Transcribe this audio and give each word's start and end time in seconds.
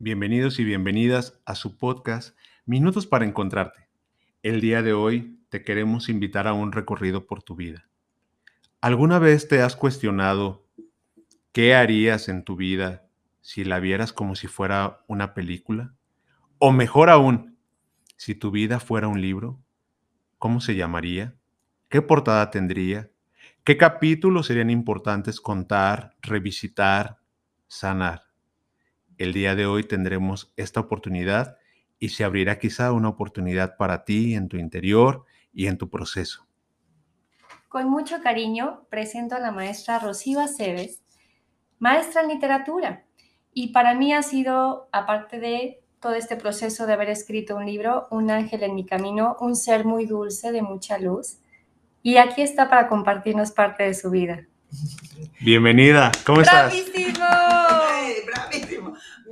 Bienvenidos 0.00 0.58
y 0.58 0.64
bienvenidas 0.64 1.40
a 1.46 1.54
su 1.54 1.78
podcast 1.78 2.36
Minutos 2.66 3.06
para 3.06 3.24
Encontrarte. 3.24 3.88
El 4.42 4.60
día 4.60 4.82
de 4.82 4.92
hoy 4.92 5.38
te 5.50 5.62
queremos 5.62 6.08
invitar 6.08 6.48
a 6.48 6.52
un 6.52 6.72
recorrido 6.72 7.28
por 7.28 7.44
tu 7.44 7.54
vida. 7.54 7.86
¿Alguna 8.80 9.20
vez 9.20 9.46
te 9.46 9.62
has 9.62 9.76
cuestionado 9.76 10.66
qué 11.52 11.76
harías 11.76 12.28
en 12.28 12.42
tu 12.42 12.56
vida 12.56 13.06
si 13.40 13.62
la 13.62 13.78
vieras 13.78 14.12
como 14.12 14.34
si 14.34 14.48
fuera 14.48 15.04
una 15.06 15.32
película? 15.32 15.94
O 16.58 16.72
mejor 16.72 17.08
aún, 17.08 17.56
si 18.16 18.34
tu 18.34 18.50
vida 18.50 18.80
fuera 18.80 19.06
un 19.06 19.20
libro, 19.20 19.62
¿cómo 20.38 20.60
se 20.60 20.74
llamaría? 20.74 21.36
¿Qué 21.88 22.02
portada 22.02 22.50
tendría? 22.50 23.12
¿Qué 23.62 23.76
capítulos 23.76 24.48
serían 24.48 24.70
importantes 24.70 25.40
contar, 25.40 26.16
revisitar, 26.20 27.20
sanar? 27.68 28.23
El 29.18 29.32
día 29.32 29.54
de 29.54 29.66
hoy 29.66 29.84
tendremos 29.84 30.52
esta 30.56 30.80
oportunidad 30.80 31.56
y 31.98 32.10
se 32.10 32.24
abrirá 32.24 32.58
quizá 32.58 32.92
una 32.92 33.08
oportunidad 33.08 33.76
para 33.76 34.04
ti 34.04 34.34
en 34.34 34.48
tu 34.48 34.56
interior 34.56 35.24
y 35.52 35.66
en 35.66 35.78
tu 35.78 35.88
proceso. 35.88 36.46
Con 37.68 37.88
mucho 37.88 38.20
cariño 38.22 38.86
presento 38.90 39.34
a 39.34 39.40
la 39.40 39.50
maestra 39.50 39.98
Rocío 39.98 40.40
Aceves, 40.40 41.02
maestra 41.78 42.22
en 42.22 42.28
literatura. 42.28 43.04
Y 43.52 43.68
para 43.68 43.94
mí 43.94 44.12
ha 44.12 44.22
sido, 44.22 44.88
aparte 44.92 45.38
de 45.38 45.80
todo 46.00 46.14
este 46.14 46.36
proceso 46.36 46.86
de 46.86 46.92
haber 46.92 47.08
escrito 47.08 47.56
un 47.56 47.66
libro, 47.66 48.08
un 48.10 48.30
ángel 48.30 48.62
en 48.62 48.74
mi 48.74 48.84
camino, 48.84 49.36
un 49.40 49.56
ser 49.56 49.84
muy 49.84 50.06
dulce, 50.06 50.52
de 50.52 50.62
mucha 50.62 50.98
luz. 50.98 51.38
Y 52.02 52.18
aquí 52.18 52.42
está 52.42 52.68
para 52.68 52.88
compartirnos 52.88 53.52
parte 53.52 53.84
de 53.84 53.94
su 53.94 54.10
vida. 54.10 54.46
Bienvenida, 55.40 56.12
¿cómo 56.26 56.42
estás? 56.42 56.72
¡Bravísimo! 56.72 57.43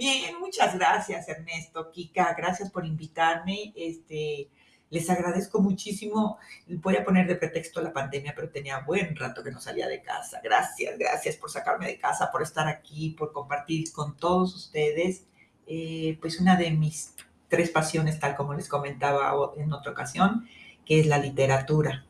Bien, 0.02 0.40
muchas 0.40 0.74
gracias 0.74 1.28
Ernesto, 1.28 1.88
Kika, 1.92 2.34
gracias 2.36 2.72
por 2.72 2.84
invitarme. 2.84 3.72
Este, 3.76 4.48
les 4.90 5.08
agradezco 5.08 5.60
muchísimo. 5.60 6.40
Voy 6.66 6.96
a 6.96 7.04
poner 7.04 7.28
de 7.28 7.36
pretexto 7.36 7.80
la 7.80 7.92
pandemia, 7.92 8.32
pero 8.34 8.50
tenía 8.50 8.80
buen 8.80 9.14
rato 9.14 9.44
que 9.44 9.52
no 9.52 9.60
salía 9.60 9.86
de 9.86 10.02
casa. 10.02 10.40
Gracias, 10.42 10.98
gracias 10.98 11.36
por 11.36 11.52
sacarme 11.52 11.86
de 11.86 11.98
casa, 11.98 12.32
por 12.32 12.42
estar 12.42 12.66
aquí, 12.66 13.10
por 13.10 13.32
compartir 13.32 13.92
con 13.92 14.16
todos 14.16 14.56
ustedes. 14.56 15.28
Eh, 15.68 16.18
pues 16.20 16.40
una 16.40 16.56
de 16.56 16.72
mis 16.72 17.14
tres 17.46 17.70
pasiones, 17.70 18.18
tal 18.18 18.34
como 18.34 18.54
les 18.54 18.68
comentaba 18.68 19.52
en 19.56 19.72
otra 19.72 19.92
ocasión, 19.92 20.48
que 20.84 20.98
es 20.98 21.06
la 21.06 21.18
literatura. 21.18 22.04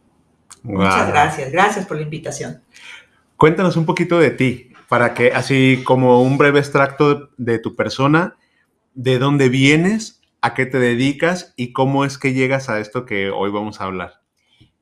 Muchas 0.62 1.08
gracias, 1.08 1.52
gracias 1.52 1.84
por 1.84 1.98
la 1.98 2.04
invitación. 2.04 2.62
Cuéntanos 3.36 3.76
un 3.76 3.84
poquito 3.84 4.18
de 4.18 4.30
ti, 4.30 4.71
para 4.92 5.14
que 5.14 5.32
así 5.32 5.82
como 5.86 6.20
un 6.20 6.36
breve 6.36 6.58
extracto 6.58 7.30
de 7.38 7.58
tu 7.58 7.74
persona, 7.76 8.36
de 8.92 9.18
dónde 9.18 9.48
vienes, 9.48 10.20
a 10.42 10.52
qué 10.52 10.66
te 10.66 10.78
dedicas 10.78 11.54
y 11.56 11.72
cómo 11.72 12.04
es 12.04 12.18
que 12.18 12.34
llegas 12.34 12.68
a 12.68 12.78
esto 12.78 13.06
que 13.06 13.30
hoy 13.30 13.50
vamos 13.50 13.80
a 13.80 13.84
hablar. 13.84 14.20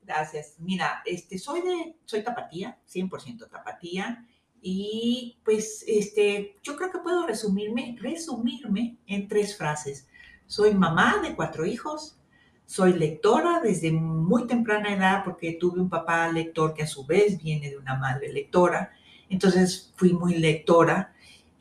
Gracias. 0.03 0.55
Mira, 0.59 1.01
este, 1.05 1.37
soy 1.37 1.61
de, 1.61 1.95
soy 2.03 2.25
tapatía, 2.25 2.77
100% 2.93 3.49
tapatía. 3.49 4.27
Y 4.61 5.39
pues 5.45 5.85
este, 5.87 6.57
yo 6.61 6.75
creo 6.75 6.91
que 6.91 6.99
puedo 6.99 7.25
resumirme, 7.25 7.95
resumirme 7.97 8.97
en 9.07 9.29
tres 9.29 9.57
frases. 9.57 10.09
Soy 10.45 10.73
mamá 10.73 11.21
de 11.23 11.37
cuatro 11.37 11.65
hijos, 11.65 12.19
soy 12.65 12.91
lectora 12.91 13.61
desde 13.63 13.93
muy 13.93 14.45
temprana 14.45 14.93
edad 14.93 15.23
porque 15.23 15.53
tuve 15.53 15.79
un 15.79 15.89
papá 15.89 16.29
lector 16.29 16.73
que 16.73 16.83
a 16.83 16.87
su 16.87 17.05
vez 17.05 17.41
viene 17.41 17.69
de 17.69 17.77
una 17.77 17.95
madre 17.95 18.33
lectora 18.33 18.91
entonces 19.31 19.91
fui 19.95 20.13
muy 20.13 20.35
lectora 20.35 21.13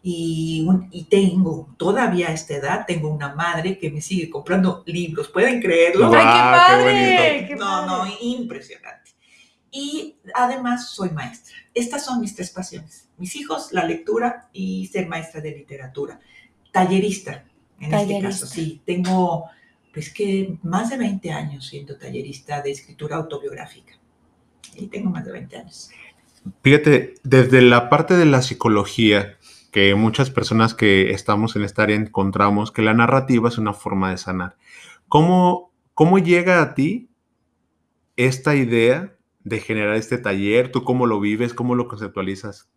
y, 0.02 1.06
tengo, 1.10 1.68
todavía 1.76 2.28
a 2.28 2.32
esta 2.32 2.54
edad, 2.54 2.84
tengo 2.86 3.10
una 3.10 3.34
madre 3.34 3.78
que 3.78 3.90
me 3.90 4.00
sigue 4.00 4.30
comprando 4.30 4.82
libros. 4.86 5.28
¿Pueden 5.28 5.60
creerlo? 5.60 6.06
¡Ay, 6.06 7.46
qué 7.46 7.56
padre! 7.56 7.56
no, 7.58 7.86
no, 7.86 8.12
impresionante. 8.20 9.10
Y 9.70 10.16
además 10.34 10.90
soy 10.90 11.10
maestra. 11.10 11.54
Estas 11.74 12.04
son 12.04 12.20
mis 12.20 12.34
tres 12.34 12.50
pasiones. 12.50 13.08
Mis 13.18 13.36
hijos, 13.36 13.72
la 13.72 13.84
lectura 13.84 14.48
y 14.52 14.86
ser 14.86 15.06
maestra 15.06 15.40
de 15.40 15.52
literatura. 15.52 16.18
Tallerista, 16.72 17.44
en 17.78 17.94
este 17.94 18.20
caso, 18.20 18.46
sí. 18.46 18.80
Tengo, 18.84 19.44
pues 19.92 20.12
que 20.12 20.58
más 20.62 20.90
de 20.90 20.96
20 20.96 21.30
años 21.30 21.66
siendo 21.66 21.96
tallerista 21.96 22.62
de 22.62 22.70
escritura 22.70 23.16
autobiográfica. 23.16 23.94
Y 24.76 24.86
tengo 24.86 25.10
más 25.10 25.24
de 25.24 25.32
20 25.32 25.56
años. 25.56 25.90
Fíjate, 26.62 27.14
desde 27.22 27.62
la 27.62 27.88
parte 27.90 28.16
de 28.16 28.26
la 28.26 28.42
psicología, 28.42 29.38
que 29.70 29.94
muchas 29.94 30.30
personas 30.30 30.74
que 30.74 31.10
estamos 31.12 31.54
en 31.56 31.64
esta 31.64 31.82
área 31.82 31.96
encontramos 31.96 32.72
que 32.72 32.82
la 32.82 32.94
narrativa 32.94 33.48
es 33.48 33.58
una 33.58 33.72
forma 33.72 34.10
de 34.10 34.18
sanar. 34.18 34.56
¿Cómo, 35.08 35.72
cómo 35.94 36.18
llega 36.18 36.62
a 36.62 36.74
ti 36.74 37.10
esta 38.16 38.56
idea 38.56 39.16
de 39.44 39.60
generar 39.60 39.94
este 39.94 40.18
taller? 40.18 40.72
¿Tú 40.72 40.82
cómo 40.82 41.06
lo 41.06 41.20
vives? 41.20 41.54
¿Cómo 41.54 41.74
lo 41.74 41.88
conceptualizas? 41.88 42.68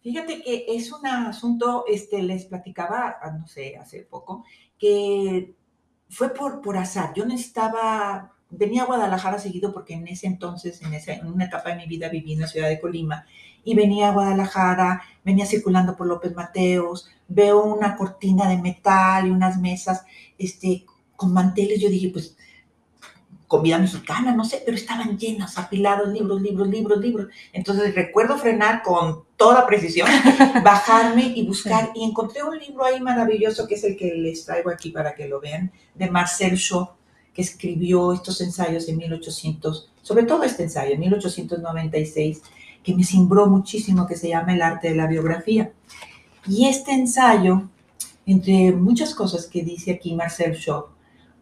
Fíjate 0.00 0.42
que 0.42 0.64
es 0.68 0.92
un 0.92 1.06
asunto, 1.06 1.84
este, 1.86 2.22
les 2.22 2.46
platicaba, 2.46 3.16
ah, 3.20 3.32
no 3.32 3.46
sé, 3.46 3.76
hace 3.76 4.02
poco, 4.02 4.44
que 4.78 5.54
fue 6.08 6.32
por, 6.32 6.62
por 6.62 6.76
azar. 6.76 7.12
Yo 7.14 7.26
necesitaba 7.26 8.37
venía 8.50 8.82
a 8.82 8.86
Guadalajara 8.86 9.38
seguido 9.38 9.72
porque 9.72 9.94
en 9.94 10.06
ese 10.08 10.26
entonces, 10.26 10.80
en, 10.82 10.94
esa, 10.94 11.12
en 11.14 11.26
una 11.26 11.46
etapa 11.46 11.70
de 11.70 11.76
mi 11.76 11.86
vida 11.86 12.08
viví 12.08 12.32
en 12.32 12.40
la 12.40 12.46
ciudad 12.46 12.68
de 12.68 12.80
Colima 12.80 13.26
y 13.64 13.74
venía 13.74 14.08
a 14.08 14.12
Guadalajara, 14.12 15.02
venía 15.24 15.46
circulando 15.46 15.96
por 15.96 16.06
López 16.06 16.34
Mateos, 16.34 17.08
veo 17.26 17.62
una 17.62 17.96
cortina 17.96 18.48
de 18.48 18.58
metal 18.58 19.26
y 19.26 19.30
unas 19.30 19.58
mesas 19.58 20.04
este, 20.38 20.84
con 21.16 21.32
manteles, 21.32 21.80
yo 21.80 21.90
dije, 21.90 22.10
pues 22.10 22.36
comida 23.48 23.78
mexicana, 23.78 24.32
no 24.34 24.44
sé, 24.44 24.62
pero 24.64 24.76
estaban 24.76 25.18
llenas, 25.18 25.56
apilados, 25.56 26.08
libros, 26.08 26.40
libros, 26.40 26.68
libros, 26.68 27.00
libros. 27.00 27.28
Entonces 27.52 27.94
recuerdo 27.94 28.36
frenar 28.36 28.82
con 28.82 29.24
toda 29.36 29.66
precisión, 29.66 30.06
bajarme 30.62 31.32
y 31.34 31.46
buscar, 31.46 31.90
y 31.94 32.04
encontré 32.04 32.42
un 32.42 32.58
libro 32.58 32.84
ahí 32.84 33.00
maravilloso 33.00 33.66
que 33.66 33.76
es 33.76 33.84
el 33.84 33.96
que 33.96 34.14
les 34.14 34.44
traigo 34.44 34.70
aquí 34.70 34.90
para 34.90 35.14
que 35.14 35.26
lo 35.26 35.40
vean, 35.40 35.72
de 35.94 36.10
Marcel 36.10 36.56
Shaw, 36.56 36.90
escribió 37.38 38.12
estos 38.12 38.40
ensayos 38.40 38.88
en 38.88 38.98
1800, 38.98 39.90
sobre 40.02 40.24
todo 40.24 40.42
este 40.42 40.64
ensayo, 40.64 40.94
en 40.94 41.00
1896, 41.00 42.42
que 42.82 42.94
me 42.94 43.04
cimbró 43.04 43.46
muchísimo, 43.46 44.06
que 44.06 44.16
se 44.16 44.28
llama 44.28 44.54
El 44.54 44.62
arte 44.62 44.88
de 44.88 44.96
la 44.96 45.06
biografía. 45.06 45.72
Y 46.46 46.66
este 46.66 46.92
ensayo, 46.92 47.68
entre 48.26 48.72
muchas 48.72 49.14
cosas 49.14 49.46
que 49.46 49.62
dice 49.62 49.92
aquí 49.92 50.14
Marcel 50.14 50.54
Shaw, 50.54 50.86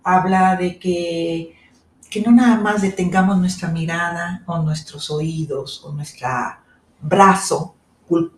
habla 0.04 0.56
de 0.56 0.78
que, 0.78 1.54
que 2.10 2.20
no 2.20 2.30
nada 2.30 2.60
más 2.60 2.82
detengamos 2.82 3.38
nuestra 3.38 3.70
mirada 3.70 4.42
o 4.46 4.58
nuestros 4.58 5.10
oídos 5.10 5.82
o 5.82 5.92
nuestro 5.92 6.28
brazo 7.00 7.74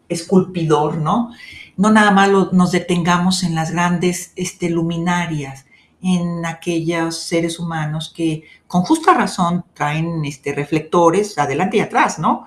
esculpidor, 0.09 0.99
¿no? 0.99 1.33
No 1.77 1.91
nada 1.91 2.11
más 2.13 2.31
nos 2.53 2.71
detengamos 2.71 3.43
en 3.43 3.55
las 3.55 3.73
grandes 3.73 4.33
este, 4.37 4.71
luminarias, 4.71 5.67
en 6.03 6.47
aquellos 6.47 7.19
seres 7.23 7.59
humanos 7.59 8.13
que 8.15 8.45
con 8.67 8.83
justa 8.83 9.15
razón 9.15 9.65
traen 9.75 10.25
este, 10.25 10.55
reflectores 10.55 11.37
adelante 11.39 11.79
y 11.79 11.81
atrás, 11.81 12.19
¿no? 12.19 12.45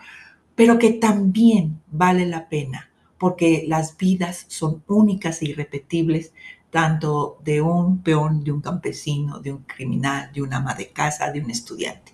Pero 0.56 0.80
que 0.80 0.92
también 0.92 1.82
vale 1.92 2.26
la 2.26 2.48
pena 2.48 2.92
porque 3.22 3.66
las 3.68 3.98
vidas 3.98 4.46
son 4.48 4.84
únicas 4.88 5.44
e 5.44 5.50
irrepetibles, 5.50 6.34
tanto 6.72 7.38
de 7.44 7.62
un 7.62 8.02
peón, 8.02 8.44
de 8.44 8.52
un 8.52 8.62
campesino, 8.62 9.40
de 9.40 9.52
un 9.52 9.60
criminal, 9.60 10.32
de 10.34 10.42
una 10.42 10.58
ama 10.58 10.74
de 10.74 10.90
casa, 10.90 11.32
de 11.32 11.40
un 11.40 11.52
estudiante. 11.52 12.14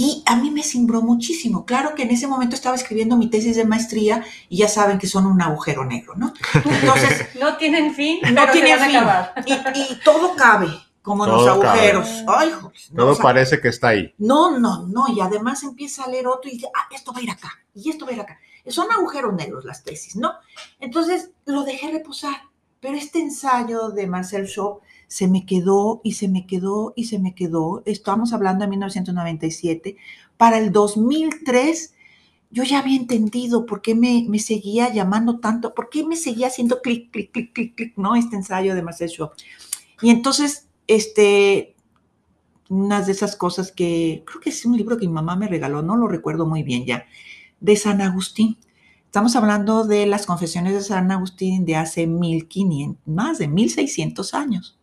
Y 0.00 0.22
a 0.24 0.34
mí 0.34 0.50
me 0.50 0.62
cimbró 0.62 1.02
muchísimo. 1.02 1.66
Claro 1.66 1.94
que 1.94 2.04
en 2.04 2.10
ese 2.10 2.26
momento 2.26 2.56
estaba 2.56 2.74
escribiendo 2.74 3.18
mi 3.18 3.28
tesis 3.28 3.54
de 3.54 3.66
maestría 3.66 4.24
y 4.48 4.56
ya 4.56 4.66
saben 4.66 4.98
que 4.98 5.06
son 5.06 5.26
un 5.26 5.42
agujero 5.42 5.84
negro, 5.84 6.14
¿no? 6.16 6.32
Entonces. 6.54 7.28
no 7.38 7.58
tienen 7.58 7.94
fin. 7.94 8.18
No 8.32 8.50
tienen 8.50 8.78
fin. 8.78 8.98
Y, 9.44 9.96
todo 10.02 10.34
cabe, 10.36 10.68
como 11.02 11.26
en 11.26 11.32
los 11.32 11.46
agujeros. 11.46 12.08
Ay, 12.26 12.50
todo 12.96 13.14
parece 13.18 13.60
que 13.60 13.68
está 13.68 13.88
ahí. 13.88 14.14
No, 14.16 14.58
no, 14.58 14.86
no. 14.86 15.06
Y 15.14 15.20
además 15.20 15.62
empieza 15.64 16.04
a 16.04 16.08
leer 16.08 16.28
otro 16.28 16.50
y 16.50 16.54
dice, 16.54 16.68
ah, 16.74 16.88
esto 16.90 17.12
va 17.12 17.18
a 17.18 17.22
ir 17.22 17.30
acá. 17.30 17.50
Y 17.74 17.90
esto 17.90 18.06
va 18.06 18.12
a 18.12 18.14
ir 18.14 18.20
acá. 18.22 18.38
Son 18.68 18.90
agujeros 18.90 19.34
negros 19.34 19.66
las 19.66 19.84
tesis, 19.84 20.16
¿no? 20.16 20.32
Entonces 20.80 21.32
lo 21.44 21.64
dejé 21.64 21.90
reposar, 21.90 22.36
pero 22.80 22.96
este 22.96 23.20
ensayo 23.20 23.90
de 23.90 24.06
Marcel 24.06 24.46
Shaw 24.46 24.80
se 25.10 25.26
me 25.26 25.44
quedó 25.44 26.00
y 26.04 26.12
se 26.12 26.28
me 26.28 26.46
quedó 26.46 26.92
y 26.94 27.06
se 27.06 27.18
me 27.18 27.34
quedó. 27.34 27.82
Estamos 27.84 28.32
hablando 28.32 28.64
de 28.64 28.70
1997. 28.70 29.96
Para 30.36 30.56
el 30.58 30.70
2003 30.70 31.94
yo 32.52 32.62
ya 32.62 32.78
había 32.78 32.96
entendido 32.96 33.66
por 33.66 33.82
qué 33.82 33.96
me, 33.96 34.24
me, 34.28 34.38
seguía 34.38 34.92
llamando 34.92 35.40
tanto, 35.40 35.74
por 35.74 35.90
qué 35.90 36.06
me 36.06 36.14
seguía 36.14 36.46
haciendo 36.46 36.80
clic, 36.80 37.10
clic, 37.10 37.32
clic, 37.32 37.52
clic, 37.52 37.74
clic, 37.74 37.92
¿no? 37.96 38.14
Este 38.14 38.36
ensayo 38.36 38.76
de 38.76 38.82
Marcel 38.82 39.08
Shaw. 39.08 39.30
Y 40.00 40.10
entonces, 40.10 40.68
este, 40.86 41.74
unas 42.68 43.06
de 43.06 43.12
esas 43.12 43.34
cosas 43.34 43.72
que 43.72 44.22
creo 44.24 44.40
que 44.40 44.50
es 44.50 44.64
un 44.64 44.76
libro 44.76 44.96
que 44.96 45.08
mi 45.08 45.12
mamá 45.12 45.34
me 45.34 45.48
regaló, 45.48 45.82
no 45.82 45.96
lo 45.96 46.06
recuerdo 46.06 46.46
muy 46.46 46.62
bien 46.62 46.86
ya, 46.86 47.04
de 47.58 47.74
San 47.74 48.00
Agustín. 48.00 48.58
Estamos 49.06 49.34
hablando 49.34 49.84
de 49.84 50.06
las 50.06 50.24
confesiones 50.24 50.74
de 50.74 50.82
San 50.82 51.10
Agustín 51.10 51.64
de 51.64 51.74
hace 51.74 52.06
1500, 52.06 52.96
más 53.06 53.38
de 53.38 53.48
1600 53.48 54.34
años. 54.34 54.79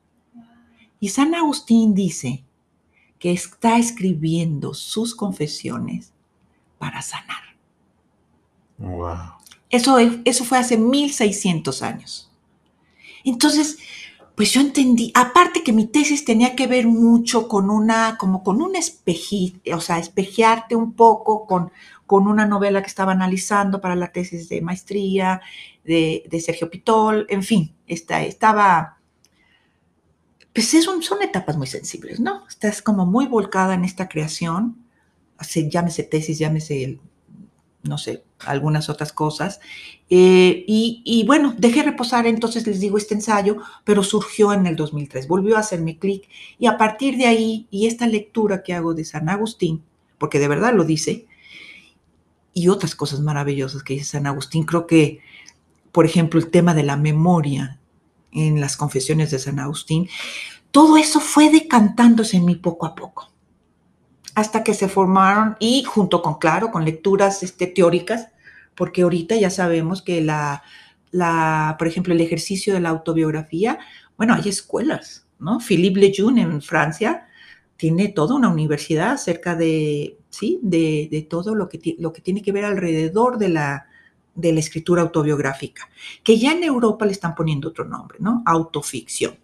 Y 1.00 1.10
San 1.10 1.36
Agustín 1.36 1.94
dice 1.94 2.44
que 3.20 3.32
está 3.32 3.78
escribiendo 3.78 4.74
sus 4.74 5.16
confesiones 5.16 6.14
para 6.78 7.02
sanar. 7.02 7.56
Wow. 8.78 9.34
Eso, 9.70 9.98
eso 10.00 10.46
fue 10.46 10.58
hace 10.58 10.78
1600 10.78 11.82
años. 11.82 12.32
Entonces, 13.24 13.78
pues 14.38 14.52
yo 14.52 14.62
entendí, 14.62 15.12
aparte 15.16 15.64
que 15.64 15.74
mi 15.74 15.88
tesis 15.88 16.24
tenía 16.24 16.56
que 16.56 16.68
ver 16.68 16.86
mucho 16.86 17.48
con 17.48 17.72
una, 17.72 18.18
como 18.20 18.44
con 18.44 18.62
un 18.62 18.76
espejito, 18.76 19.76
o 19.76 19.82
sea, 19.82 19.98
espejearte 19.98 20.76
un 20.76 20.94
poco 20.94 21.48
con, 21.48 21.72
con 22.06 22.28
una 22.28 22.46
novela 22.46 22.82
que 22.82 22.88
estaba 22.88 23.14
analizando 23.14 23.82
para 23.82 23.96
la 23.96 24.12
tesis 24.12 24.48
de 24.48 24.62
maestría 24.62 25.42
de, 25.84 26.24
de 26.30 26.40
Sergio 26.40 26.70
Pitol, 26.70 27.26
en 27.30 27.42
fin, 27.42 27.76
esta, 27.88 28.22
estaba, 28.22 28.97
pues 30.58 30.84
son, 30.84 31.22
etapas 31.22 31.56
muy 31.56 31.68
sensibles, 31.68 32.20
¿no? 32.20 32.48
Estás 32.50 32.82
como 32.82 33.06
muy 33.06 33.28
volcada 33.28 33.76
en 33.76 33.86
esta 33.86 34.10
creación, 34.10 34.76
llámese 35.70 36.02
tesis, 36.02 36.40
llámese 36.40 36.98
no 37.84 38.00
sé, 38.00 38.24
algunas 38.40 38.90
otras 38.90 39.14
cosas. 39.14 39.60
Eh, 40.10 40.66
y, 40.68 41.24
bueno, 41.28 41.54
dejé 41.60 41.84
reposar 41.84 42.26
entonces, 42.26 42.66
les 42.66 42.80
digo, 42.80 42.98
este 42.98 43.14
ensayo, 43.14 43.58
pero 43.84 44.02
surgió 44.02 44.52
en 44.52 44.66
el 44.66 44.76
2003, 44.76 45.28
volvió 45.28 45.58
a 45.58 45.60
hacerme 45.60 46.00
clic 46.00 46.28
y 46.58 46.66
a 46.66 46.76
partir 46.76 47.18
de 47.18 47.28
ahí, 47.28 47.68
y 47.70 47.86
esta 47.86 48.08
lectura 48.08 48.64
que 48.64 48.74
hago 48.74 48.96
de 48.96 49.06
San 49.06 49.30
Agustín, 49.30 49.84
porque 50.18 50.40
de 50.40 50.48
verdad 50.48 50.74
lo 50.74 50.86
dice, 50.86 51.28
y 52.56 52.70
otras 52.70 52.96
cosas 52.96 53.20
maravillosas 53.20 53.84
que 53.84 53.94
dice 53.94 54.06
San 54.06 54.26
Agustín, 54.26 54.64
creo 54.64 54.88
que, 54.88 55.20
por 55.92 56.08
ejemplo, 56.08 56.40
el 56.40 56.50
tema 56.50 56.74
de 56.74 56.82
la 56.82 56.98
memoria 56.98 57.80
en 58.32 58.60
las 58.60 58.78
confesiones 58.78 59.32
de 59.32 59.40
San 59.40 59.60
Agustín, 59.60 60.10
todo 60.72 60.98
eso 60.98 61.20
fue 61.20 61.50
decantándose 61.50 62.38
en 62.38 62.46
mí 62.46 62.56
poco 62.56 62.86
a 62.86 62.96
poco 62.96 63.32
hasta 64.38 64.64
que 64.64 64.76
se 64.76 64.88
formaron 64.88 65.58
y 65.60 65.82
junto 65.82 66.22
con, 66.22 66.38
claro, 66.38 66.70
con 66.70 66.86
lecturas 66.86 67.42
este, 67.42 67.66
teóricas, 67.66 68.28
porque 68.76 69.02
ahorita 69.02 69.36
ya 69.36 69.50
sabemos 69.50 70.04
que 70.04 70.22
la, 70.22 70.62
la, 71.10 71.76
por 71.80 71.88
ejemplo, 71.88 72.14
el 72.14 72.22
ejercicio 72.22 72.76
de 72.76 72.80
la 72.80 72.90
autobiografía, 72.90 73.80
bueno, 74.16 74.36
hay 74.36 74.48
escuelas, 74.48 75.26
¿no? 75.40 75.60
Philippe 75.60 76.00
Lejeune 76.00 76.44
en 76.44 76.62
Francia 76.62 77.26
tiene 77.78 78.10
toda 78.10 78.36
una 78.36 78.50
universidad 78.50 79.14
acerca 79.14 79.56
de, 79.56 80.20
sí, 80.30 80.60
de, 80.62 81.08
de 81.10 81.24
todo 81.24 81.56
lo 81.56 81.68
que, 81.68 81.96
lo 81.98 82.14
que 82.14 82.22
tiene 82.22 82.44
que 82.44 82.52
ver 82.52 82.66
alrededor 82.66 83.40
de 83.40 83.50
la, 83.50 83.88
de 84.38 84.54
la 84.54 84.60
escritura 84.60 85.02
autobiográfica, 85.02 85.90
que 86.24 86.38
ya 86.38 86.54
en 86.54 86.64
Europa 86.64 87.06
le 87.06 87.12
están 87.12 87.36
poniendo 87.36 87.70
otro 87.70 87.84
nombre, 87.86 88.20
¿no? 88.22 88.44
Autoficción. 88.46 89.36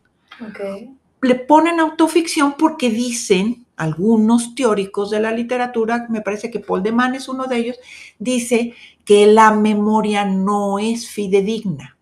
Okay. 0.51 0.95
Le 1.21 1.35
ponen 1.35 1.79
autoficción 1.79 2.55
porque 2.57 2.89
dicen 2.89 3.65
algunos 3.75 4.53
teóricos 4.53 5.09
de 5.09 5.19
la 5.19 5.31
literatura, 5.31 6.05
me 6.09 6.21
parece 6.21 6.51
que 6.51 6.59
Paul 6.59 6.83
de 6.83 6.91
Man 6.91 7.15
es 7.15 7.27
uno 7.27 7.45
de 7.45 7.57
ellos, 7.57 7.77
dice 8.19 8.75
que 9.03 9.25
la 9.25 9.51
memoria 9.51 10.25
no 10.25 10.77
es 10.77 11.09
fidedigna. 11.09 11.97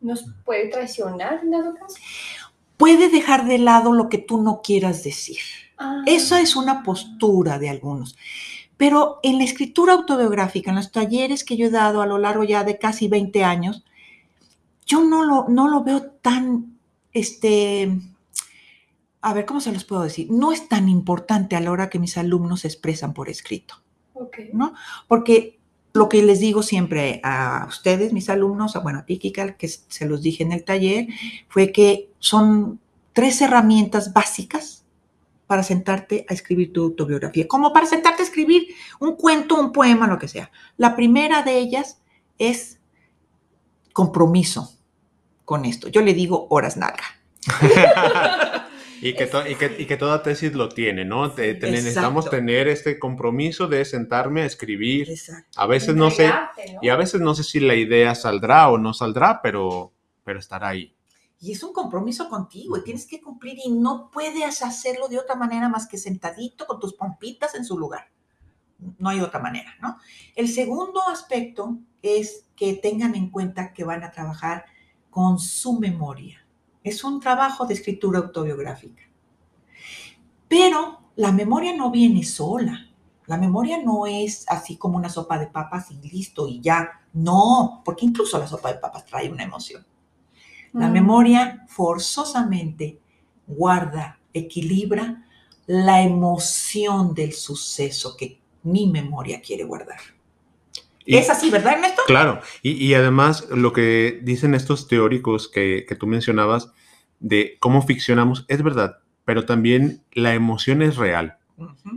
¿Nos 0.00 0.26
puede 0.44 0.68
traicionar 0.68 1.40
en 1.42 1.52
dado 1.52 1.74
caso? 1.74 1.96
Puede 2.76 3.08
dejar 3.08 3.46
de 3.46 3.58
lado 3.58 3.94
lo 3.94 4.10
que 4.10 4.18
tú 4.18 4.42
no 4.42 4.60
quieras 4.62 5.02
decir. 5.02 5.38
Ah. 5.78 6.02
Esa 6.06 6.42
es 6.42 6.54
una 6.54 6.82
postura 6.82 7.58
de 7.58 7.70
algunos. 7.70 8.14
Pero 8.76 9.20
en 9.22 9.38
la 9.38 9.44
escritura 9.44 9.92
autobiográfica, 9.92 10.70
en 10.70 10.76
los 10.76 10.90
talleres 10.90 11.44
que 11.44 11.56
yo 11.56 11.66
he 11.66 11.70
dado 11.70 12.02
a 12.02 12.06
lo 12.06 12.18
largo 12.18 12.44
ya 12.44 12.64
de 12.64 12.78
casi 12.78 13.08
20 13.08 13.44
años, 13.44 13.84
yo 14.86 15.04
no 15.04 15.24
lo, 15.24 15.46
no 15.48 15.68
lo 15.68 15.84
veo 15.84 16.02
tan, 16.02 16.78
este, 17.12 17.98
a 19.20 19.32
ver, 19.32 19.46
¿cómo 19.46 19.60
se 19.60 19.72
los 19.72 19.84
puedo 19.84 20.02
decir? 20.02 20.28
No 20.30 20.52
es 20.52 20.68
tan 20.68 20.88
importante 20.88 21.56
a 21.56 21.60
la 21.60 21.70
hora 21.70 21.88
que 21.88 21.98
mis 21.98 22.18
alumnos 22.18 22.60
se 22.60 22.68
expresan 22.68 23.14
por 23.14 23.28
escrito, 23.28 23.76
Okay. 24.16 24.50
¿no? 24.52 24.74
Porque 25.08 25.58
lo 25.92 26.08
que 26.08 26.22
les 26.22 26.40
digo 26.40 26.62
siempre 26.62 27.20
a 27.24 27.66
ustedes, 27.68 28.12
mis 28.12 28.28
alumnos, 28.28 28.78
bueno, 28.82 29.00
a 29.00 29.04
ti, 29.04 29.18
Kika, 29.18 29.56
que 29.56 29.68
se 29.68 30.06
los 30.06 30.22
dije 30.22 30.42
en 30.42 30.52
el 30.52 30.64
taller, 30.64 31.08
fue 31.48 31.72
que 31.72 32.10
son 32.18 32.80
tres 33.12 33.40
herramientas 33.40 34.12
básicas 34.12 34.83
para 35.46 35.62
sentarte 35.62 36.24
a 36.28 36.34
escribir 36.34 36.72
tu 36.72 36.82
autobiografía, 36.84 37.46
como 37.46 37.72
para 37.72 37.86
sentarte 37.86 38.22
a 38.22 38.24
escribir 38.24 38.66
un 39.00 39.16
cuento, 39.16 39.56
un 39.60 39.72
poema, 39.72 40.06
lo 40.06 40.18
que 40.18 40.28
sea. 40.28 40.50
La 40.76 40.96
primera 40.96 41.42
de 41.42 41.58
ellas 41.58 42.00
es 42.38 42.80
compromiso 43.92 44.72
con 45.44 45.64
esto. 45.64 45.88
Yo 45.88 46.00
le 46.00 46.14
digo 46.14 46.46
horas 46.50 46.76
nalga. 46.76 47.04
Y 49.02 49.12
que, 49.14 49.26
to- 49.26 49.46
y, 49.46 49.54
que, 49.56 49.76
y 49.80 49.84
que 49.84 49.98
toda 49.98 50.22
tesis 50.22 50.54
lo 50.54 50.70
tiene, 50.70 51.04
¿no? 51.04 51.30
Te- 51.30 51.52
te- 51.54 51.66
necesitamos 51.70 52.30
tener 52.30 52.68
este 52.68 52.98
compromiso 52.98 53.66
de 53.66 53.84
sentarme 53.84 54.40
a 54.40 54.46
escribir. 54.46 55.10
Exacto. 55.10 55.60
A 55.60 55.66
veces 55.66 55.94
no 55.94 56.10
sé, 56.10 56.32
y 56.80 56.88
a 56.88 56.96
veces 56.96 57.20
no 57.20 57.34
sé 57.34 57.44
si 57.44 57.60
la 57.60 57.74
idea 57.74 58.14
saldrá 58.14 58.68
o 58.70 58.78
no 58.78 58.94
saldrá, 58.94 59.42
pero, 59.42 59.92
pero 60.24 60.38
estará 60.38 60.68
ahí. 60.68 60.94
Y 61.40 61.52
es 61.52 61.62
un 61.62 61.72
compromiso 61.72 62.28
contigo 62.28 62.76
y 62.76 62.84
tienes 62.84 63.06
que 63.06 63.20
cumplir 63.20 63.58
y 63.64 63.70
no 63.70 64.10
puedes 64.10 64.62
hacerlo 64.62 65.08
de 65.08 65.18
otra 65.18 65.34
manera 65.34 65.68
más 65.68 65.86
que 65.86 65.98
sentadito 65.98 66.66
con 66.66 66.80
tus 66.80 66.94
pompitas 66.94 67.54
en 67.54 67.64
su 67.64 67.78
lugar. 67.78 68.10
No 68.98 69.08
hay 69.08 69.20
otra 69.20 69.40
manera, 69.40 69.74
¿no? 69.80 69.98
El 70.34 70.48
segundo 70.48 71.06
aspecto 71.08 71.78
es 72.02 72.46
que 72.56 72.74
tengan 72.74 73.14
en 73.14 73.30
cuenta 73.30 73.72
que 73.72 73.84
van 73.84 74.04
a 74.04 74.10
trabajar 74.10 74.64
con 75.10 75.38
su 75.38 75.78
memoria. 75.78 76.46
Es 76.82 77.04
un 77.04 77.20
trabajo 77.20 77.66
de 77.66 77.74
escritura 77.74 78.18
autobiográfica. 78.18 79.02
Pero 80.48 81.00
la 81.16 81.32
memoria 81.32 81.74
no 81.74 81.90
viene 81.90 82.24
sola. 82.24 82.90
La 83.26 83.38
memoria 83.38 83.82
no 83.82 84.06
es 84.06 84.44
así 84.48 84.76
como 84.76 84.98
una 84.98 85.08
sopa 85.08 85.38
de 85.38 85.46
papas 85.46 85.90
y 85.90 86.08
listo 86.08 86.46
y 86.46 86.60
ya. 86.60 87.00
No, 87.12 87.82
porque 87.84 88.04
incluso 88.04 88.38
la 88.38 88.46
sopa 88.46 88.72
de 88.72 88.78
papas 88.78 89.06
trae 89.06 89.30
una 89.30 89.44
emoción. 89.44 89.86
La 90.74 90.88
Mm. 90.88 90.92
memoria 90.92 91.64
forzosamente 91.68 92.98
guarda, 93.46 94.18
equilibra 94.32 95.24
la 95.66 96.02
emoción 96.02 97.14
del 97.14 97.32
suceso 97.32 98.16
que 98.16 98.38
mi 98.64 98.86
memoria 98.90 99.40
quiere 99.40 99.64
guardar. 99.64 99.98
Y- 101.06 101.16
es 101.16 101.30
así, 101.30 101.50
¿verdad, 101.50 101.74
Ernesto? 101.74 102.02
Claro, 102.06 102.40
y, 102.62 102.72
y 102.72 102.94
además 102.94 103.46
lo 103.50 103.72
que 103.72 104.20
dicen 104.22 104.54
estos 104.54 104.88
teóricos 104.88 105.48
que, 105.48 105.84
que 105.88 105.94
tú 105.94 106.06
mencionabas 106.06 106.70
de 107.20 107.56
cómo 107.60 107.82
ficcionamos 107.82 108.44
es 108.48 108.62
verdad, 108.62 108.98
pero 109.24 109.44
también 109.46 110.02
la 110.12 110.34
emoción 110.34 110.82
es 110.82 110.96
real. 110.96 111.36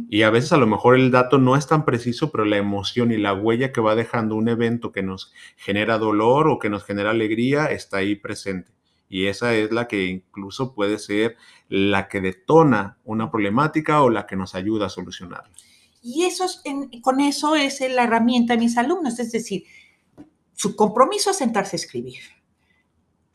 Y 0.10 0.22
a 0.22 0.30
veces 0.30 0.54
a 0.54 0.58
lo 0.58 0.68
mejor 0.68 0.96
el 0.96 1.10
dato 1.12 1.38
no 1.40 1.56
es 1.56 1.68
tan 1.68 1.84
preciso, 1.86 2.32
pero 2.32 2.46
la 2.46 2.58
emoción 2.58 3.12
y 3.12 3.18
la 3.18 3.34
huella 3.34 3.72
que 3.72 3.82
va 3.82 3.96
dejando 3.96 4.36
un 4.36 4.50
evento 4.50 4.92
que 4.92 5.02
nos 5.04 5.34
genera 5.56 5.98
dolor 5.98 6.48
o 6.48 6.60
que 6.60 6.70
nos 6.70 6.84
genera 6.84 7.10
alegría 7.12 7.66
está 7.68 7.98
ahí 7.98 8.16
presente. 8.16 8.72
Y 9.10 9.28
esa 9.28 9.56
es 9.56 9.72
la 9.72 9.88
que 9.88 10.06
incluso 10.06 10.74
puede 10.74 11.00
ser 11.00 11.38
la 11.70 12.08
que 12.08 12.22
detona 12.22 12.98
una 13.06 13.32
problemática 13.32 14.02
o 14.04 14.10
la 14.10 14.28
que 14.28 14.36
nos 14.36 14.54
ayuda 14.54 14.88
a 14.88 14.90
solucionarla. 14.90 15.50
Y 16.04 16.26
eso 16.26 16.46
es, 16.46 16.62
en- 16.66 17.02
con 17.02 17.20
eso 17.20 17.56
es 17.56 17.80
la 17.82 18.04
herramienta 18.04 18.54
de 18.54 18.60
mis 18.60 18.78
alumnos, 18.78 19.20
es 19.20 19.32
decir, 19.32 19.64
su 20.54 20.76
compromiso 20.76 21.32
es 21.32 21.38
sentarse 21.38 21.76
a 21.76 21.80
escribir. 21.80 22.20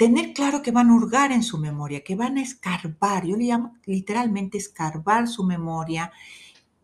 Tener 0.02 0.32
claro 0.32 0.62
que 0.62 0.72
van 0.72 0.90
a 0.90 0.94
hurgar 0.96 1.30
en 1.30 1.44
su 1.44 1.58
memoria, 1.58 2.02
que 2.02 2.16
van 2.16 2.36
a 2.36 2.42
escarbar, 2.42 3.24
yo 3.24 3.36
le 3.36 3.44
llamo 3.44 3.76
literalmente 3.86 4.58
escarbar 4.58 5.28
su 5.28 5.44
memoria 5.44 6.10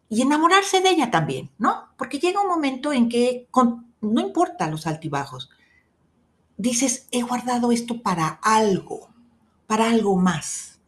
y 0.08 0.22
enamorarse 0.22 0.80
de 0.80 0.90
ella 0.90 1.10
también, 1.10 1.50
¿no? 1.58 1.88
Porque 1.96 2.20
llega 2.20 2.40
un 2.40 2.46
momento 2.46 2.92
en 2.92 3.08
que 3.08 3.48
con- 3.50 3.92
no 4.00 4.20
importa 4.20 4.70
los 4.70 4.86
altibajos, 4.86 5.50
dices, 6.56 7.08
he 7.10 7.22
guardado 7.22 7.72
esto 7.72 8.02
para 8.02 8.38
algo, 8.40 9.08
para 9.66 9.90
algo 9.90 10.14
más. 10.16 10.78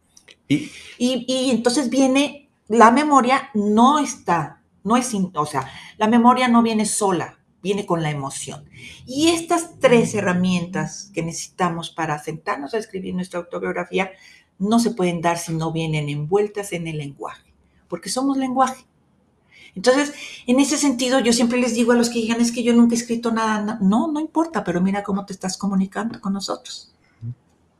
Y, 0.47 0.71
Y, 0.97 1.25
y 1.27 1.51
entonces 1.51 1.89
viene, 1.89 2.49
la 2.69 2.91
memoria 2.91 3.49
no 3.53 3.99
está, 3.99 4.61
no 4.85 4.95
es, 4.95 5.11
o 5.33 5.45
sea, 5.45 5.69
la 5.97 6.07
memoria 6.07 6.47
no 6.47 6.61
viene 6.63 6.85
sola, 6.85 7.39
viene 7.61 7.85
con 7.85 8.01
la 8.03 8.11
emoción. 8.11 8.65
Y 9.05 9.29
estas 9.29 9.79
tres 9.79 10.13
herramientas 10.13 11.11
que 11.13 11.23
necesitamos 11.23 11.89
para 11.89 12.19
sentarnos 12.19 12.73
a 12.73 12.77
escribir 12.77 13.13
nuestra 13.15 13.39
autobiografía 13.39 14.11
no 14.59 14.79
se 14.79 14.91
pueden 14.91 15.21
dar 15.21 15.37
si 15.37 15.53
no 15.53 15.71
vienen 15.71 16.09
envueltas 16.09 16.71
en 16.71 16.87
el 16.87 16.97
lenguaje, 16.97 17.51
porque 17.87 18.09
somos 18.09 18.37
lenguaje. 18.37 18.85
Entonces, 19.75 20.13
en 20.47 20.59
ese 20.59 20.77
sentido, 20.77 21.19
yo 21.19 21.33
siempre 21.33 21.59
les 21.59 21.73
digo 21.73 21.93
a 21.93 21.95
los 21.95 22.09
que 22.09 22.19
digan, 22.19 22.41
es 22.41 22.51
que 22.51 22.63
yo 22.63 22.73
nunca 22.73 22.93
he 22.93 22.97
escrito 22.97 23.31
nada. 23.31 23.77
No, 23.81 24.11
no 24.11 24.19
importa, 24.19 24.63
pero 24.63 24.81
mira 24.81 25.01
cómo 25.01 25.25
te 25.25 25.33
estás 25.33 25.57
comunicando 25.57 26.19
con 26.19 26.33
nosotros. 26.33 26.93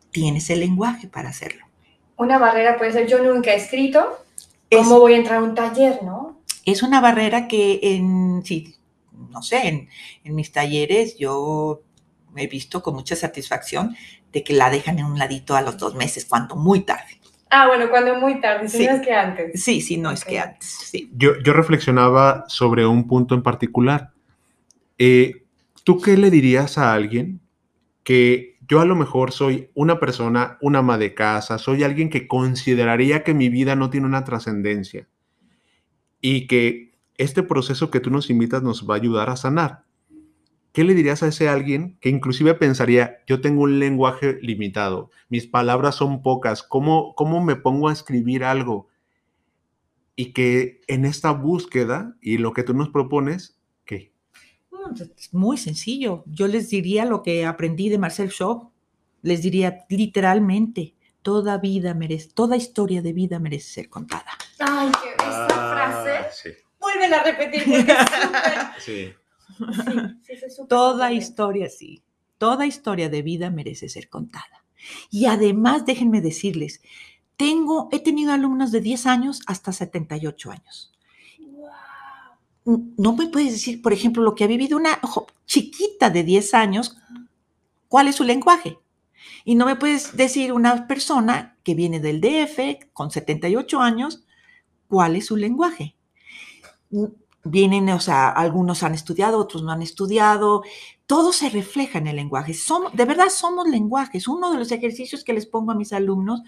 Tienes 0.09 0.49
el 0.49 0.61
lenguaje 0.61 1.07
para 1.07 1.29
hacerlo. 1.29 1.65
Una 2.17 2.37
barrera 2.37 2.77
puede 2.77 2.93
ser, 2.93 3.07
yo 3.07 3.21
nunca 3.23 3.51
he 3.51 3.57
escrito, 3.57 4.05
¿cómo 4.71 4.99
voy 4.99 5.13
a 5.13 5.17
entrar 5.17 5.39
a 5.39 5.43
un 5.43 5.55
taller, 5.55 6.01
no? 6.03 6.39
Es 6.65 6.83
una 6.83 7.01
barrera 7.01 7.47
que 7.47 7.79
en, 7.81 8.41
sí, 8.45 8.75
no 9.31 9.41
sé, 9.41 9.67
en, 9.67 9.89
en 10.23 10.35
mis 10.35 10.51
talleres 10.51 11.17
yo 11.17 11.81
he 12.35 12.47
visto 12.47 12.83
con 12.83 12.95
mucha 12.95 13.15
satisfacción 13.15 13.95
de 14.31 14.43
que 14.43 14.53
la 14.53 14.69
dejan 14.69 14.99
en 14.99 15.05
un 15.05 15.17
ladito 15.17 15.55
a 15.55 15.61
los 15.61 15.77
dos 15.77 15.95
meses, 15.95 16.25
cuando 16.25 16.55
muy 16.55 16.81
tarde. 16.81 17.19
Ah, 17.49 17.67
bueno, 17.67 17.89
cuando 17.89 18.15
muy 18.15 18.39
tarde, 18.39 18.69
si 18.69 18.85
no 18.85 18.93
es 18.93 19.01
que 19.01 19.13
antes. 19.13 19.61
Sí, 19.61 19.81
sí, 19.81 19.97
no 19.97 20.09
es 20.11 20.23
que 20.23 20.39
antes. 20.39 20.69
Sí. 20.69 21.11
Yo, 21.13 21.33
yo 21.43 21.51
reflexionaba 21.51 22.45
sobre 22.47 22.85
un 22.85 23.07
punto 23.07 23.35
en 23.35 23.43
particular. 23.43 24.11
Eh, 24.97 25.43
¿Tú 25.83 25.99
qué 25.99 26.15
le 26.15 26.29
dirías 26.29 26.77
a 26.77 26.93
alguien 26.93 27.41
que 28.03 28.57
yo 28.67 28.79
a 28.79 28.85
lo 28.85 28.95
mejor 28.95 29.33
soy 29.33 29.69
una 29.73 29.99
persona, 29.99 30.57
una 30.61 30.79
ama 30.79 30.97
de 30.97 31.13
casa, 31.13 31.57
soy 31.57 31.83
alguien 31.83 32.09
que 32.09 32.25
consideraría 32.25 33.23
que 33.23 33.33
mi 33.33 33.49
vida 33.49 33.75
no 33.75 33.89
tiene 33.89 34.07
una 34.07 34.23
trascendencia 34.23 35.09
y 36.21 36.47
que 36.47 36.90
este 37.21 37.43
proceso 37.43 37.91
que 37.91 37.99
tú 37.99 38.09
nos 38.09 38.29
invitas 38.29 38.63
nos 38.63 38.89
va 38.89 38.95
a 38.95 38.97
ayudar 38.97 39.29
a 39.29 39.37
sanar? 39.37 39.85
¿qué 40.71 40.83
le 40.83 40.93
dirías 40.93 41.23
a 41.23 41.27
ese 41.27 41.49
alguien 41.49 41.97
que 41.99 42.09
inclusive 42.09 42.53
pensaría, 42.53 43.19
yo 43.27 43.41
tengo 43.41 43.63
un 43.63 43.79
lenguaje 43.79 44.37
limitado, 44.41 45.11
mis 45.29 45.47
palabras 45.47 45.95
son 45.95 46.21
pocas, 46.21 46.63
¿cómo, 46.63 47.13
cómo 47.15 47.43
me 47.43 47.55
pongo 47.55 47.89
a 47.89 47.93
escribir 47.93 48.43
algo? 48.43 48.87
Y 50.15 50.33
que 50.33 50.81
en 50.87 51.05
esta 51.05 51.31
búsqueda 51.31 52.15
y 52.21 52.37
lo 52.37 52.53
que 52.53 52.63
tú 52.63 52.73
nos 52.73 52.89
propones, 52.89 53.59
¿qué? 53.85 54.13
Es 55.17 55.33
muy 55.33 55.57
sencillo. 55.57 56.23
Yo 56.27 56.47
les 56.47 56.69
diría 56.69 57.05
lo 57.05 57.23
que 57.23 57.45
aprendí 57.45 57.89
de 57.89 57.97
Marcel 57.97 58.29
Shaw. 58.29 58.71
Les 59.21 59.41
diría 59.41 59.85
literalmente, 59.89 60.95
toda 61.21 61.57
vida 61.57 61.93
merece, 61.93 62.29
toda 62.33 62.57
historia 62.57 63.01
de 63.01 63.13
vida 63.13 63.39
merece 63.39 63.71
ser 63.71 63.89
contada. 63.89 64.37
Ay, 64.59 64.91
qué 65.01 65.09
esta 65.11 65.47
frase. 65.47 66.11
Sí. 66.33 66.70
Vuelven 66.81 67.13
a 67.13 67.23
repetir 67.23 67.63
porque 67.63 67.91
es 67.91 67.97
súper. 67.99 68.73
Sí. 68.79 69.13
Toda 70.67 71.11
historia, 71.11 71.69
sí. 71.69 72.01
Toda 72.39 72.65
historia 72.65 73.07
de 73.09 73.21
vida 73.21 73.51
merece 73.51 73.87
ser 73.87 74.09
contada. 74.09 74.65
Y 75.11 75.27
además, 75.27 75.85
déjenme 75.85 76.21
decirles, 76.21 76.81
tengo, 77.37 77.87
he 77.91 77.99
tenido 77.99 78.33
alumnos 78.33 78.71
de 78.71 78.81
10 78.81 79.05
años 79.05 79.41
hasta 79.45 79.71
78 79.71 80.51
años. 80.51 80.91
No 82.65 83.13
me 83.13 83.27
puedes 83.27 83.51
decir, 83.51 83.83
por 83.83 83.93
ejemplo, 83.93 84.23
lo 84.23 84.33
que 84.33 84.43
ha 84.43 84.47
vivido 84.47 84.77
una 84.77 84.99
chiquita 85.45 86.09
de 86.09 86.23
10 86.23 86.53
años, 86.55 86.97
cuál 87.87 88.07
es 88.07 88.15
su 88.15 88.23
lenguaje. 88.23 88.79
Y 89.45 89.53
no 89.53 89.67
me 89.67 89.75
puedes 89.75 90.17
decir 90.17 90.51
una 90.51 90.87
persona 90.87 91.57
que 91.63 91.75
viene 91.75 91.99
del 91.99 92.21
DF 92.21 92.87
con 92.93 93.11
78 93.11 93.79
años, 93.79 94.23
cuál 94.87 95.15
es 95.15 95.27
su 95.27 95.37
lenguaje 95.37 95.95
vienen, 97.43 97.89
o 97.89 97.99
sea, 97.99 98.29
algunos 98.29 98.83
han 98.83 98.93
estudiado, 98.93 99.39
otros 99.39 99.63
no 99.63 99.71
han 99.71 99.81
estudiado, 99.81 100.63
todo 101.05 101.33
se 101.33 101.49
refleja 101.49 101.99
en 101.99 102.07
el 102.07 102.15
lenguaje. 102.15 102.53
Somos, 102.53 102.93
de 102.93 103.05
verdad 103.05 103.29
somos 103.29 103.67
lenguajes. 103.67 104.27
Uno 104.27 104.51
de 104.51 104.57
los 104.57 104.71
ejercicios 104.71 105.23
que 105.23 105.33
les 105.33 105.45
pongo 105.45 105.71
a 105.71 105.75
mis 105.75 105.93
alumnos 105.93 106.41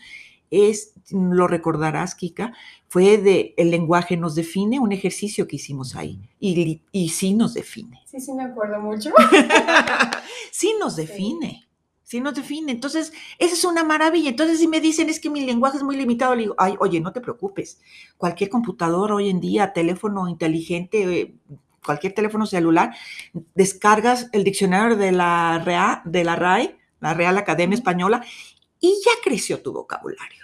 es, 0.51 0.93
lo 1.09 1.47
recordarás, 1.47 2.15
Kika, 2.15 2.53
fue 2.87 3.17
de 3.17 3.55
el 3.57 3.71
lenguaje 3.71 4.17
nos 4.17 4.35
define, 4.35 4.79
un 4.79 4.91
ejercicio 4.91 5.47
que 5.47 5.55
hicimos 5.55 5.95
ahí. 5.95 6.29
Y, 6.39 6.81
y 6.91 7.09
sí 7.09 7.33
nos 7.33 7.55
define. 7.55 8.01
Sí, 8.05 8.19
sí, 8.19 8.33
me 8.33 8.43
acuerdo 8.43 8.79
mucho. 8.79 9.11
sí 10.51 10.75
nos 10.79 10.95
define 10.95 11.67
si 12.13 12.21
nos 12.21 12.35
define. 12.35 12.71
Entonces, 12.71 13.11
esa 13.39 13.53
es 13.55 13.65
una 13.65 13.83
maravilla. 13.83 14.29
Entonces, 14.29 14.59
si 14.59 14.67
me 14.67 14.79
dicen 14.79 15.09
es 15.09 15.19
que 15.19 15.31
mi 15.31 15.43
lenguaje 15.43 15.77
es 15.77 15.83
muy 15.83 15.97
limitado, 15.97 16.35
le 16.35 16.43
digo, 16.43 16.55
ay, 16.59 16.75
oye, 16.79 16.99
no 16.99 17.11
te 17.11 17.21
preocupes. 17.21 17.81
Cualquier 18.17 18.51
computador 18.51 19.11
hoy 19.11 19.31
en 19.31 19.39
día, 19.39 19.73
teléfono 19.73 20.27
inteligente, 20.27 21.21
eh, 21.21 21.35
cualquier 21.83 22.13
teléfono 22.13 22.45
celular, 22.45 22.95
descargas 23.55 24.29
el 24.31 24.43
diccionario 24.43 24.95
de 24.95 25.11
la, 25.11 25.59
REA, 25.65 26.03
de 26.05 26.23
la 26.23 26.35
RAE, 26.35 26.77
la 26.99 27.15
Real 27.15 27.35
Academia 27.35 27.75
Española, 27.75 28.23
y 28.79 28.93
ya 29.03 29.11
creció 29.23 29.63
tu 29.63 29.73
vocabulario. 29.73 30.43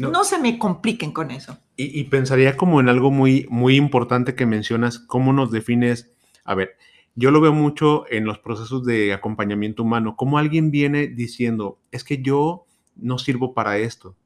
No, 0.00 0.24
se 0.24 0.38
me 0.38 0.58
compliquen 0.58 1.12
con 1.12 1.30
eso. 1.30 1.58
Y, 1.76 2.00
y, 2.00 2.04
pensaría 2.04 2.56
como 2.56 2.80
en 2.80 2.88
algo 2.88 3.12
muy, 3.12 3.46
muy 3.50 3.76
importante 3.76 4.34
que 4.34 4.46
mencionas, 4.46 4.98
cómo 4.98 5.32
nos 5.32 5.52
defines, 5.52 6.12
a 6.44 6.54
ver, 6.56 6.76
yo 7.18 7.32
lo 7.32 7.40
veo 7.40 7.52
mucho 7.52 8.04
en 8.10 8.24
los 8.24 8.38
procesos 8.38 8.84
de 8.84 9.12
acompañamiento 9.12 9.82
humano, 9.82 10.14
como 10.14 10.38
alguien 10.38 10.70
viene 10.70 11.08
diciendo, 11.08 11.80
es 11.90 12.04
que 12.04 12.22
yo 12.22 12.64
no 12.94 13.18
sirvo 13.18 13.54
para 13.54 13.78
esto, 13.78 14.16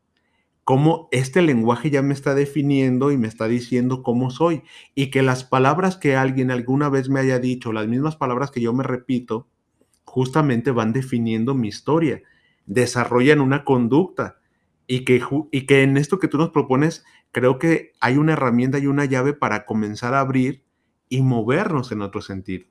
cómo 0.64 1.08
este 1.10 1.40
lenguaje 1.40 1.88
ya 1.88 2.02
me 2.02 2.12
está 2.12 2.34
definiendo 2.34 3.10
y 3.10 3.16
me 3.16 3.28
está 3.28 3.48
diciendo 3.48 4.02
cómo 4.02 4.30
soy, 4.30 4.62
y 4.94 5.06
que 5.10 5.22
las 5.22 5.42
palabras 5.42 5.96
que 5.96 6.16
alguien 6.16 6.50
alguna 6.50 6.90
vez 6.90 7.08
me 7.08 7.20
haya 7.20 7.38
dicho, 7.38 7.72
las 7.72 7.88
mismas 7.88 8.16
palabras 8.16 8.50
que 8.50 8.60
yo 8.60 8.74
me 8.74 8.84
repito, 8.84 9.48
justamente 10.04 10.70
van 10.70 10.92
definiendo 10.92 11.54
mi 11.54 11.68
historia, 11.68 12.20
desarrollan 12.66 13.40
una 13.40 13.64
conducta. 13.64 14.38
Y 14.86 15.06
que, 15.06 15.22
y 15.50 15.64
que 15.64 15.82
en 15.82 15.96
esto 15.96 16.18
que 16.18 16.28
tú 16.28 16.36
nos 16.36 16.50
propones, 16.50 17.04
creo 17.30 17.58
que 17.58 17.92
hay 18.00 18.18
una 18.18 18.34
herramienta 18.34 18.78
y 18.78 18.86
una 18.86 19.06
llave 19.06 19.32
para 19.32 19.64
comenzar 19.64 20.12
a 20.12 20.20
abrir 20.20 20.64
y 21.08 21.22
movernos 21.22 21.92
en 21.92 22.02
otro 22.02 22.20
sentido. 22.20 22.66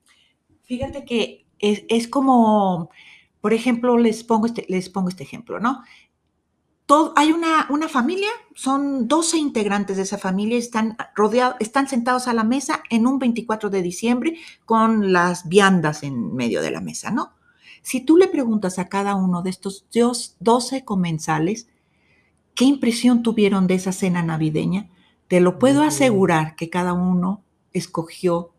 Fíjate 0.72 1.04
que 1.04 1.44
es, 1.58 2.08
como, 2.08 2.88
por 3.42 3.52
ejemplo, 3.52 3.98
les 3.98 4.24
pongo 4.24 4.46
este, 4.46 4.64
les 4.70 4.88
pongo 4.88 5.10
este 5.10 5.22
ejemplo, 5.22 5.60
¿no? 5.60 5.82
Todo, 6.86 7.12
hay 7.14 7.30
una, 7.30 7.66
una, 7.68 7.90
familia, 7.90 8.30
son 8.54 9.06
12 9.06 9.36
integrantes 9.36 9.98
de 9.98 10.04
esa 10.04 10.16
familia, 10.16 10.56
están 10.56 10.96
rodeados, 11.14 11.56
están 11.60 11.88
sentados 11.88 12.26
a 12.26 12.32
la 12.32 12.42
mesa 12.42 12.82
en 12.88 13.06
un 13.06 13.18
24 13.18 13.68
de 13.68 13.82
diciembre 13.82 14.38
con 14.64 15.12
las 15.12 15.46
viandas 15.46 16.04
en 16.04 16.34
medio 16.34 16.62
de 16.62 16.70
la 16.70 16.80
mesa, 16.80 17.10
¿no? 17.10 17.34
Si 17.82 18.00
tú 18.00 18.16
le 18.16 18.28
preguntas 18.28 18.78
a 18.78 18.88
cada 18.88 19.14
uno 19.14 19.42
de 19.42 19.50
estos 19.50 19.84
12 19.90 20.86
comensales 20.86 21.68
qué 22.54 22.64
impresión 22.64 23.22
tuvieron 23.22 23.66
de 23.66 23.74
esa 23.74 23.92
cena 23.92 24.22
navideña, 24.22 24.88
te 25.28 25.42
lo 25.42 25.58
puedo 25.58 25.82
asegurar 25.82 26.56
que 26.56 26.70
cada 26.70 26.94
uno 26.94 27.42
escogió 27.74 28.51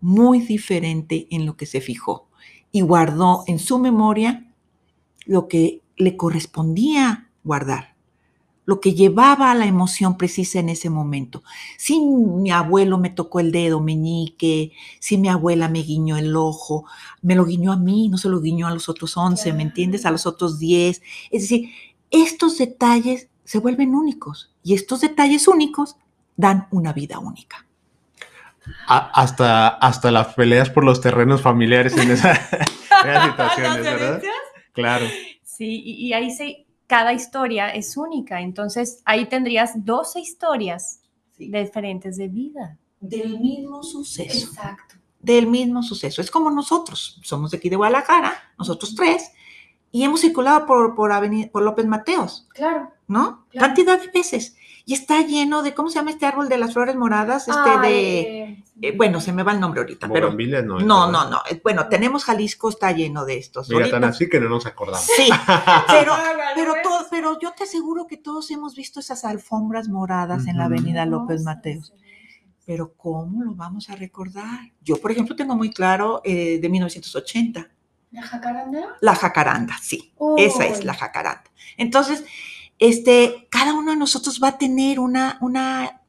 muy 0.00 0.40
diferente 0.40 1.26
en 1.30 1.46
lo 1.46 1.56
que 1.56 1.66
se 1.66 1.80
fijó 1.80 2.28
y 2.72 2.80
guardó 2.80 3.44
en 3.46 3.58
su 3.58 3.78
memoria 3.78 4.52
lo 5.26 5.48
que 5.48 5.82
le 5.96 6.16
correspondía 6.16 7.30
guardar, 7.44 7.94
lo 8.66 8.80
que 8.80 8.94
llevaba 8.94 9.50
a 9.50 9.54
la 9.54 9.66
emoción 9.66 10.16
precisa 10.16 10.58
en 10.58 10.70
ese 10.70 10.90
momento. 10.90 11.42
Si 11.78 12.00
mi 12.00 12.50
abuelo 12.50 12.98
me 12.98 13.10
tocó 13.10 13.40
el 13.40 13.52
dedo 13.52 13.80
meñique, 13.80 14.72
si 14.98 15.18
mi 15.18 15.28
abuela 15.28 15.68
me 15.68 15.82
guiñó 15.82 16.16
el 16.16 16.34
ojo, 16.34 16.84
me 17.22 17.34
lo 17.34 17.44
guiñó 17.44 17.72
a 17.72 17.76
mí, 17.76 18.08
no 18.08 18.18
se 18.18 18.28
lo 18.28 18.40
guiñó 18.40 18.66
a 18.66 18.74
los 18.74 18.88
otros 18.88 19.16
11, 19.16 19.52
¿me 19.52 19.62
entiendes? 19.62 20.06
A 20.06 20.10
los 20.10 20.26
otros 20.26 20.58
10. 20.58 21.02
Es 21.30 21.42
decir, 21.42 21.70
estos 22.10 22.58
detalles 22.58 23.28
se 23.44 23.58
vuelven 23.58 23.94
únicos 23.94 24.52
y 24.62 24.74
estos 24.74 25.02
detalles 25.02 25.46
únicos 25.46 25.96
dan 26.36 26.66
una 26.70 26.92
vida 26.92 27.18
única 27.18 27.66
hasta, 28.86 29.68
hasta 29.68 30.10
las 30.10 30.34
peleas 30.34 30.70
por 30.70 30.84
los 30.84 31.00
terrenos 31.00 31.42
familiares 31.42 31.96
en, 31.96 32.10
esa, 32.10 32.32
esas 33.04 33.26
situaciones, 33.30 33.82
¿verdad? 33.82 34.22
Claro. 34.72 35.06
Sí, 35.42 35.82
y, 35.84 36.12
ahí 36.12 36.30
se, 36.30 36.66
cada 36.86 37.12
historia 37.12 37.70
es 37.70 37.96
única, 37.96 38.40
entonces 38.40 39.02
ahí 39.04 39.26
tendrías 39.26 39.84
12 39.84 40.20
historias 40.20 41.00
diferentes 41.36 42.16
de 42.16 42.28
vida. 42.28 42.78
Del 43.00 43.38
mismo 43.38 43.82
suceso. 43.82 44.48
Exacto. 44.48 44.96
Del 45.20 45.46
mismo 45.46 45.82
suceso. 45.82 46.20
Es 46.20 46.30
como 46.30 46.50
nosotros, 46.50 47.20
somos 47.22 47.50
de 47.50 47.58
aquí 47.58 47.68
de 47.68 47.76
Guadalajara, 47.76 48.34
nosotros 48.58 48.94
tres, 48.94 49.30
y 49.90 50.02
hemos 50.02 50.20
circulado 50.20 50.66
por, 50.66 50.94
por, 50.94 51.12
por 51.50 51.62
López 51.62 51.86
Mateos. 51.86 52.46
Claro. 52.50 52.90
¿No? 53.06 53.46
Cantidad 53.52 54.00
de 54.00 54.08
veces 54.08 54.56
y 54.86 54.92
está 54.92 55.22
lleno 55.22 55.62
de, 55.62 55.74
¿cómo 55.74 55.88
se 55.88 55.96
llama 55.96 56.10
este 56.10 56.26
árbol 56.26 56.48
de 56.48 56.58
las 56.58 56.74
flores 56.74 56.94
moradas? 56.94 57.48
Este 57.48 57.78
de, 57.80 58.64
eh, 58.82 58.96
bueno, 58.96 59.20
se 59.20 59.32
me 59.32 59.42
va 59.42 59.52
el 59.52 59.60
nombre 59.60 59.80
ahorita, 59.80 60.08
pero 60.08 60.30
no, 60.30 60.78
no, 60.80 61.10
no, 61.10 61.30
no, 61.30 61.42
eh, 61.48 61.58
bueno, 61.62 61.88
tenemos 61.88 62.24
Jalisco 62.24 62.68
está 62.68 62.92
lleno 62.92 63.24
de 63.24 63.38
estos. 63.38 63.70
Mira, 63.70 63.88
tan 63.90 64.04
así 64.04 64.28
que 64.28 64.38
no 64.38 64.50
nos 64.50 64.66
acordamos. 64.66 65.06
Sí, 65.06 65.30
pero, 65.88 66.12
pero, 66.54 66.74
todo, 66.82 67.06
pero 67.10 67.38
yo 67.40 67.52
te 67.52 67.64
aseguro 67.64 68.06
que 68.06 68.18
todos 68.18 68.50
hemos 68.50 68.74
visto 68.74 69.00
esas 69.00 69.24
alfombras 69.24 69.88
moradas 69.88 70.46
en 70.48 70.58
la 70.58 70.66
avenida 70.66 71.06
López 71.06 71.42
Mateos. 71.44 71.94
Pero 72.66 72.94
¿cómo 72.94 73.42
lo 73.42 73.54
vamos 73.54 73.88
a 73.90 73.96
recordar? 73.96 74.72
Yo, 74.82 74.96
por 74.96 75.10
ejemplo, 75.10 75.36
tengo 75.36 75.54
muy 75.54 75.70
claro 75.70 76.20
eh, 76.24 76.58
de 76.60 76.68
1980. 76.68 77.70
¿La 78.10 78.22
jacaranda? 78.22 78.96
La 79.00 79.14
jacaranda, 79.14 79.76
sí. 79.80 80.14
Esa 80.36 80.66
es 80.66 80.84
la 80.84 80.94
jacaranda. 80.94 81.50
Entonces, 81.76 82.24
este, 82.78 83.48
cada 83.50 83.74
uno 83.74 83.92
de 83.92 83.96
nosotros 83.96 84.40
va 84.42 84.48
a 84.48 84.58
tener 84.58 84.98
una, 85.00 85.38
una 85.40 86.02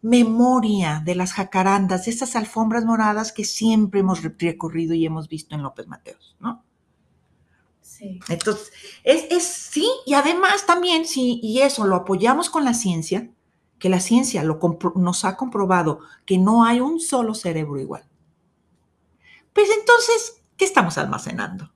memoria 0.00 1.02
de 1.04 1.14
las 1.14 1.32
jacarandas, 1.32 2.04
de 2.04 2.12
esas 2.12 2.36
alfombras 2.36 2.84
moradas 2.84 3.32
que 3.32 3.44
siempre 3.44 4.00
hemos 4.00 4.22
recorrido 4.22 4.94
y 4.94 5.04
hemos 5.04 5.28
visto 5.28 5.54
en 5.54 5.62
López 5.62 5.86
Mateos, 5.88 6.36
¿no? 6.40 6.64
Sí. 7.80 8.20
Entonces, 8.28 8.70
es, 9.02 9.24
es 9.30 9.42
sí, 9.44 9.90
y 10.06 10.14
además 10.14 10.66
también, 10.66 11.04
sí, 11.04 11.40
y 11.42 11.60
eso 11.60 11.84
lo 11.84 11.96
apoyamos 11.96 12.48
con 12.48 12.64
la 12.64 12.74
ciencia, 12.74 13.28
que 13.78 13.88
la 13.88 14.00
ciencia 14.00 14.42
lo 14.44 14.60
nos 14.96 15.24
ha 15.24 15.36
comprobado 15.36 16.00
que 16.26 16.38
no 16.38 16.64
hay 16.64 16.80
un 16.80 17.00
solo 17.00 17.34
cerebro 17.34 17.80
igual. 17.80 18.04
Pues 19.52 19.68
entonces, 19.76 20.42
¿qué 20.56 20.64
estamos 20.64 20.98
almacenando? 20.98 21.72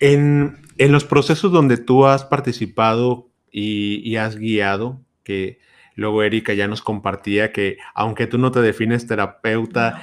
En, 0.00 0.58
en 0.78 0.92
los 0.92 1.04
procesos 1.04 1.52
donde 1.52 1.76
tú 1.76 2.06
has 2.06 2.24
participado 2.24 3.30
y, 3.52 4.00
y 4.08 4.16
has 4.16 4.36
guiado, 4.36 5.00
que 5.22 5.58
Luego 6.00 6.22
Erika 6.22 6.54
ya 6.54 6.66
nos 6.66 6.80
compartía 6.80 7.52
que 7.52 7.76
aunque 7.94 8.26
tú 8.26 8.38
no 8.38 8.52
te 8.52 8.62
defines 8.62 9.06
terapeuta, 9.06 10.02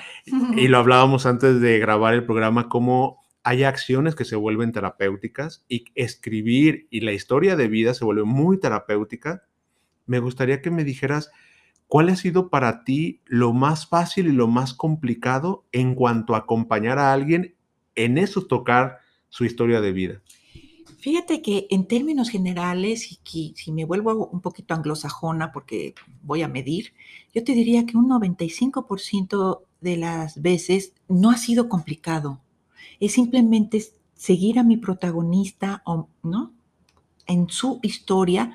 y 0.55 0.67
lo 0.67 0.77
hablábamos 0.77 1.25
antes 1.25 1.59
de 1.59 1.79
grabar 1.79 2.13
el 2.13 2.23
programa, 2.23 2.69
cómo 2.69 3.25
hay 3.43 3.63
acciones 3.63 4.13
que 4.13 4.23
se 4.23 4.35
vuelven 4.35 4.71
terapéuticas 4.71 5.65
y 5.67 5.85
escribir 5.95 6.87
y 6.91 7.01
la 7.01 7.13
historia 7.13 7.55
de 7.55 7.67
vida 7.67 7.95
se 7.95 8.05
vuelve 8.05 8.25
muy 8.25 8.59
terapéutica, 8.59 9.45
me 10.05 10.19
gustaría 10.19 10.61
que 10.61 10.69
me 10.69 10.83
dijeras 10.83 11.31
cuál 11.87 12.09
ha 12.09 12.15
sido 12.15 12.51
para 12.51 12.83
ti 12.83 13.21
lo 13.25 13.53
más 13.53 13.87
fácil 13.87 14.27
y 14.27 14.33
lo 14.33 14.47
más 14.47 14.75
complicado 14.75 15.65
en 15.71 15.95
cuanto 15.95 16.35
a 16.35 16.39
acompañar 16.39 16.99
a 16.99 17.11
alguien 17.11 17.55
en 17.95 18.19
eso 18.19 18.45
tocar 18.45 18.99
su 19.29 19.45
historia 19.45 19.81
de 19.81 19.91
vida. 19.91 20.21
Fíjate 20.99 21.41
que 21.41 21.67
en 21.69 21.87
términos 21.87 22.29
generales, 22.29 23.19
y 23.31 23.53
si 23.55 23.71
me 23.71 23.85
vuelvo 23.85 24.27
un 24.27 24.41
poquito 24.41 24.73
anglosajona 24.73 25.51
porque 25.51 25.93
voy 26.23 26.41
a 26.41 26.47
medir, 26.47 26.93
yo 27.33 27.43
te 27.43 27.53
diría 27.53 27.85
que 27.85 27.97
un 27.97 28.09
95% 28.09 29.61
de 29.79 29.97
las 29.97 30.41
veces 30.41 30.93
no 31.07 31.29
ha 31.29 31.37
sido 31.37 31.69
complicado. 31.69 32.41
Es 32.99 33.13
simplemente 33.13 33.83
seguir 34.15 34.59
a 34.59 34.63
mi 34.63 34.77
protagonista, 34.77 35.83
¿no? 36.23 36.51
En 37.27 37.47
su 37.49 37.79
historia 37.83 38.53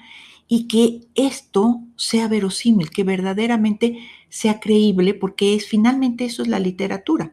y 0.48 0.68
que 0.68 1.06
esto 1.14 1.80
sea 1.96 2.28
verosímil, 2.28 2.90
que 2.90 3.04
verdaderamente 3.04 3.98
sea 4.28 4.60
creíble, 4.60 5.14
porque 5.14 5.54
es 5.54 5.66
finalmente 5.66 6.24
eso 6.24 6.42
es 6.42 6.48
la 6.48 6.58
literatura. 6.58 7.30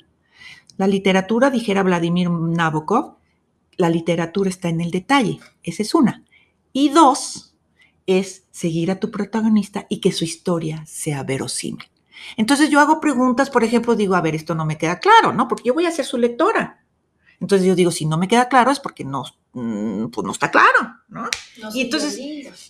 La 0.78 0.88
literatura, 0.88 1.50
dijera 1.50 1.84
Vladimir 1.84 2.30
Nabokov, 2.30 3.19
la 3.80 3.90
literatura 3.90 4.50
está 4.50 4.68
en 4.68 4.82
el 4.82 4.92
detalle, 4.92 5.40
esa 5.64 5.82
es 5.82 5.96
una. 5.96 6.26
Y 6.74 6.90
dos, 6.90 7.56
es 8.06 8.44
seguir 8.52 8.92
a 8.92 9.00
tu 9.00 9.10
protagonista 9.10 9.88
y 9.90 10.02
que 10.02 10.12
su 10.12 10.26
historia 10.26 10.84
sea 10.86 11.24
verosímil. 11.24 11.86
Entonces 12.36 12.70
yo 12.70 12.82
hago 12.82 13.00
preguntas, 13.00 13.50
por 13.50 13.64
ejemplo, 13.64 13.96
digo, 13.96 14.16
a 14.16 14.22
ver, 14.22 14.36
esto 14.36 14.54
no 14.54 14.66
me 14.66 14.78
queda 14.78 15.00
claro, 15.00 15.32
¿no? 15.32 15.48
Porque 15.48 15.64
yo 15.64 15.74
voy 15.74 15.86
a 15.86 15.92
ser 15.92 16.04
su 16.04 16.18
lectora. 16.18 16.84
Entonces 17.40 17.66
yo 17.66 17.74
digo, 17.74 17.90
si 17.90 18.06
no 18.06 18.18
me 18.18 18.28
queda 18.28 18.50
claro 18.50 18.70
es 18.70 18.82
porque 18.82 19.06
no, 19.06 19.24
mm, 19.54 20.08
pues 20.08 20.26
no 20.26 20.34
está 20.34 20.52
claro, 20.52 20.96
¿no? 21.08 21.30
y 21.74 21.82
entonces 21.82 22.20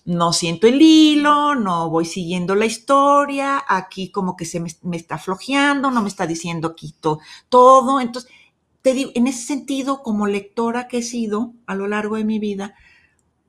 no 0.06 0.32
siento 0.32 0.68
el 0.68 0.80
hilo, 0.80 1.56
no 1.56 1.90
voy 1.90 2.06
siguiendo 2.06 2.54
la 2.54 2.68
historia, 2.68 3.64
aquí 3.68 4.12
como 4.12 4.38
que 4.38 4.46
se 4.46 4.60
me, 4.60 4.70
está 4.96 5.18
flojeando, 5.18 5.90
no 5.90 6.04
me 6.04 6.10
está 6.10 6.28
diciendo 6.28 6.76
quito 6.76 7.20
todo. 7.50 8.00
Entonces, 8.00 8.32
te 8.82 8.94
digo, 8.94 9.12
en 9.16 9.28
ese 9.28 9.46
sentido, 9.46 10.04
como 10.04 10.28
lectora 10.28 10.88
que 10.88 11.00
he 11.00 11.04
sido 11.04 11.54
a 11.66 11.76
lo 11.76 11.88
largo 11.88 12.16
de 12.16 12.24
mi 12.24 12.40
vida, 12.40 12.76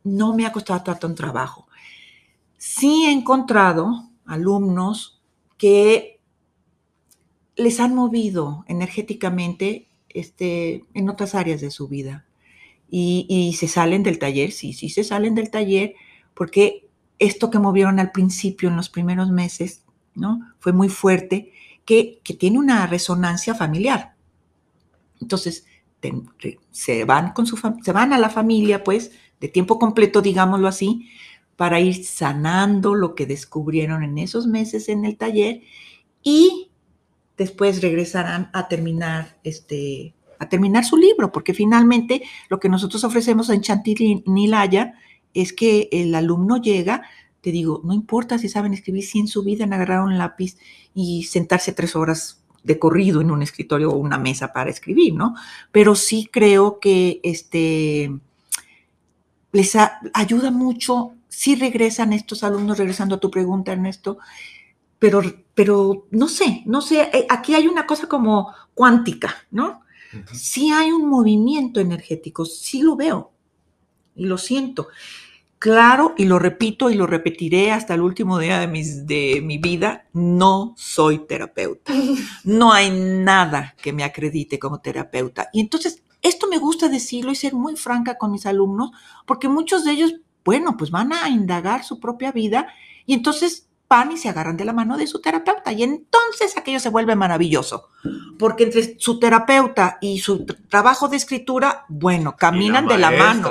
no 0.03 0.35
me 0.35 0.47
ha 0.47 0.53
costado 0.53 0.83
tanto 0.83 1.07
un 1.07 1.15
trabajo. 1.15 1.69
Sí 2.57 3.05
he 3.07 3.13
encontrado 3.13 4.11
alumnos 4.27 5.21
que 5.57 6.21
les 7.57 7.81
han 7.81 7.95
movido 7.95 8.65
energéticamente 8.69 9.89
este, 10.09 10.85
en 10.95 11.09
otras 11.09 11.35
áreas 11.35 11.61
de 11.61 11.71
su 11.71 11.89
vida. 11.89 12.27
Y, 12.89 13.27
y, 13.29 13.53
se 13.53 13.69
salen 13.69 14.03
del 14.03 14.19
taller, 14.19 14.51
sí, 14.51 14.73
sí 14.73 14.89
se 14.89 15.05
salen 15.05 15.37
del 15.37 15.51
taller, 15.51 15.95
porque 16.35 16.89
esto 17.21 17.51
que 17.51 17.61
movieron 17.61 18.01
al 18.01 18.11
principio, 18.11 18.69
en 18.69 18.77
los 18.77 18.89
primeros 18.89 19.31
meses, 19.31 19.85
¿no? 20.15 20.41
Fue 20.59 20.73
muy 20.73 20.89
fuerte, 20.89 21.53
que, 21.85 22.21
que 22.25 22.35
tiene 22.35 22.59
una 22.59 22.87
resonancia 22.89 23.55
familiar. 23.55 24.15
Entonces, 25.21 25.67
se 26.71 27.05
van, 27.05 27.33
con 27.33 27.47
su 27.47 27.57
se 27.83 27.93
van 27.93 28.13
a 28.13 28.19
la 28.19 28.31
familia, 28.31 28.85
pues, 28.85 29.13
de 29.41 29.49
tiempo 29.49 29.79
completo, 29.79 30.23
digámoslo 30.23 30.69
así, 30.69 31.09
para 31.57 31.81
ir 31.81 32.05
sanando 32.05 32.95
lo 32.95 33.15
que 33.15 33.27
descubrieron 33.27 34.03
en 34.03 34.19
esos 34.19 34.47
meses 34.47 34.89
en 34.89 35.05
el 35.05 35.17
taller 35.17 35.61
y 36.23 36.71
después 37.37 37.83
regresarán 37.83 38.51
a 38.53 38.69
terminar 38.69 39.39
este 39.45 40.15
a 40.39 40.49
terminar 40.49 40.87
su 40.87 40.97
libro, 40.97 41.33
porque 41.33 41.53
finalmente 41.53 42.23
lo 42.49 42.59
que 42.59 42.71
nosotros 42.71 43.05
ofrecemos 43.05 43.51
en 43.51 43.61
Chantilly-Nilaya 43.61 44.95
es 45.35 45.53
que 45.53 45.91
el 45.93 46.15
alumno 46.15 46.57
llega, 46.57 47.03
te 47.43 47.53
digo, 47.53 47.83
no 47.85 47.93
importa 47.93 48.39
si 48.39 48.49
saben 48.49 48.73
escribir, 48.73 49.05
si 49.05 49.19
en 49.19 49.29
su 49.29 49.45
vida 49.45 49.65
han 49.65 49.75
agarrado 49.75 50.05
un 50.05 50.17
lápiz 50.17 50.57
y 50.95 51.25
sentarse 51.25 51.75
tres 51.75 51.95
horas 51.95 52.43
de 52.63 52.79
corrido 52.79 53.21
en 53.21 53.31
un 53.31 53.43
escritorio 53.43 53.91
o 53.91 53.97
una 53.97 54.19
mesa 54.19 54.53
para 54.53 54.71
escribir, 54.71 55.15
¿no? 55.15 55.35
Pero 55.73 55.95
sí 55.95 56.29
creo 56.31 56.79
que 56.79 57.21
este, 57.23 58.11
les 59.53 59.77
ayuda 60.15 60.51
mucho, 60.51 61.15
si 61.29 61.55
regresan 61.55 62.13
estos 62.13 62.45
alumnos, 62.45 62.79
regresando 62.79 63.15
a 63.15 63.21
tu 63.21 63.31
pregunta, 63.31 63.73
Ernesto, 63.73 64.19
pero, 64.99 65.23
pero 65.55 66.07
no 66.11 66.29
sé, 66.29 66.63
no 66.67 66.83
sé, 66.83 67.11
eh, 67.13 67.27
aquí 67.29 67.55
hay 67.55 67.67
una 67.67 67.87
cosa 67.87 68.07
como 68.07 68.53
cuántica, 68.75 69.35
¿no? 69.51 69.81
Sí 70.33 70.73
hay 70.73 70.91
un 70.91 71.09
movimiento 71.09 71.81
energético, 71.81 72.45
sí 72.45 72.83
lo 72.83 72.97
veo 72.97 73.31
y 74.17 74.27
lo 74.27 74.37
siento 74.39 74.89
claro 75.61 76.15
y 76.17 76.25
lo 76.25 76.39
repito 76.39 76.91
y 76.91 76.95
lo 76.95 77.07
repetiré 77.07 77.71
hasta 77.71 77.95
el 77.95 78.01
último 78.01 78.39
día 78.39 78.59
de, 78.59 78.67
mis, 78.67 79.07
de 79.07 79.41
mi 79.45 79.59
vida, 79.59 80.07
no 80.13 80.75
soy 80.77 81.21
terapeuta. 81.27 81.93
No 82.45 82.73
hay 82.73 82.91
nada 82.91 83.77
que 83.81 83.93
me 83.93 84.03
acredite 84.03 84.59
como 84.59 84.81
terapeuta. 84.81 85.51
Y 85.53 85.61
entonces, 85.61 86.03
esto 86.23 86.49
me 86.49 86.59
gusta 86.59 86.89
decirlo 86.89 87.31
y 87.31 87.37
ser 87.37 87.55
muy 87.55 87.77
franca 87.77 88.17
con 88.17 88.33
mis 88.33 88.47
alumnos, 88.47 88.91
porque 89.27 89.49
muchos 89.49 89.85
de 89.85 89.93
ellos, 89.93 90.15
bueno, 90.45 90.77
pues 90.77 90.91
van 90.91 91.13
a 91.13 91.29
indagar 91.29 91.85
su 91.85 92.01
propia 92.01 92.33
vida 92.33 92.69
y 93.05 93.13
entonces 93.13 93.69
van 93.89 94.13
y 94.13 94.17
se 94.17 94.31
agarran 94.31 94.57
de 94.57 94.65
la 94.65 94.73
mano 94.73 94.97
de 94.97 95.07
su 95.07 95.21
terapeuta. 95.21 95.73
Y 95.73 95.83
entonces 95.83 96.57
aquello 96.57 96.81
se 96.81 96.89
vuelve 96.89 97.15
maravilloso, 97.17 97.89
porque 98.39 98.65
entre 98.65 98.99
su 98.99 99.19
terapeuta 99.19 99.99
y 100.01 100.21
su 100.21 100.47
trabajo 100.47 101.09
de 101.09 101.19
escritura, 101.19 101.85
bueno, 101.89 102.37
caminan 102.37 102.89
de 102.89 102.97
la 102.97 103.11
mano 103.11 103.51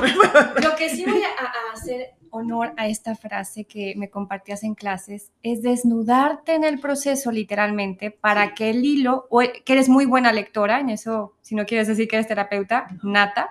Lo 0.62 0.76
que 0.76 0.88
sí 0.88 1.04
voy 1.04 1.22
a, 1.22 1.72
hacer 1.72 2.14
honor 2.30 2.72
a 2.76 2.88
esta 2.88 3.16
frase 3.16 3.64
que 3.64 3.94
me 3.96 4.10
compartías 4.10 4.62
en 4.62 4.74
clases 4.74 5.32
es 5.42 5.62
desnudarte 5.62 6.54
en 6.54 6.64
el 6.64 6.78
proceso 6.78 7.32
literalmente 7.32 8.10
para 8.10 8.54
que 8.54 8.70
el 8.70 8.84
hilo, 8.84 9.26
o 9.30 9.40
que 9.40 9.72
eres 9.72 9.88
muy 9.88 10.06
buena 10.06 10.32
lectora, 10.32 10.80
en 10.80 10.90
eso, 10.90 11.34
si 11.42 11.54
no 11.54 11.66
quieres 11.66 11.88
decir 11.88 12.08
que 12.08 12.16
eres 12.16 12.28
terapeuta, 12.28 12.86
nata, 13.02 13.50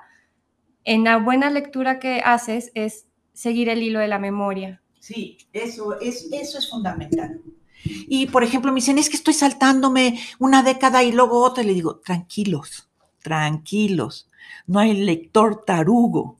en 0.85 1.03
la 1.03 1.17
buena 1.17 1.49
lectura 1.49 1.99
que 1.99 2.21
haces 2.23 2.71
es 2.73 3.05
seguir 3.33 3.69
el 3.69 3.83
hilo 3.83 3.99
de 3.99 4.07
la 4.07 4.19
memoria. 4.19 4.81
Sí, 4.99 5.37
eso 5.53 5.99
es, 5.99 6.29
eso 6.31 6.57
es 6.57 6.69
fundamental. 6.69 7.41
Y 7.83 8.27
por 8.27 8.43
ejemplo, 8.43 8.71
me 8.71 8.77
dicen, 8.77 8.97
es 8.97 9.09
que 9.09 9.15
estoy 9.15 9.33
saltándome 9.33 10.19
una 10.39 10.63
década 10.63 11.03
y 11.03 11.11
luego 11.11 11.41
otra. 11.43 11.63
Y 11.63 11.67
le 11.67 11.73
digo, 11.73 11.99
tranquilos, 11.99 12.89
tranquilos 13.21 14.28
no 14.67 14.79
hay 14.79 14.93
lector 14.93 15.63
tarugo. 15.65 16.39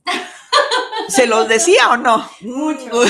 ¿Se 1.08 1.26
los 1.26 1.48
decía 1.48 1.90
o 1.90 1.96
no? 1.96 2.24
Mucho. 2.42 3.02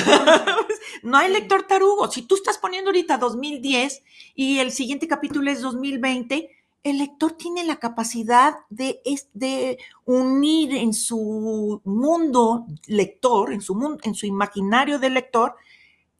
no 1.03 1.19
hay 1.19 1.31
lector 1.31 1.65
tarugo. 1.65 2.11
Si 2.11 2.23
tú 2.23 2.35
estás 2.35 2.57
poniendo 2.57 2.89
ahorita 2.89 3.19
2010 3.19 4.03
y 4.35 4.59
el 4.59 4.73
siguiente 4.73 5.07
capítulo 5.07 5.51
es 5.51 5.61
2020, 5.61 6.49
el 6.83 6.99
lector 6.99 7.33
tiene 7.33 7.65
la 7.65 7.77
capacidad 7.77 8.55
de, 8.71 9.03
de 9.35 9.79
unir 10.07 10.75
en 10.75 10.95
su 10.95 11.83
mundo 11.85 12.67
lector, 12.87 13.53
en 13.53 13.61
su, 13.61 13.75
mundo, 13.75 13.99
en 14.03 14.15
su 14.15 14.25
imaginario 14.25 14.99
de 14.99 15.11
lector, 15.11 15.57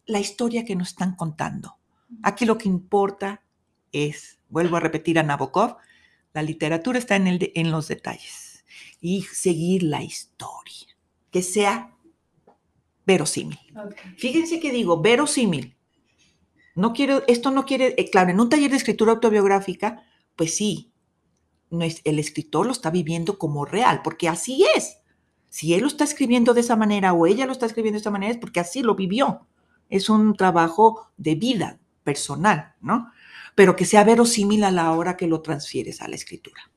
la 0.05 0.21
historia 0.21 0.67
que 0.67 0.77
nos 0.77 0.89
están 0.89 1.17
contando. 1.17 1.79
Aquí 2.23 2.45
lo 2.45 2.59
que 2.59 2.69
importa 2.69 3.43
es, 3.91 4.39
vuelvo 4.51 4.77
a 4.77 4.81
repetir 4.81 5.19
a 5.19 5.23
Nabokov, 5.23 5.77
la 6.35 6.43
literatura 6.43 6.99
está 6.99 7.17
en, 7.17 7.27
el 7.27 7.53
en 7.55 7.71
los 7.71 7.89
detalles 7.89 8.50
y 9.01 9.23
seguir 9.23 9.83
la 9.83 10.03
historia, 10.03 10.87
que 11.31 11.43
sea 11.43 11.95
verosímil. 13.07 13.59
Fíjense 14.17 14.61
que 14.61 14.71
digo 14.71 15.01
verosímil. 15.01 15.77
No 16.75 16.93
quiero, 16.93 17.23
esto 17.27 17.51
no 17.51 17.65
quiere, 17.65 17.95
eh, 17.99 18.11
claro, 18.11 18.31
en 18.31 18.41
un 18.41 18.49
taller 18.49 18.71
de 18.71 18.77
escritura 18.77 19.13
autobiográfica, 19.13 20.05
pues 20.37 20.55
sí, 20.55 20.93
no 21.71 21.85
es, 21.85 22.01
el 22.05 22.19
escritor 22.19 22.67
lo 22.67 22.73
está 22.73 22.91
viviendo 22.91 23.39
como 23.39 23.65
real, 23.65 24.01
porque 24.03 24.29
así 24.29 24.65
es. 24.77 24.99
Si 25.49 25.75
él 25.75 25.83
lo 25.83 25.89
está 25.89 26.05
escribiendo 26.05 26.55
de 26.55 26.61
esa 26.61 26.77
manera 26.77 27.13
o 27.13 27.27
ella 27.27 27.47
lo 27.47 27.53
está 27.53 27.67
escribiendo 27.67 27.97
de 27.97 28.03
esa 28.03 28.11
manera 28.11 28.33
es 28.33 28.39
porque 28.39 28.61
así 28.61 28.83
lo 28.83 28.95
vivió. 28.95 29.47
Es 29.89 30.09
un 30.09 30.37
trabajo 30.37 31.09
de 31.17 31.35
vida 31.35 31.81
personal, 32.05 32.75
¿no? 32.81 33.11
Pero 33.57 33.75
que 33.75 33.85
sea 33.85 34.05
verosímil 34.05 34.63
a 34.63 34.71
la 34.71 34.93
hora 34.93 35.17
que 35.17 35.27
lo 35.27 35.43
transfieres 35.43 36.01
a 36.01 36.09
la 36.09 36.15
escritura. 36.15 36.71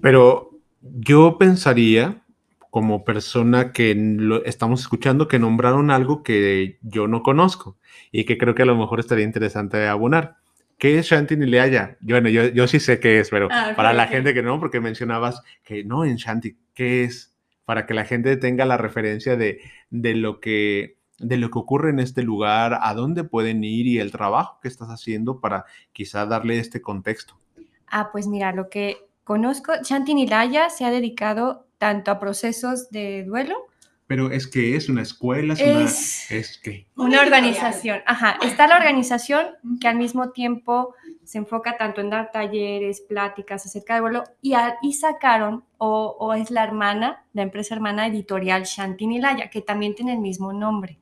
Pero 0.00 0.53
yo 0.92 1.38
pensaría, 1.38 2.22
como 2.70 3.04
persona 3.04 3.72
que 3.72 3.94
lo 3.94 4.44
estamos 4.44 4.80
escuchando, 4.80 5.28
que 5.28 5.38
nombraron 5.38 5.90
algo 5.90 6.22
que 6.22 6.78
yo 6.82 7.06
no 7.06 7.22
conozco 7.22 7.76
y 8.10 8.24
que 8.24 8.36
creo 8.36 8.54
que 8.54 8.62
a 8.62 8.66
lo 8.66 8.76
mejor 8.76 9.00
estaría 9.00 9.24
interesante 9.24 9.86
abonar. 9.86 10.36
¿Qué 10.76 10.98
es 10.98 11.06
Shanti 11.06 11.36
Nileaya? 11.36 11.96
Bueno, 12.00 12.28
yo, 12.28 12.46
yo 12.48 12.66
sí 12.66 12.80
sé 12.80 12.98
qué 12.98 13.20
es, 13.20 13.30
pero 13.30 13.48
Ah, 13.50 13.74
para 13.76 13.92
la 13.92 14.08
gente 14.08 14.34
que 14.34 14.42
no, 14.42 14.58
porque 14.58 14.80
mencionabas 14.80 15.40
que 15.62 15.84
no 15.84 16.04
en 16.04 16.16
Shanti, 16.16 16.56
¿qué 16.74 17.04
es? 17.04 17.32
Para 17.64 17.86
que 17.86 17.94
la 17.94 18.04
gente 18.04 18.36
tenga 18.36 18.64
la 18.64 18.76
referencia 18.76 19.36
de, 19.36 19.60
de 19.90 20.14
lo 20.14 20.40
que 20.40 20.96
de 21.18 21.36
lo 21.36 21.48
que 21.50 21.60
ocurre 21.60 21.90
en 21.90 22.00
este 22.00 22.22
lugar, 22.22 22.78
a 22.82 22.92
dónde 22.92 23.22
pueden 23.22 23.62
ir 23.62 23.86
y 23.86 24.00
el 24.00 24.10
trabajo 24.10 24.58
que 24.60 24.68
estás 24.68 24.88
haciendo 24.88 25.40
para 25.40 25.64
quizá 25.92 26.26
darle 26.26 26.58
este 26.58 26.82
contexto. 26.82 27.38
Ah, 27.86 28.10
pues 28.10 28.26
mira, 28.26 28.52
lo 28.52 28.68
que 28.68 29.03
conozco, 29.24 29.72
Shanti 29.82 30.14
Nilaya 30.14 30.70
se 30.70 30.84
ha 30.84 30.90
dedicado 30.90 31.66
tanto 31.78 32.10
a 32.10 32.18
procesos 32.20 32.90
de 32.90 33.24
duelo, 33.24 33.56
Pero 34.06 34.30
es 34.30 34.46
que 34.46 34.76
es 34.76 34.88
una 34.90 35.00
escuela, 35.02 35.54
es, 35.54 35.60
Es- 35.60 36.26
una... 36.30 36.38
Es 36.40 36.58
que... 36.58 36.86
una 36.96 37.20
organización. 37.22 38.00
Ajá, 38.06 38.38
está 38.44 38.66
la 38.66 38.76
organización 38.76 39.46
que 39.80 39.88
al 39.88 39.96
mismo 39.96 40.30
tiempo 40.30 40.94
se 41.24 41.38
enfoca 41.38 41.78
tanto 41.78 42.02
en 42.02 42.10
dar 42.10 42.30
talleres, 42.30 43.00
pláticas 43.00 43.64
acerca 43.64 43.94
de 43.94 44.00
duelo 44.00 44.24
y, 44.42 44.52
a- 44.52 44.76
y 44.82 44.92
sacaron, 44.92 45.64
o, 45.78 46.16
o 46.18 46.34
es 46.34 46.50
la 46.50 46.64
hermana, 46.64 47.24
la 47.32 47.42
empresa 47.42 47.74
hermana 47.74 48.06
editorial 48.06 48.64
Shanti 48.64 49.06
Nilaya, 49.06 49.48
que 49.48 49.62
también 49.62 49.94
tiene 49.94 50.12
el 50.12 50.20
mismo 50.20 50.52
nombre. 50.52 50.98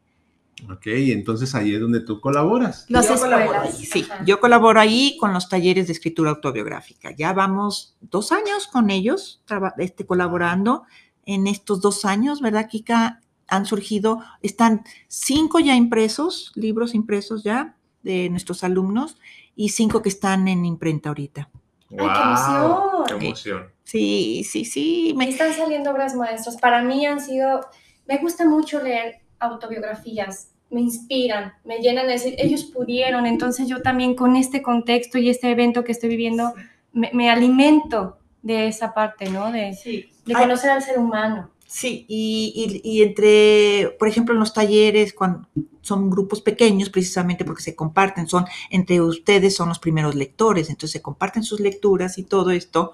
Ok, 0.70 0.86
entonces 0.86 1.54
ahí 1.54 1.74
es 1.74 1.80
donde 1.80 2.00
tú 2.00 2.20
colaboras. 2.20 2.86
Las 2.88 3.08
Yo 3.08 3.18
colaboro 3.18 3.60
ahí, 3.60 3.72
Sí, 3.72 4.06
Ajá. 4.10 4.24
yo 4.24 4.38
colaboro 4.40 4.80
ahí 4.80 5.16
con 5.18 5.32
los 5.32 5.48
talleres 5.48 5.86
de 5.88 5.92
escritura 5.92 6.30
autobiográfica. 6.30 7.10
Ya 7.16 7.32
vamos 7.32 7.96
dos 8.00 8.30
años 8.32 8.68
con 8.68 8.90
ellos 8.90 9.42
este, 9.78 10.06
colaborando. 10.06 10.84
En 11.24 11.46
estos 11.46 11.80
dos 11.80 12.04
años, 12.04 12.40
¿verdad, 12.40 12.68
Kika? 12.68 13.20
Han 13.48 13.66
surgido, 13.66 14.20
están 14.40 14.82
cinco 15.08 15.58
ya 15.60 15.74
impresos, 15.76 16.52
libros 16.54 16.94
impresos 16.94 17.42
ya 17.44 17.76
de 18.02 18.30
nuestros 18.30 18.64
alumnos 18.64 19.16
y 19.54 19.70
cinco 19.70 20.00
que 20.02 20.08
están 20.08 20.48
en 20.48 20.64
imprenta 20.64 21.10
ahorita. 21.10 21.48
¡Ay, 21.90 21.96
qué 21.98 22.20
emoción! 22.22 22.78
¡Qué 23.06 23.26
emoción! 23.26 23.62
Sí, 23.84 24.42
Sí, 24.44 24.64
sí, 24.64 25.14
me- 25.16 25.28
están 25.28 25.52
saliendo 25.54 25.90
obras 25.90 26.14
maestras. 26.14 26.56
Para 26.56 26.82
mí 26.82 27.04
han 27.04 27.20
sido, 27.20 27.60
me 28.06 28.18
gusta 28.18 28.46
mucho 28.48 28.80
leer 28.82 29.21
autobiografías, 29.42 30.48
me 30.70 30.80
inspiran, 30.80 31.52
me 31.64 31.78
llenan 31.78 32.06
de 32.06 32.14
decir, 32.14 32.34
ellos 32.38 32.64
pudieron, 32.64 33.26
entonces 33.26 33.68
yo 33.68 33.82
también 33.82 34.14
con 34.14 34.36
este 34.36 34.62
contexto 34.62 35.18
y 35.18 35.28
este 35.28 35.50
evento 35.50 35.84
que 35.84 35.92
estoy 35.92 36.08
viviendo, 36.08 36.54
me, 36.92 37.10
me 37.12 37.28
alimento 37.30 38.18
de 38.42 38.68
esa 38.68 38.94
parte, 38.94 39.28
¿no? 39.28 39.52
De, 39.52 39.74
Sí. 39.74 40.10
de 40.24 40.34
Ay, 40.34 40.42
conocer 40.42 40.70
al 40.70 40.82
ser 40.82 40.98
humano. 40.98 41.50
Sí, 41.66 42.04
y, 42.08 42.80
y- 42.84 42.98
y 42.98 43.02
entre, 43.02 43.96
por 43.98 44.06
ejemplo, 44.08 44.34
en 44.34 44.40
los 44.40 44.52
talleres, 44.52 45.14
cuando 45.14 45.48
son 45.80 46.10
grupos 46.10 46.40
pequeños, 46.42 46.90
precisamente 46.90 47.44
porque 47.46 47.62
se 47.62 47.74
comparten, 47.74 48.26
son 48.28 48.44
entre 48.70 49.00
ustedes, 49.00 49.54
son 49.56 49.68
los 49.70 49.78
primeros 49.78 50.14
lectores, 50.14 50.68
entonces 50.68 50.92
se 50.92 51.02
comparten 51.02 51.42
sus 51.42 51.60
lecturas 51.60 52.18
y 52.18 52.24
todo 52.24 52.50
esto, 52.50 52.92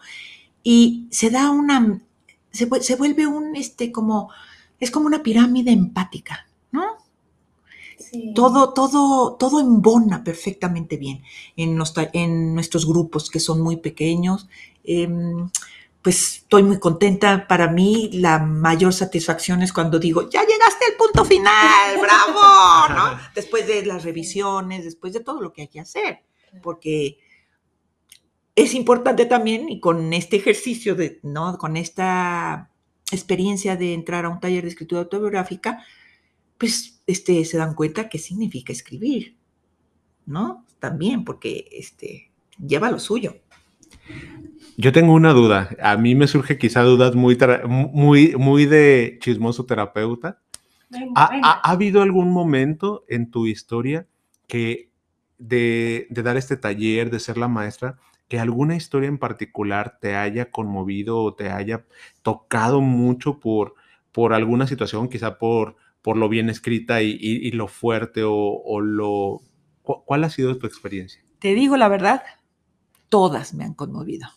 y 0.62 1.06
se 1.10 1.30
da 1.30 1.50
una, 1.50 2.00
se, 2.52 2.68
se 2.80 2.96
vuelve 2.96 3.26
un, 3.26 3.56
este, 3.56 3.90
como, 3.92 4.30
es 4.80 4.90
como 4.90 5.06
una 5.06 5.22
pirámide 5.22 5.72
empática, 5.72 6.48
¿no? 6.70 6.98
Sí. 7.98 8.32
Todo, 8.34 8.72
todo, 8.72 9.34
todo 9.34 9.60
embona 9.60 10.22
perfectamente 10.22 10.96
bien 10.96 11.22
en, 11.56 11.74
nuestros 12.54 12.86
grupos 12.86 13.28
que 13.28 13.40
son 13.40 13.60
muy 13.60 13.76
pequeños. 13.78 14.48
Em, 14.84 15.50
pues 16.00 16.36
estoy 16.36 16.62
muy 16.62 16.78
contenta. 16.78 17.46
Para 17.48 17.68
mí 17.68 18.10
la 18.14 18.38
mayor 18.38 18.92
satisfacción 18.92 19.62
es 19.62 19.72
cuando 19.72 19.98
digo, 19.98 20.30
ya 20.30 20.40
llegaste 20.40 20.84
al 20.90 20.96
punto 20.96 21.24
final, 21.24 21.98
bravo, 22.00 22.94
¿no? 22.94 23.18
Después 23.34 23.66
de 23.66 23.84
las 23.84 24.04
revisiones, 24.04 24.84
después 24.84 25.12
de 25.12 25.20
todo 25.20 25.40
lo 25.40 25.52
que 25.52 25.62
hay 25.62 25.68
que 25.68 25.80
hacer, 25.80 26.22
porque 26.62 27.18
es 28.54 28.74
importante 28.74 29.26
también 29.26 29.68
y 29.68 29.80
con 29.80 30.12
este 30.12 30.36
ejercicio 30.36 30.94
de, 30.94 31.20
¿no? 31.22 31.58
Con 31.58 31.76
esta 31.76 32.70
experiencia 33.12 33.76
de 33.76 33.94
entrar 33.94 34.24
a 34.24 34.28
un 34.28 34.40
taller 34.40 34.62
de 34.64 34.68
escritura 34.70 35.02
autobiográfica, 35.02 35.84
pues 36.58 37.00
este, 37.06 37.44
se 37.44 37.56
dan 37.56 37.74
cuenta 37.74 38.08
qué 38.08 38.18
significa 38.18 38.72
escribir, 38.72 39.36
¿no? 40.26 40.64
También, 40.80 41.24
porque 41.24 41.68
este, 41.72 42.30
lleva 42.64 42.90
lo 42.90 42.98
suyo. 42.98 43.36
Yo 44.76 44.92
tengo 44.92 45.12
una 45.12 45.32
duda. 45.32 45.70
A 45.82 45.96
mí 45.96 46.14
me 46.14 46.28
surge 46.28 46.58
quizá 46.58 46.82
dudas 46.82 47.14
muy, 47.14 47.36
muy, 47.66 48.34
muy 48.36 48.66
de 48.66 49.18
chismoso 49.20 49.64
terapeuta. 49.66 50.40
Venga, 50.90 51.12
¿Ha, 51.16 51.30
venga. 51.30 51.48
ha- 51.48 51.60
ha 51.68 51.70
habido 51.72 52.02
algún 52.02 52.30
momento 52.32 53.04
en 53.08 53.30
tu 53.30 53.46
historia 53.46 54.06
que 54.46 54.90
de, 55.38 56.06
de 56.10 56.22
dar 56.22 56.36
este 56.36 56.56
taller, 56.56 57.10
de 57.10 57.20
ser 57.20 57.38
la 57.38 57.48
maestra, 57.48 57.98
que 58.28 58.38
alguna 58.38 58.76
historia 58.76 59.08
en 59.08 59.18
particular 59.18 59.98
te 60.00 60.14
haya 60.16 60.50
conmovido 60.50 61.18
o 61.22 61.34
te 61.34 61.50
haya 61.50 61.86
tocado 62.22 62.80
mucho 62.80 63.40
por, 63.40 63.74
por 64.12 64.32
alguna 64.34 64.66
situación, 64.66 65.08
quizá 65.08 65.38
por, 65.38 65.76
por 66.02 66.16
lo 66.16 66.28
bien 66.28 66.50
escrita 66.50 67.02
y, 67.02 67.10
y- 67.12 67.48
y 67.48 67.52
lo 67.52 67.68
fuerte 67.68 68.22
o, 68.24 68.34
o 68.34 68.80
lo... 68.80 69.40
cu- 69.82 70.04
¿Cuál 70.04 70.24
ha 70.24 70.30
sido 70.30 70.58
tu 70.58 70.66
experiencia? 70.66 71.22
Te 71.38 71.54
digo 71.54 71.76
la 71.76 71.88
verdad, 71.88 72.22
todas 73.08 73.54
me 73.54 73.64
han 73.64 73.74
conmovido. 73.74 74.28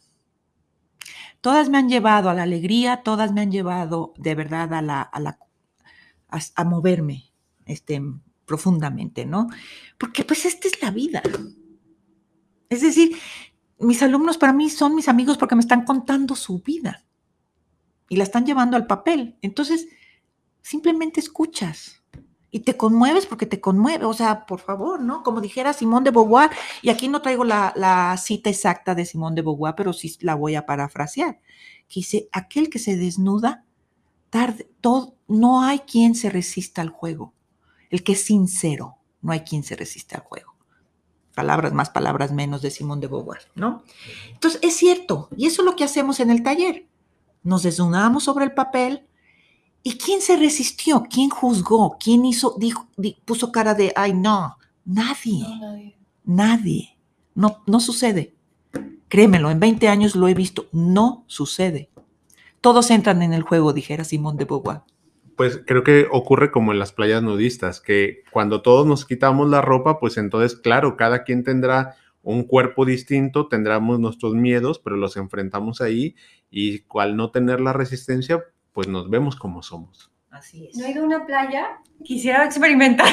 Todas 1.41 1.69
me 1.69 1.77
han 1.77 1.89
llevado 1.89 2.29
a 2.29 2.33
la 2.33 2.43
alegría, 2.43 3.01
todas 3.03 3.31
me 3.33 3.41
han 3.41 3.51
llevado 3.51 4.13
de 4.17 4.35
verdad 4.35 4.73
a 4.73 4.81
la, 4.81 5.01
a, 5.01 5.19
la, 5.19 5.39
a, 6.29 6.39
a 6.55 6.63
moverme 6.63 7.31
este, 7.65 8.01
profundamente, 8.45 9.25
¿no? 9.25 9.47
Porque 9.97 10.23
pues 10.23 10.45
esta 10.45 10.67
es 10.67 10.81
la 10.81 10.91
vida. 10.91 11.21
Es 12.69 12.81
decir, 12.81 13.17
mis 13.81 14.01
alumnos 14.03 14.37
para 14.37 14.53
mí 14.53 14.69
son 14.69 14.95
mis 14.95 15.07
amigos 15.07 15.37
porque 15.37 15.55
me 15.55 15.61
están 15.61 15.85
contando 15.85 16.35
su 16.35 16.59
vida 16.59 17.03
y 18.09 18.15
la 18.15 18.23
están 18.23 18.45
llevando 18.45 18.77
al 18.77 18.87
papel. 18.87 19.37
Entonces, 19.41 19.87
simplemente 20.61 21.19
escuchas 21.19 22.01
y 22.51 22.59
te 22.59 22.75
conmueves 22.75 23.25
porque 23.25 23.45
te 23.45 23.61
conmueve. 23.61 24.05
O 24.05 24.13
sea, 24.13 24.45
por 24.45 24.59
favor, 24.59 25.01
¿no? 25.01 25.23
Como 25.23 25.41
dijera 25.41 25.73
Simón 25.73 26.03
de 26.03 26.11
Beauvoir, 26.11 26.51
y 26.81 26.89
aquí 26.89 27.07
no 27.07 27.21
traigo 27.21 27.43
la, 27.43 28.15
cita 28.21 28.49
exacta 28.49 28.93
de 28.93 29.05
Simón 29.05 29.33
de 29.35 29.41
Beauvoir, 29.41 29.75
pero 29.75 29.93
sí 29.93 30.15
la 30.19 30.35
voy 30.35 30.55
a 30.55 30.65
parafrasear, 30.65 31.39
que 31.87 32.01
dice, 32.01 32.29
aquel 32.31 32.69
que 32.69 32.79
se 32.79 32.97
desnuda, 32.97 33.65
tarde, 34.29 34.69
no 35.27 35.63
hay 35.63 35.79
quien 35.79 36.13
se 36.13 36.29
resista 36.29 36.81
al 36.81 36.89
juego. 36.89 37.33
El 37.89 38.03
que 38.03 38.13
es 38.13 38.23
sincero, 38.23 38.97
no 39.21 39.31
hay 39.31 39.41
quien 39.41 39.63
se 39.63 39.75
resista 39.75 40.17
al 40.17 40.23
juego. 40.23 40.50
Palabras 41.35 41.73
más, 41.73 41.89
palabras 41.89 42.31
menos 42.31 42.61
de 42.61 42.71
Simón 42.71 42.99
de 42.99 43.07
Beauvoir, 43.07 43.39
¿no? 43.55 43.83
Entonces, 44.33 44.59
es 44.63 44.75
cierto, 44.75 45.29
y 45.37 45.45
eso 45.47 45.61
es 45.61 45.65
lo 45.65 45.75
que 45.75 45.83
hacemos 45.83 46.19
en 46.19 46.29
el 46.29 46.43
taller. 46.43 46.87
Nos 47.43 47.63
desnudamos 47.63 48.23
sobre 48.23 48.45
el 48.45 48.53
papel, 48.53 49.05
¿Y 49.83 49.97
quién 49.97 50.21
se 50.21 50.35
resistió? 50.37 51.07
¿Quién 51.09 51.31
juzgó? 51.31 51.97
¿Quién 51.99 52.23
hizo, 52.23 52.53
dijo, 52.59 52.87
di- 52.97 53.17
puso 53.25 53.51
cara 53.51 53.73
de, 53.73 53.91
ay, 53.95 54.13
no? 54.13 54.55
Nadie, 54.85 55.39
No, 55.41 55.57
nadie. 55.59 55.95
nadie. 56.23 56.97
No, 57.33 57.63
no 57.65 57.79
sucede. 57.79 58.35
Créemelo, 59.07 59.49
en 59.49 59.59
20 59.59 59.87
años 59.87 60.15
lo 60.15 60.27
he 60.27 60.35
visto. 60.35 60.67
No 60.71 61.23
sucede. 61.25 61.89
Todos 62.61 62.91
entran 62.91 63.23
en 63.23 63.33
el 63.33 63.41
juego, 63.41 63.73
dijera 63.73 64.03
Simón 64.03 64.37
de 64.37 64.45
Beauvoir. 64.45 64.81
Pues 65.41 65.59
creo 65.65 65.83
que 65.83 66.05
ocurre 66.11 66.51
como 66.51 66.71
en 66.71 66.77
las 66.77 66.91
playas 66.93 67.23
nudistas, 67.23 67.81
que 67.81 68.21
cuando 68.29 68.61
todos 68.61 68.85
nos 68.85 69.05
quitamos 69.05 69.49
la 69.49 69.59
ropa, 69.59 69.99
pues 69.99 70.17
entonces, 70.17 70.55
claro, 70.55 70.97
cada 70.97 71.23
quien 71.23 71.43
tendrá 71.43 71.95
un 72.21 72.43
cuerpo 72.43 72.85
distinto, 72.85 73.47
tendremos 73.47 73.99
nuestros 73.99 74.35
miedos, 74.35 74.77
pero 74.77 74.97
los 74.97 75.17
enfrentamos 75.17 75.81
ahí 75.81 76.15
y 76.51 76.83
al 76.93 77.15
no 77.15 77.31
tener 77.31 77.59
la 77.59 77.73
resistencia, 77.73 78.43
pues 78.71 78.87
nos 78.87 79.09
vemos 79.09 79.35
como 79.35 79.63
somos. 79.63 80.11
Así 80.31 80.67
es. 80.67 80.77
¿No 80.77 80.85
he 80.85 80.91
ido 80.91 81.03
a 81.03 81.05
una 81.05 81.25
playa? 81.25 81.79
Quisiera 82.03 82.45
experimentar. 82.45 83.07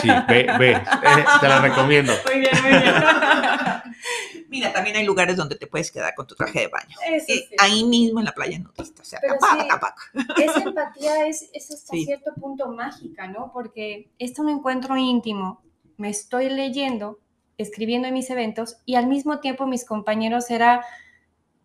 Sí, 0.00 0.08
ve, 0.26 0.46
ve, 0.58 0.70
eh, 0.72 1.24
te 1.40 1.48
la 1.48 1.60
recomiendo. 1.60 2.12
Muy 2.26 2.40
bien, 2.40 2.52
muy 2.62 2.70
bien. 2.70 2.94
Mira, 4.48 4.72
también 4.72 4.96
hay 4.96 5.04
lugares 5.04 5.36
donde 5.36 5.56
te 5.56 5.66
puedes 5.66 5.90
quedar 5.90 6.14
con 6.14 6.26
tu 6.26 6.34
traje 6.34 6.60
de 6.60 6.68
baño. 6.68 6.96
Eso 7.06 7.26
Eh, 7.28 7.46
sí. 7.48 7.56
ahí 7.58 7.84
mismo 7.84 8.20
en 8.20 8.24
la 8.26 8.32
playa 8.32 8.58
nudista. 8.58 9.02
O 9.02 9.04
sea, 9.04 9.18
Pero 9.20 9.34
tapada, 9.68 9.94
sí. 10.14 10.20
Esa 10.44 10.60
empatía 10.62 11.26
es, 11.26 11.50
es 11.52 11.70
hasta 11.70 11.92
Sí. 11.92 12.04
cierto 12.06 12.32
punto 12.40 12.68
mágica, 12.72 13.26
¿no? 13.26 13.50
Porque 13.52 14.08
es 14.18 14.38
un 14.38 14.48
encuentro 14.48 14.96
íntimo 14.96 15.60
me 15.98 16.10
estoy 16.10 16.50
leyendo, 16.50 17.18
escribiendo 17.56 18.06
en 18.08 18.12
mis 18.14 18.28
eventos 18.28 18.76
y 18.84 18.96
al 18.96 19.06
mismo 19.06 19.40
tiempo 19.40 19.66
mis 19.66 19.84
compañeros 19.86 20.50
era 20.50 20.84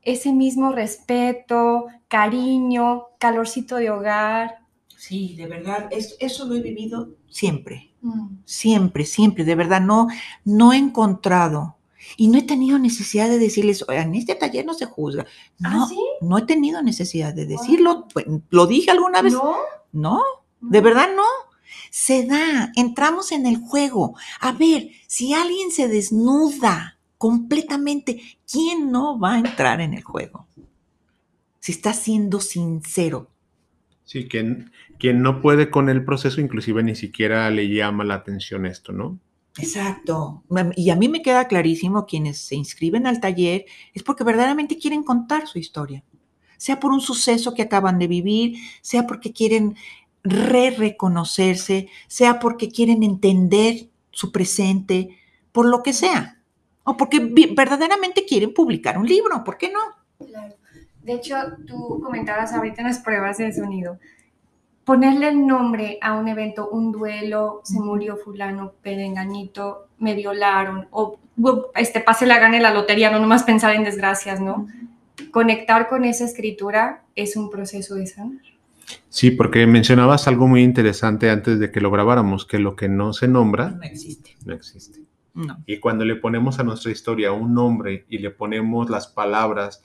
ese 0.04 0.32
mismo 0.32 0.72
respeto, 0.72 1.88
cariño, 2.08 3.08
calorcito 3.20 3.76
de 3.76 3.90
hogar. 3.90 4.61
Sí, 5.02 5.34
de 5.36 5.48
verdad, 5.48 5.90
eso 6.20 6.46
lo 6.46 6.54
he 6.54 6.62
vivido 6.62 7.16
siempre, 7.28 7.92
mm. 8.02 8.36
siempre, 8.46 9.04
siempre, 9.08 9.44
de 9.44 9.56
verdad, 9.56 9.82
no, 9.82 10.10
no 10.46 10.74
he 10.74 10.78
encontrado 10.78 11.78
y 12.18 12.28
no 12.28 12.38
he 12.38 12.44
tenido 12.44 12.78
necesidad 12.78 13.28
de 13.28 13.40
decirles, 13.40 13.84
en 13.90 14.14
este 14.14 14.36
taller 14.36 14.64
no 14.64 14.76
se 14.76 14.86
juzga. 14.86 15.26
¿Ah, 15.64 15.72
no, 15.72 15.90
no 16.22 16.38
he 16.38 16.44
tenido 16.44 16.84
necesidad 16.84 17.34
de 17.34 17.48
decirlo. 17.48 18.08
Pues, 18.14 18.28
¿Lo 18.52 18.68
dije 18.68 18.92
alguna 18.92 19.24
vez? 19.24 19.34
No. 19.34 19.56
No, 19.92 20.22
de 20.60 20.82
verdad 20.82 21.08
no. 21.16 21.26
Se 21.90 22.28
da, 22.28 22.72
entramos 22.76 23.32
en 23.32 23.48
el 23.48 23.58
juego. 23.58 24.16
A 24.40 24.52
ver, 24.52 24.92
si 25.08 25.34
alguien 25.34 25.72
se 25.72 25.88
desnuda 25.88 27.00
completamente, 27.18 28.22
¿quién 28.50 28.92
no 28.92 29.18
va 29.18 29.34
a 29.34 29.40
entrar 29.40 29.82
en 29.82 29.96
el 29.96 30.04
juego? 30.04 30.46
Si 31.60 31.72
está 31.72 31.92
siendo 31.92 32.40
sincero. 32.40 33.32
Sí, 34.12 34.28
quien, 34.28 34.70
quien 35.02 35.24
no 35.24 35.42
puede 35.42 35.72
con 35.72 35.90
el 35.90 36.06
proceso, 36.06 36.42
inclusive 36.42 36.84
ni 36.84 36.94
siquiera 36.94 37.50
le 37.50 37.68
llama 37.68 38.04
la 38.04 38.14
atención 38.14 38.68
esto, 38.68 38.92
¿no? 38.92 39.18
Exacto. 39.58 40.44
Y 40.76 40.92
a 40.92 40.96
mí 40.96 41.10
me 41.10 41.24
queda 41.24 41.48
clarísimo, 41.48 42.06
quienes 42.06 42.38
se 42.38 42.56
inscriben 42.56 43.08
al 43.08 43.20
taller 43.20 43.66
es 43.96 44.04
porque 44.04 44.24
verdaderamente 44.24 44.78
quieren 44.78 45.02
contar 45.02 45.48
su 45.48 45.58
historia, 45.58 46.04
sea 46.58 46.80
por 46.80 46.92
un 46.92 47.02
suceso 47.02 47.56
que 47.56 47.64
acaban 47.64 47.98
de 47.98 48.06
vivir, 48.06 48.58
sea 48.84 49.08
porque 49.08 49.34
quieren 49.34 49.76
re-reconocerse, 50.24 51.90
sea 52.08 52.40
porque 52.40 52.70
quieren 52.70 53.02
entender 53.02 53.90
su 54.12 54.32
presente, 54.32 55.18
por 55.52 55.66
lo 55.66 55.82
que 55.82 55.94
sea, 55.94 56.44
o 56.84 56.96
porque 56.96 57.28
verdaderamente 57.56 58.24
quieren 58.24 58.54
publicar 58.54 59.00
un 59.00 59.08
libro, 59.08 59.44
¿por 59.44 59.58
qué 59.58 59.72
no? 59.72 59.80
Claro. 60.28 60.58
De 61.02 61.14
hecho, 61.14 61.36
tú 61.66 62.00
comentabas 62.04 62.54
ahorita 62.54 62.82
en 62.82 62.88
las 62.90 63.00
pruebas 63.00 63.40
de 63.40 63.52
sonido 63.52 63.98
ponerle 64.86 65.30
el 65.30 65.46
nombre 65.46 65.98
a 66.02 66.14
un 66.14 66.28
evento, 66.28 66.70
un 66.70 66.92
duelo, 66.92 67.62
se 67.64 67.80
murió 67.80 68.18
fulano, 68.18 68.74
perenganito, 68.82 69.88
me 70.00 70.16
violaron, 70.16 70.88
o 70.92 71.20
este, 71.76 72.02
pase 72.02 72.26
la 72.26 72.40
gane 72.40 72.60
la 72.60 72.74
lotería, 72.74 73.12
no 73.12 73.20
nomás 73.20 73.44
pensar 73.44 73.76
en 73.76 73.84
desgracias, 73.84 74.40
¿no? 74.42 74.68
Conectar 75.32 75.88
con 75.88 76.04
esa 76.04 76.26
escritura 76.26 77.04
es 77.16 77.36
un 77.36 77.50
proceso 77.50 77.96
de 77.96 78.08
sanar. 78.08 78.42
Sí, 79.10 79.32
porque 79.32 79.66
mencionabas 79.68 80.28
algo 80.28 80.48
muy 80.48 80.64
interesante 80.64 81.30
antes 81.30 81.60
de 81.60 81.72
que 81.72 81.80
lo 81.80 81.92
grabáramos, 81.92 82.46
que 82.46 82.60
lo 82.60 82.76
que 82.76 82.90
no 82.90 83.14
se 83.14 83.28
nombra 83.28 83.70
no 83.70 83.84
existe. 83.84 84.36
No 84.46 84.54
existe. 84.54 85.02
Y 85.66 85.80
cuando 85.80 86.04
le 86.04 86.18
ponemos 86.18 86.60
a 86.60 86.64
nuestra 86.64 86.92
historia 86.92 87.32
un 87.32 87.54
nombre 87.54 88.06
y 88.10 88.18
le 88.18 88.32
ponemos 88.32 88.90
las 88.90 89.08
palabras, 89.08 89.82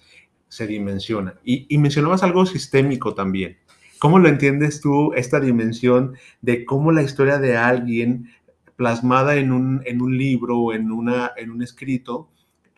se 0.48 0.66
dimensiona. 0.66 1.34
Y, 1.44 1.72
y 1.72 1.78
mencionabas 1.78 2.24
algo 2.24 2.46
sistémico 2.46 3.14
también 3.14 3.58
¿Cómo 3.98 4.18
lo 4.18 4.28
entiendes 4.28 4.80
tú, 4.80 5.12
esta 5.14 5.40
dimensión 5.40 6.16
de 6.42 6.64
cómo 6.64 6.92
la 6.92 7.02
historia 7.02 7.38
de 7.38 7.56
alguien 7.56 8.30
plasmada 8.76 9.36
en 9.36 9.52
un, 9.52 9.82
en 9.86 10.02
un 10.02 10.18
libro 10.18 10.58
o 10.58 10.72
en, 10.72 10.90
una, 10.90 11.32
en 11.36 11.50
un 11.50 11.62
escrito 11.62 12.28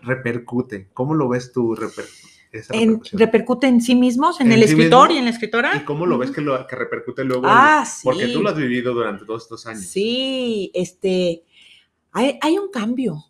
repercute? 0.00 0.88
¿Cómo 0.94 1.14
lo 1.14 1.28
ves 1.28 1.52
tú? 1.52 1.76
en, 2.70 3.00
¿Repercute 3.12 3.66
en 3.66 3.80
sí 3.80 3.94
mismos, 3.94 4.40
en, 4.40 4.52
el 4.52 4.62
escritor 4.62 5.10
y 5.10 5.16
en 5.16 5.24
la 5.24 5.30
escritora? 5.30 5.76
¿Y 5.76 5.84
cómo 5.84 6.06
lo 6.06 6.18
ves 6.18 6.30
que, 6.30 6.40
lo, 6.40 6.66
que 6.66 6.76
repercute 6.76 7.24
luego? 7.24 7.42
Ah, 7.46 7.84
sí. 7.84 8.02
Porque 8.04 8.28
tú 8.28 8.42
lo 8.42 8.50
has 8.50 8.56
vivido 8.56 8.94
durante 8.94 9.24
todos 9.24 9.42
estos 9.42 9.66
años. 9.66 9.84
Sí, 9.84 10.70
este, 10.74 11.42
hay, 12.12 12.38
hay 12.40 12.58
un 12.58 12.70
cambio. 12.70 13.24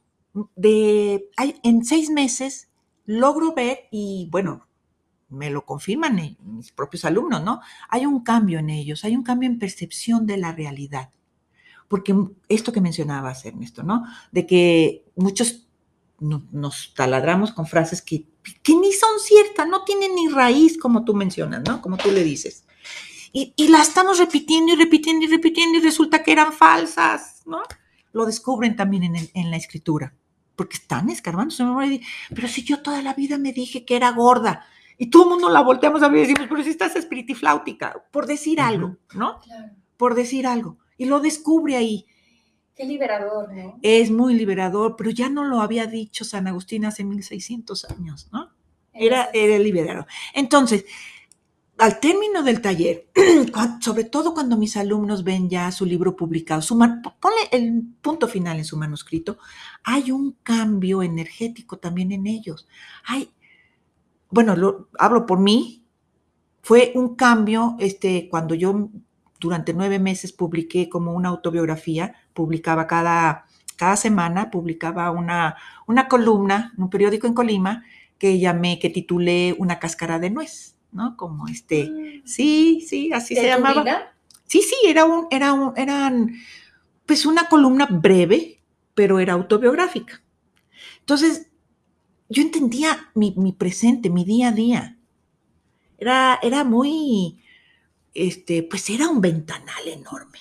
De, 0.54 1.28
hay, 1.36 1.56
en 1.64 1.84
seis 1.84 2.10
meses 2.10 2.68
logro 3.06 3.54
ver, 3.54 3.88
y 3.90 4.28
bueno, 4.30 4.67
me 5.28 5.50
lo 5.50 5.64
confirman 5.64 6.36
mis 6.42 6.72
propios 6.72 7.04
alumnos, 7.04 7.42
¿no? 7.42 7.60
Hay 7.88 8.06
un 8.06 8.22
cambio 8.22 8.58
en 8.58 8.70
ellos, 8.70 9.04
hay 9.04 9.16
un 9.16 9.22
cambio 9.22 9.48
en 9.48 9.58
percepción 9.58 10.26
de 10.26 10.38
la 10.38 10.52
realidad. 10.52 11.10
Porque 11.88 12.14
esto 12.48 12.72
que 12.72 12.80
mencionabas, 12.80 13.44
Ernesto, 13.44 13.82
¿no? 13.82 14.04
De 14.30 14.46
que 14.46 15.04
muchos 15.16 15.66
nos 16.20 16.94
taladramos 16.94 17.52
con 17.52 17.66
frases 17.66 18.02
que, 18.02 18.26
que 18.62 18.74
ni 18.74 18.92
son 18.92 19.20
ciertas, 19.20 19.68
no 19.68 19.84
tienen 19.84 20.14
ni 20.14 20.28
raíz, 20.28 20.78
como 20.78 21.04
tú 21.04 21.14
mencionas, 21.14 21.62
¿no? 21.66 21.80
Como 21.80 21.96
tú 21.96 22.10
le 22.10 22.24
dices. 22.24 22.64
Y, 23.32 23.52
y 23.56 23.68
la 23.68 23.82
estamos 23.82 24.18
repitiendo 24.18 24.72
y 24.72 24.76
repitiendo 24.76 25.24
y 25.24 25.28
repitiendo 25.28 25.78
y 25.78 25.82
resulta 25.82 26.22
que 26.22 26.32
eran 26.32 26.52
falsas, 26.52 27.42
¿no? 27.46 27.62
Lo 28.12 28.26
descubren 28.26 28.74
también 28.74 29.14
en, 29.34 29.50
la 29.50 29.56
escritura, 29.56 30.14
porque 30.56 30.76
están 30.76 31.10
escarbando 31.10 31.54
su. 31.54 32.00
Pero 32.34 32.48
si 32.48 32.64
yo 32.64 32.82
toda 32.82 33.02
la 33.02 33.14
vida 33.14 33.38
me 33.38 33.52
dije 33.52 33.84
que 33.84 33.96
era 33.96 34.10
gorda, 34.10 34.66
y 34.98 35.10
todo 35.10 35.22
el 35.22 35.28
mundo 35.30 35.48
la 35.48 35.62
volteamos 35.62 36.02
a 36.02 36.08
ver 36.08 36.18
y 36.18 36.20
decimos, 36.26 36.48
pero 36.50 36.64
si 36.64 36.70
estás 36.70 36.96
espiritifláutica, 36.96 38.04
por 38.10 38.26
decir 38.26 38.60
algo, 38.60 38.96
¿no? 39.14 39.38
Claro. 39.40 39.70
Por 39.96 40.14
decir 40.16 40.46
algo. 40.46 40.78
Y 40.96 41.04
lo 41.04 41.20
descubre 41.20 41.76
ahí. 41.76 42.04
Qué 42.74 42.84
liberador, 42.84 43.52
¿no? 43.54 43.78
Es 43.82 44.10
muy 44.10 44.34
liberador, 44.34 44.96
pero 44.96 45.10
ya 45.10 45.28
no 45.28 45.44
lo 45.44 45.60
había 45.60 45.86
dicho 45.86 46.24
San 46.24 46.48
Agustín 46.48 46.84
hace 46.84 47.04
1600 47.04 47.84
años, 47.86 48.28
¿no? 48.32 48.50
Era, 48.92 49.30
era 49.32 49.58
liberador. 49.58 50.06
Entonces, 50.34 50.84
al 51.78 52.00
término 52.00 52.42
del 52.42 52.60
taller, 52.60 53.08
sobre 53.80 54.02
todo 54.02 54.34
cuando 54.34 54.56
mis 54.56 54.76
alumnos 54.76 55.22
ven 55.22 55.48
ya 55.48 55.70
su 55.70 55.86
libro 55.86 56.16
publicado, 56.16 56.60
su 56.60 56.76
ponle 56.76 57.48
el 57.52 57.84
punto 58.02 58.26
final 58.26 58.58
en 58.58 58.64
su 58.64 58.76
manuscrito, 58.76 59.38
hay 59.84 60.10
un 60.10 60.32
cambio 60.42 61.04
energético 61.04 61.78
también 61.78 62.10
en 62.10 62.26
ellos. 62.26 62.66
Hay, 63.04 63.30
bueno, 64.30 64.56
lo, 64.56 64.88
hablo 64.98 65.26
por 65.26 65.38
mí, 65.38 65.84
fue 66.62 66.92
un 66.94 67.14
cambio 67.16 67.76
este, 67.78 68.28
cuando 68.28 68.54
yo 68.54 68.90
durante 69.40 69.72
nueve 69.72 69.98
meses 69.98 70.32
publiqué 70.32 70.88
como 70.88 71.12
una 71.14 71.28
autobiografía, 71.28 72.14
publicaba 72.34 72.86
cada, 72.86 73.46
cada 73.76 73.96
semana, 73.96 74.50
publicaba 74.50 75.10
una, 75.10 75.56
una 75.86 76.08
columna 76.08 76.72
en 76.76 76.82
un 76.82 76.90
periódico 76.90 77.26
en 77.26 77.34
Colima 77.34 77.84
que 78.18 78.38
llamé, 78.38 78.78
que 78.78 78.90
titulé 78.90 79.54
Una 79.58 79.78
cáscara 79.78 80.18
de 80.18 80.30
nuez, 80.30 80.76
¿no? 80.90 81.16
Como 81.16 81.46
este, 81.46 81.88
mm. 81.88 82.26
sí, 82.26 82.84
sí, 82.86 83.12
así 83.12 83.34
se 83.34 83.46
llamaba. 83.46 84.12
Sí, 84.46 84.62
sí, 84.62 84.76
era 84.86 85.04
un, 85.04 85.26
era 85.30 85.52
un, 85.52 85.72
eran, 85.76 86.32
pues 87.06 87.26
una 87.26 87.48
columna 87.48 87.86
breve, 87.90 88.60
pero 88.94 89.20
era 89.20 89.34
autobiográfica. 89.34 90.22
Entonces, 91.00 91.48
yo 92.28 92.42
entendía 92.42 93.10
mi, 93.14 93.52
presente, 93.52 94.10
mi 94.10 94.24
día 94.24 94.48
a 94.48 94.52
día. 94.52 94.96
Era, 95.98 96.38
era 96.42 96.64
muy, 96.64 97.42
este, 98.14 98.62
pues 98.62 98.88
era 98.90 99.08
un 99.08 99.20
ventanal 99.20 99.86
enorme. 99.86 100.38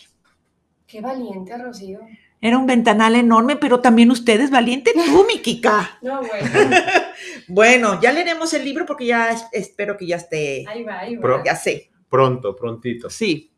Qué 0.86 1.02
valiente, 1.02 1.58
Rocío. 1.58 2.00
Era 2.40 2.58
un 2.58 2.68
ventanal 2.68 3.16
enorme, 3.16 3.56
pero 3.56 3.80
también 3.80 4.12
ustedes 4.12 4.52
valiente 4.52 4.94
tú, 5.06 5.26
mi 5.26 5.42
Kika. 5.42 6.00
No, 6.02 6.22
bueno. 6.22 6.76
bueno, 7.48 8.02
ya 8.02 8.12
leeremos 8.12 8.54
el 8.54 8.64
libro 8.64 8.86
porque 8.86 9.08
ya 9.08 9.36
espero 9.52 9.98
que 9.98 10.06
ya 10.06 10.18
esté. 10.18 10.66
Ahí 10.68 10.84
va, 10.84 11.00
ahí 11.00 11.16
va. 11.16 11.44
ya 11.44 11.56
sé. 11.56 11.90
Pronto, 12.10 12.56
prontito. 12.56 13.10
Sí. 13.10 13.52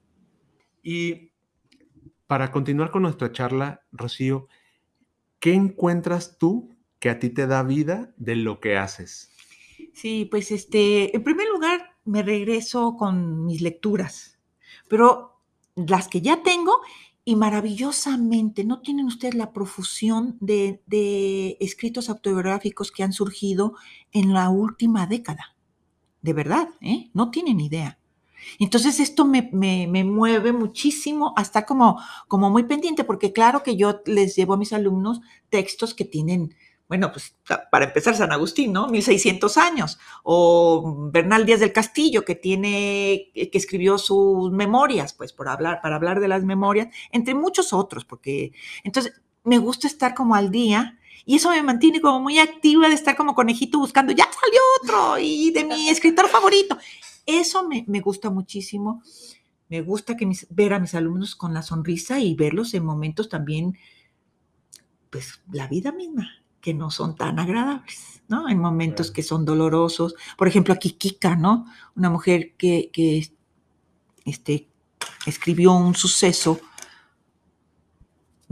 Y 0.82 1.32
para 2.26 2.52
continuar 2.52 2.92
con 2.92 3.02
nuestra 3.02 3.32
charla, 3.32 3.82
Rocío, 3.92 4.48
¿qué 5.40 5.54
encuentras 5.54 6.38
tú 6.38 6.70
que 7.00 7.10
a 7.10 7.20
ti 7.20 7.30
te 7.30 7.48
da 7.48 7.64
vida 7.64 8.14
de 8.18 8.36
lo 8.36 8.60
que 8.60 8.78
haces? 8.78 9.32
Sí, 9.94 10.28
pues 10.30 10.52
este, 10.52 11.16
en 11.16 11.24
primer 11.24 11.48
lugar, 11.48 11.96
me 12.06 12.24
regreso 12.24 12.96
con 12.98 13.46
mis 13.46 13.62
lecturas, 13.62 14.40
pero 14.88 15.42
las 15.76 16.08
que 16.08 16.22
ya 16.22 16.44
tengo 16.44 16.82
y 17.30 17.36
maravillosamente, 17.36 18.64
no 18.64 18.82
tienen 18.82 19.06
ustedes 19.06 19.36
la 19.36 19.54
profusión 19.54 20.36
de, 20.40 21.58
escritos 21.60 22.10
autobiográficos 22.10 22.92
que 22.92 23.04
han 23.04 23.14
surgido 23.14 23.76
en 24.12 24.34
la 24.34 24.50
última 24.50 25.06
década. 25.06 25.56
De 26.24 26.34
verdad, 26.34 26.70
¿eh? 26.82 27.12
No 27.14 27.30
tienen 27.30 27.60
idea. 27.60 28.00
Entonces 28.58 29.00
esto 29.00 29.26
me, 29.26 29.48
mueve 29.52 30.54
muchísimo 30.54 31.34
hasta 31.36 31.68
como, 31.68 32.02
como 32.28 32.50
muy 32.50 32.64
pendiente, 32.64 33.04
porque 33.04 33.32
claro 33.32 33.62
que 33.62 33.76
yo 33.76 34.02
les 34.08 34.36
llevo 34.36 34.56
a 34.56 34.58
mis 34.58 34.74
alumnos 34.74 35.22
textos 35.50 35.94
que 35.94 36.06
tienen 36.06 36.56
bueno, 36.90 37.12
pues 37.12 37.36
para 37.72 37.86
empezar 37.86 38.16
San 38.18 38.32
Agustín, 38.32 38.74
¿no? 38.74 38.88
1600 38.88 39.58
años. 39.58 40.00
O 40.24 41.10
Bernal 41.12 41.46
Díaz 41.46 41.60
del 41.60 41.72
Castillo, 41.72 42.26
que 42.26 42.36
tiene, 42.36 43.32
que 43.34 43.58
escribió 43.58 43.98
sus 44.00 44.52
memorias, 44.52 45.14
pues 45.14 45.32
por 45.32 45.48
hablar, 45.48 45.82
para 45.82 45.96
hablar 45.96 46.20
de 46.20 46.28
las 46.28 46.44
memorias, 46.44 46.88
entre 47.12 47.36
muchos 47.36 47.74
otros, 47.74 48.06
porque 48.06 48.54
entonces 48.84 49.14
me 49.44 49.60
gusta 49.60 49.88
estar 49.88 50.16
como 50.16 50.36
al 50.36 50.50
día 50.52 51.00
y 51.26 51.36
eso 51.36 51.52
me 51.52 51.62
mantiene 51.62 52.02
como 52.02 52.20
muy 52.20 52.40
activa 52.40 52.90
de 52.90 52.96
estar 52.96 53.16
como 53.16 53.36
conejito 53.36 53.78
buscando, 53.78 54.12
ya 54.12 54.26
salió 54.26 54.60
otro 54.82 55.20
y 55.20 55.52
de 55.52 55.64
mi 55.64 55.90
escritor 55.90 56.28
favorito. 56.28 56.76
Eso 57.24 57.68
me, 57.68 58.00
gusta 58.02 58.32
muchísimo. 58.32 59.04
Me 59.68 59.82
gusta 59.82 60.18
que 60.18 60.28
ver 60.50 60.74
a 60.74 60.80
mis 60.80 60.96
alumnos 60.96 61.36
con 61.36 61.54
la 61.54 61.62
sonrisa 61.62 62.20
y 62.20 62.34
verlos 62.34 62.74
en 62.74 62.84
momentos 62.84 63.30
también 63.30 63.78
pues 65.12 65.44
la 65.52 65.68
vida 65.68 65.92
misma, 65.92 66.28
que 66.62 66.74
no 66.74 66.92
son 66.92 67.16
tan 67.16 67.40
agradables, 67.40 68.22
¿no? 68.28 68.50
En 68.50 68.60
momentos 68.60 69.12
que 69.12 69.24
son 69.24 69.46
dolorosos. 69.46 70.16
Por 70.38 70.48
ejemplo, 70.48 70.74
aquí 70.74 70.92
Kika, 70.92 71.36
¿no? 71.36 71.66
Una 71.96 72.10
mujer 72.10 72.54
que, 72.58 72.90
que 72.92 73.32
este, 74.26 74.68
escribió 75.26 75.74
un 75.74 75.96
suceso 75.96 76.60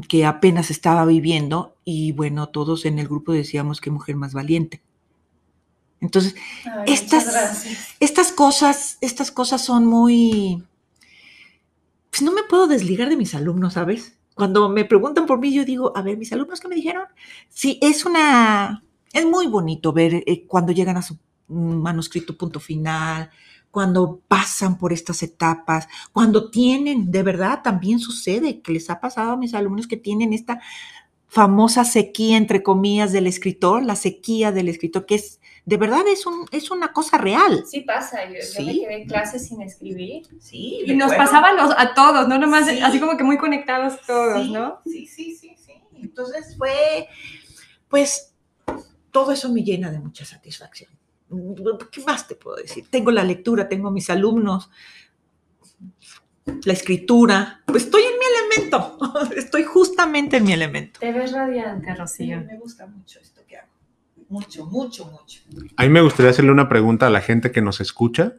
que 0.07 0.25
apenas 0.25 0.69
estaba 0.69 1.05
viviendo 1.05 1.75
y 1.83 2.11
bueno, 2.11 2.49
todos 2.49 2.85
en 2.85 2.99
el 2.99 3.07
grupo 3.07 3.33
decíamos 3.33 3.81
que 3.81 3.89
mujer 3.89 4.15
más 4.15 4.33
valiente. 4.33 4.81
Entonces, 5.99 6.35
Ay, 6.65 6.93
estas, 6.93 7.65
estas 7.99 8.31
cosas, 8.31 8.97
estas 9.01 9.31
cosas 9.31 9.63
son 9.63 9.85
muy, 9.87 10.63
pues 12.11 12.21
no 12.21 12.31
me 12.31 12.43
puedo 12.43 12.67
desligar 12.67 13.09
de 13.09 13.17
mis 13.17 13.33
alumnos, 13.33 13.73
¿sabes? 13.73 14.16
Cuando 14.37 14.69
me 14.69 14.85
preguntan 14.85 15.25
por 15.25 15.39
mí, 15.39 15.51
yo 15.51 15.65
digo, 15.65 15.91
a 15.97 16.03
ver, 16.03 16.15
mis 16.15 16.31
alumnos, 16.31 16.61
¿qué 16.61 16.67
me 16.67 16.75
dijeron? 16.75 17.05
Sí, 17.49 17.79
es 17.81 18.05
una, 18.05 18.83
es 19.11 19.25
muy 19.25 19.47
bonito 19.47 19.91
ver 19.91 20.23
eh, 20.27 20.45
cuando 20.45 20.71
llegan 20.71 20.95
a 20.95 21.01
su 21.01 21.17
manuscrito 21.47 22.37
punto 22.37 22.59
final, 22.59 23.31
cuando 23.71 24.21
pasan 24.27 24.77
por 24.77 24.93
estas 24.93 25.23
etapas, 25.23 25.87
cuando 26.13 26.51
tienen, 26.51 27.09
de 27.09 27.23
verdad, 27.23 27.61
también 27.63 27.99
sucede 27.99 28.61
que 28.61 28.73
les 28.73 28.91
ha 28.91 28.99
pasado 28.99 29.31
a 29.31 29.37
mis 29.37 29.55
alumnos 29.55 29.87
que 29.87 29.97
tienen 29.97 30.33
esta 30.33 30.61
famosa 31.27 31.83
sequía, 31.83 32.37
entre 32.37 32.61
comillas, 32.61 33.11
del 33.11 33.25
escritor, 33.25 33.83
la 33.83 33.95
sequía 33.95 34.51
del 34.51 34.69
escritor, 34.69 35.07
que 35.07 35.15
es, 35.15 35.39
de 35.67 35.75
verdad, 35.75 36.07
es, 36.07 36.25
un, 36.25 36.45
es 36.51 36.71
una 36.71 36.93
cosa 36.93 37.17
real. 37.17 37.65
Sí 37.67 37.81
pasa, 37.81 38.23
yo, 38.25 38.35
yo 38.57 38.65
me 38.65 38.73
quedé 38.73 39.01
en 39.01 39.07
clases 39.07 39.47
sin 39.49 39.61
escribir. 39.61 40.25
Sí, 40.39 40.79
Y 40.85 40.95
nos 40.95 41.13
pasaba 41.13 41.49
a, 41.49 41.53
los- 41.53 41.75
a 41.77 41.93
todos, 41.93 42.25
¿no? 42.29 42.39
Nomás 42.39 42.67
Sí. 42.67 42.79
así 42.79 43.01
como 43.01 43.17
que 43.17 43.25
muy 43.25 43.37
conectados 43.37 43.99
todos, 44.07 44.45
sí, 44.45 44.51
¿no? 44.53 44.79
Sí, 44.85 45.05
sí, 45.05 45.35
sí, 45.35 45.55
sí. 45.57 45.73
Entonces 46.01 46.55
fue, 46.57 47.09
pues, 47.89 48.33
todo 49.11 49.33
eso 49.33 49.51
me 49.51 49.61
llena 49.61 49.91
de 49.91 49.99
mucha 49.99 50.23
satisfacción. 50.23 50.89
¿Qué 51.91 52.01
más 52.05 52.25
te 52.29 52.35
puedo 52.35 52.55
decir? 52.55 52.85
Tengo 52.89 53.11
la 53.11 53.25
lectura, 53.25 53.67
tengo 53.67 53.91
mis 53.91 54.09
alumnos, 54.09 54.69
la 56.63 56.71
escritura, 56.71 57.61
pues 57.65 57.83
estoy 57.83 58.03
en 58.03 58.13
mi 58.17 58.25
elemento, 58.57 58.97
estoy 59.35 59.63
justamente 59.65 60.37
en 60.37 60.45
mi 60.45 60.53
elemento. 60.53 60.97
Te 61.01 61.11
ves 61.11 61.33
radiante, 61.33 61.93
Rocío. 61.93 62.41
me 62.45 62.57
gusta 62.57 62.87
mucho 62.87 63.19
esto. 63.19 63.36
Mucho, 64.29 64.65
mucho, 64.65 65.05
mucho. 65.05 65.41
A 65.77 65.83
mí 65.83 65.89
me 65.89 66.01
gustaría 66.01 66.31
hacerle 66.31 66.51
una 66.51 66.67
pregunta 66.69 67.07
a 67.07 67.09
la 67.09 67.21
gente 67.21 67.51
que 67.51 67.61
nos 67.61 67.79
escucha 67.81 68.35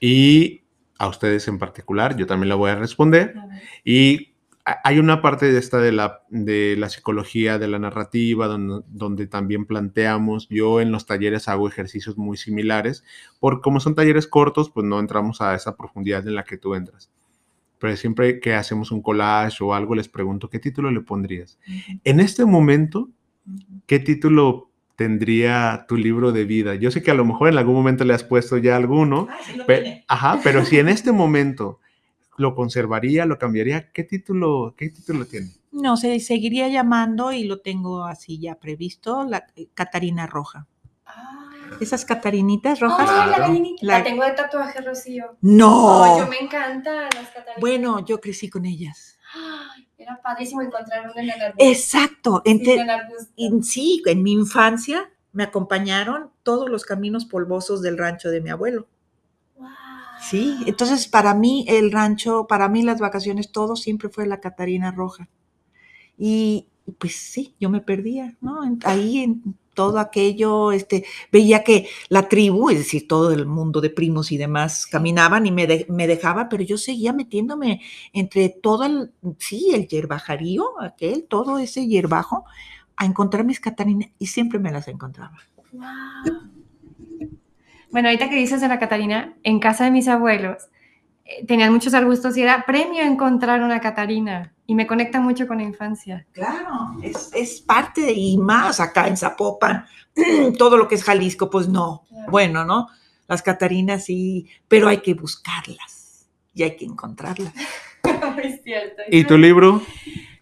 y 0.00 0.62
a 0.98 1.08
ustedes 1.08 1.48
en 1.48 1.58
particular. 1.58 2.16
Yo 2.16 2.26
también 2.26 2.48
la 2.48 2.54
voy 2.54 2.70
a 2.70 2.76
responder. 2.76 3.34
A. 3.36 3.48
Y 3.84 4.32
ha- 4.64 4.78
hay 4.84 4.98
una 4.98 5.20
parte 5.20 5.50
de 5.52 5.58
esta 5.58 5.78
de 5.78 5.92
la, 5.92 6.22
de 6.30 6.76
la 6.78 6.88
psicología, 6.88 7.58
de 7.58 7.68
la 7.68 7.78
narrativa, 7.78 8.46
donde, 8.46 8.84
donde 8.88 9.26
también 9.26 9.66
planteamos, 9.66 10.48
yo 10.48 10.80
en 10.80 10.92
los 10.92 11.06
talleres 11.06 11.48
hago 11.48 11.68
ejercicios 11.68 12.16
muy 12.16 12.36
similares, 12.36 13.04
porque 13.40 13.60
como 13.62 13.80
son 13.80 13.94
talleres 13.94 14.26
cortos, 14.26 14.70
pues 14.70 14.86
no 14.86 14.98
entramos 15.00 15.40
a 15.40 15.54
esa 15.54 15.76
profundidad 15.76 16.26
en 16.26 16.36
la 16.36 16.44
que 16.44 16.58
tú 16.58 16.74
entras. 16.74 17.10
Pero 17.78 17.96
siempre 17.96 18.38
que 18.38 18.54
hacemos 18.54 18.92
un 18.92 19.02
collage 19.02 19.62
o 19.64 19.74
algo, 19.74 19.94
les 19.96 20.08
pregunto, 20.08 20.48
¿qué 20.48 20.60
título 20.60 20.90
le 20.92 21.00
pondrías? 21.00 21.58
En 22.04 22.20
este 22.20 22.44
momento, 22.44 23.08
¿qué 23.86 23.98
título 23.98 24.70
tendría 25.02 25.84
tu 25.88 25.96
libro 25.96 26.30
de 26.32 26.44
vida? 26.44 26.74
Yo 26.76 26.90
sé 26.90 27.02
que 27.02 27.10
a 27.10 27.14
lo 27.14 27.24
mejor 27.24 27.48
en 27.48 27.58
algún 27.58 27.74
momento 27.74 28.04
le 28.04 28.14
has 28.14 28.22
puesto 28.24 28.56
ya 28.58 28.76
alguno, 28.76 29.26
Ah, 29.30 29.36
sí 29.44 29.56
lo 29.56 29.66
Pe- 29.66 29.80
tiene. 29.80 30.04
ajá, 30.08 30.40
pero 30.44 30.64
si 30.64 30.78
en 30.78 30.88
este 30.96 31.10
momento 31.12 31.80
lo 32.36 32.54
conservaría, 32.54 33.26
lo 33.26 33.38
cambiaría, 33.38 33.90
¿qué 33.92 34.04
título, 34.04 34.74
qué 34.76 34.90
título 34.90 35.26
tiene? 35.26 35.50
No, 35.72 35.96
se 35.96 36.20
seguiría 36.20 36.68
llamando 36.68 37.32
y 37.32 37.44
lo 37.44 37.60
tengo 37.60 38.04
así 38.04 38.38
ya 38.38 38.54
previsto, 38.60 39.24
la 39.28 39.46
eh, 39.56 39.68
Catarina 39.74 40.26
Roja. 40.26 40.66
Ah. 41.06 41.48
Esas 41.80 42.04
Catarinitas 42.04 42.78
rojas. 42.80 43.08
Ay, 43.10 43.30
la 43.30 43.38
gallinita. 43.38 43.84
La- 43.86 43.98
La 43.98 44.04
tengo 44.04 44.22
de 44.24 44.32
tatuaje, 44.32 44.80
Rocío. 44.82 45.36
No. 45.40 46.04
Ay, 46.04 46.20
yo 46.20 46.26
me 46.28 46.38
encantan 46.38 47.04
las 47.14 47.28
catarinas. 47.30 47.60
Bueno, 47.60 48.04
yo 48.04 48.20
crecí 48.20 48.48
con 48.48 48.66
ellas. 48.66 49.18
Era 49.98 50.20
padrísimo 50.20 50.62
encontrar 50.62 51.10
una 51.10 51.22
en 51.22 51.30
el 51.30 51.40
arbusto. 51.40 51.64
Exacto. 51.64 52.42
Ente- 52.44 52.74
en 52.74 52.80
el 52.80 52.90
arbusto. 52.90 53.32
en- 53.36 53.62
sí, 53.62 54.02
en 54.06 54.22
mi 54.22 54.32
infancia 54.32 55.10
me 55.32 55.44
acompañaron 55.44 56.30
todos 56.42 56.68
los 56.68 56.84
caminos 56.84 57.24
polvosos 57.24 57.82
del 57.82 57.96
rancho 57.98 58.28
de 58.30 58.40
mi 58.40 58.50
abuelo. 58.50 58.86
Wow. 59.56 59.68
Sí, 60.28 60.58
entonces 60.66 61.08
para 61.08 61.34
mí 61.34 61.64
el 61.68 61.90
rancho, 61.92 62.46
para 62.46 62.68
mí 62.68 62.82
las 62.82 63.00
vacaciones, 63.00 63.50
todo 63.52 63.76
siempre 63.76 64.08
fue 64.08 64.26
la 64.26 64.40
Catarina 64.40 64.90
Roja. 64.90 65.28
Y 66.18 66.68
pues 66.98 67.14
sí, 67.16 67.54
yo 67.60 67.70
me 67.70 67.80
perdía, 67.80 68.36
¿no? 68.40 68.60
Ahí 68.84 69.18
en 69.20 69.56
todo 69.74 69.98
aquello, 69.98 70.72
este, 70.72 71.04
veía 71.30 71.64
que 71.64 71.88
la 72.08 72.28
tribu, 72.28 72.70
es 72.70 72.78
decir, 72.78 73.08
todo 73.08 73.32
el 73.32 73.46
mundo 73.46 73.80
de 73.80 73.90
primos 73.90 74.32
y 74.32 74.36
demás, 74.36 74.86
caminaban 74.86 75.46
y 75.46 75.50
me, 75.50 75.86
me 75.88 76.06
dejaba, 76.06 76.48
pero 76.48 76.62
yo 76.62 76.76
seguía 76.78 77.12
metiéndome 77.12 77.80
entre 78.12 78.48
todo 78.48 78.84
el, 78.84 79.12
sí, 79.38 79.70
el 79.72 79.88
hierbajarío, 79.88 80.80
aquel, 80.80 81.24
todo 81.24 81.58
ese 81.58 81.86
hierbajo, 81.86 82.44
a 82.96 83.06
encontrar 83.06 83.44
mis 83.44 83.60
Catarinas 83.60 84.10
y 84.18 84.26
siempre 84.26 84.58
me 84.58 84.70
las 84.70 84.88
encontraba. 84.88 85.38
Wow. 85.72 86.50
Bueno, 87.90 88.08
ahorita 88.08 88.30
que 88.30 88.36
dices 88.36 88.60
de 88.60 88.68
la 88.68 88.78
Catarina, 88.78 89.34
en 89.42 89.60
casa 89.60 89.84
de 89.84 89.90
mis 89.90 90.08
abuelos 90.08 90.68
tenían 91.46 91.72
muchos 91.72 91.94
arbustos 91.94 92.36
y 92.36 92.42
era 92.42 92.64
premio 92.66 93.02
encontrar 93.02 93.62
una 93.62 93.80
Catarina 93.80 94.52
y 94.66 94.74
me 94.74 94.86
conecta 94.86 95.20
mucho 95.20 95.46
con 95.46 95.58
la 95.58 95.64
infancia. 95.64 96.26
Claro, 96.32 96.96
es, 97.02 97.30
es 97.34 97.60
parte 97.60 98.00
de- 98.02 98.12
y 98.12 98.38
más 98.38 98.80
acá 98.80 99.06
en 99.08 99.16
Zapopan, 99.16 99.86
todo 100.58 100.76
lo 100.76 100.88
que 100.88 100.94
es 100.96 101.04
Jalisco, 101.04 101.50
pues 101.50 101.68
no. 101.68 102.04
Claro. 102.08 102.30
Bueno, 102.30 102.64
¿no? 102.64 102.88
Las 103.28 103.42
Catarinas 103.42 104.04
sí, 104.04 104.48
pero 104.68 104.88
hay 104.88 104.98
que 104.98 105.14
buscarlas 105.14 106.28
y 106.54 106.62
hay 106.64 106.76
que 106.76 106.84
encontrarlas. 106.84 107.52
es 108.42 108.62
cierto. 108.62 109.02
¿Y 109.10 109.24
tu 109.24 109.38
libro? 109.38 109.82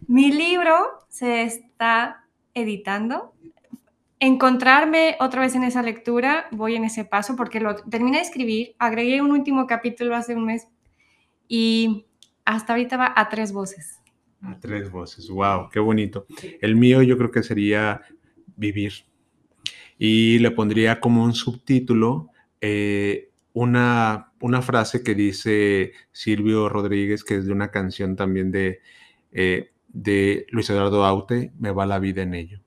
Mi 0.07 0.33
libro 0.33 1.05
se 1.09 1.43
está 1.43 2.25
editando. 2.55 3.33
Encontrarme 4.23 5.17
otra 5.19 5.41
vez 5.41 5.55
en 5.55 5.65
esa 5.65 5.83
lectura, 5.83 6.47
voy 6.51 6.77
en 6.77 6.85
ese 6.85 7.07
paso 7.07 7.37
porque 7.37 7.59
lo 7.59 7.77
terminé 7.77 8.19
de 8.19 8.23
escribir, 8.23 8.75
agregué 8.79 9.23
un 9.23 9.31
último 9.31 9.67
capítulo 9.67 10.15
hace 10.15 10.37
un 10.37 10.45
mes 10.45 10.69
y 11.49 12.05
hasta 12.45 12.75
ahorita 12.75 12.99
va 12.99 13.15
a 13.17 13.31
tres 13.31 13.51
voces. 13.53 13.99
A 14.43 14.59
tres 14.61 14.91
voces, 14.91 15.29
wow, 15.31 15.71
qué 15.71 15.81
bonito. 15.81 16.27
El 16.61 16.77
mío 16.77 17.01
yo 17.03 17.17
creo 17.17 17.31
que 17.31 17.43
sería 17.43 18.03
Vivir. 18.57 18.93
Y 19.97 20.39
le 20.41 20.51
pondría 20.51 21.01
como 21.01 21.25
un 21.25 21.33
subtítulo 21.33 22.29
eh, 22.61 23.31
una, 23.55 24.33
una 24.41 24.61
frase 24.61 25.03
que 25.03 25.15
dice 25.15 25.93
Silvio 26.13 26.69
Rodríguez, 26.69 27.25
que 27.25 27.37
es 27.37 27.47
de 27.47 27.53
una 27.53 27.71
canción 27.71 28.17
también 28.17 28.51
de, 28.51 28.81
eh, 29.33 29.71
de 29.89 30.47
Luis 30.51 30.69
Eduardo 30.69 31.07
Aute, 31.07 31.53
Me 31.59 31.71
va 31.71 31.87
la 31.87 31.99
vida 31.99 32.21
en 32.23 32.35
ello. 32.35 32.61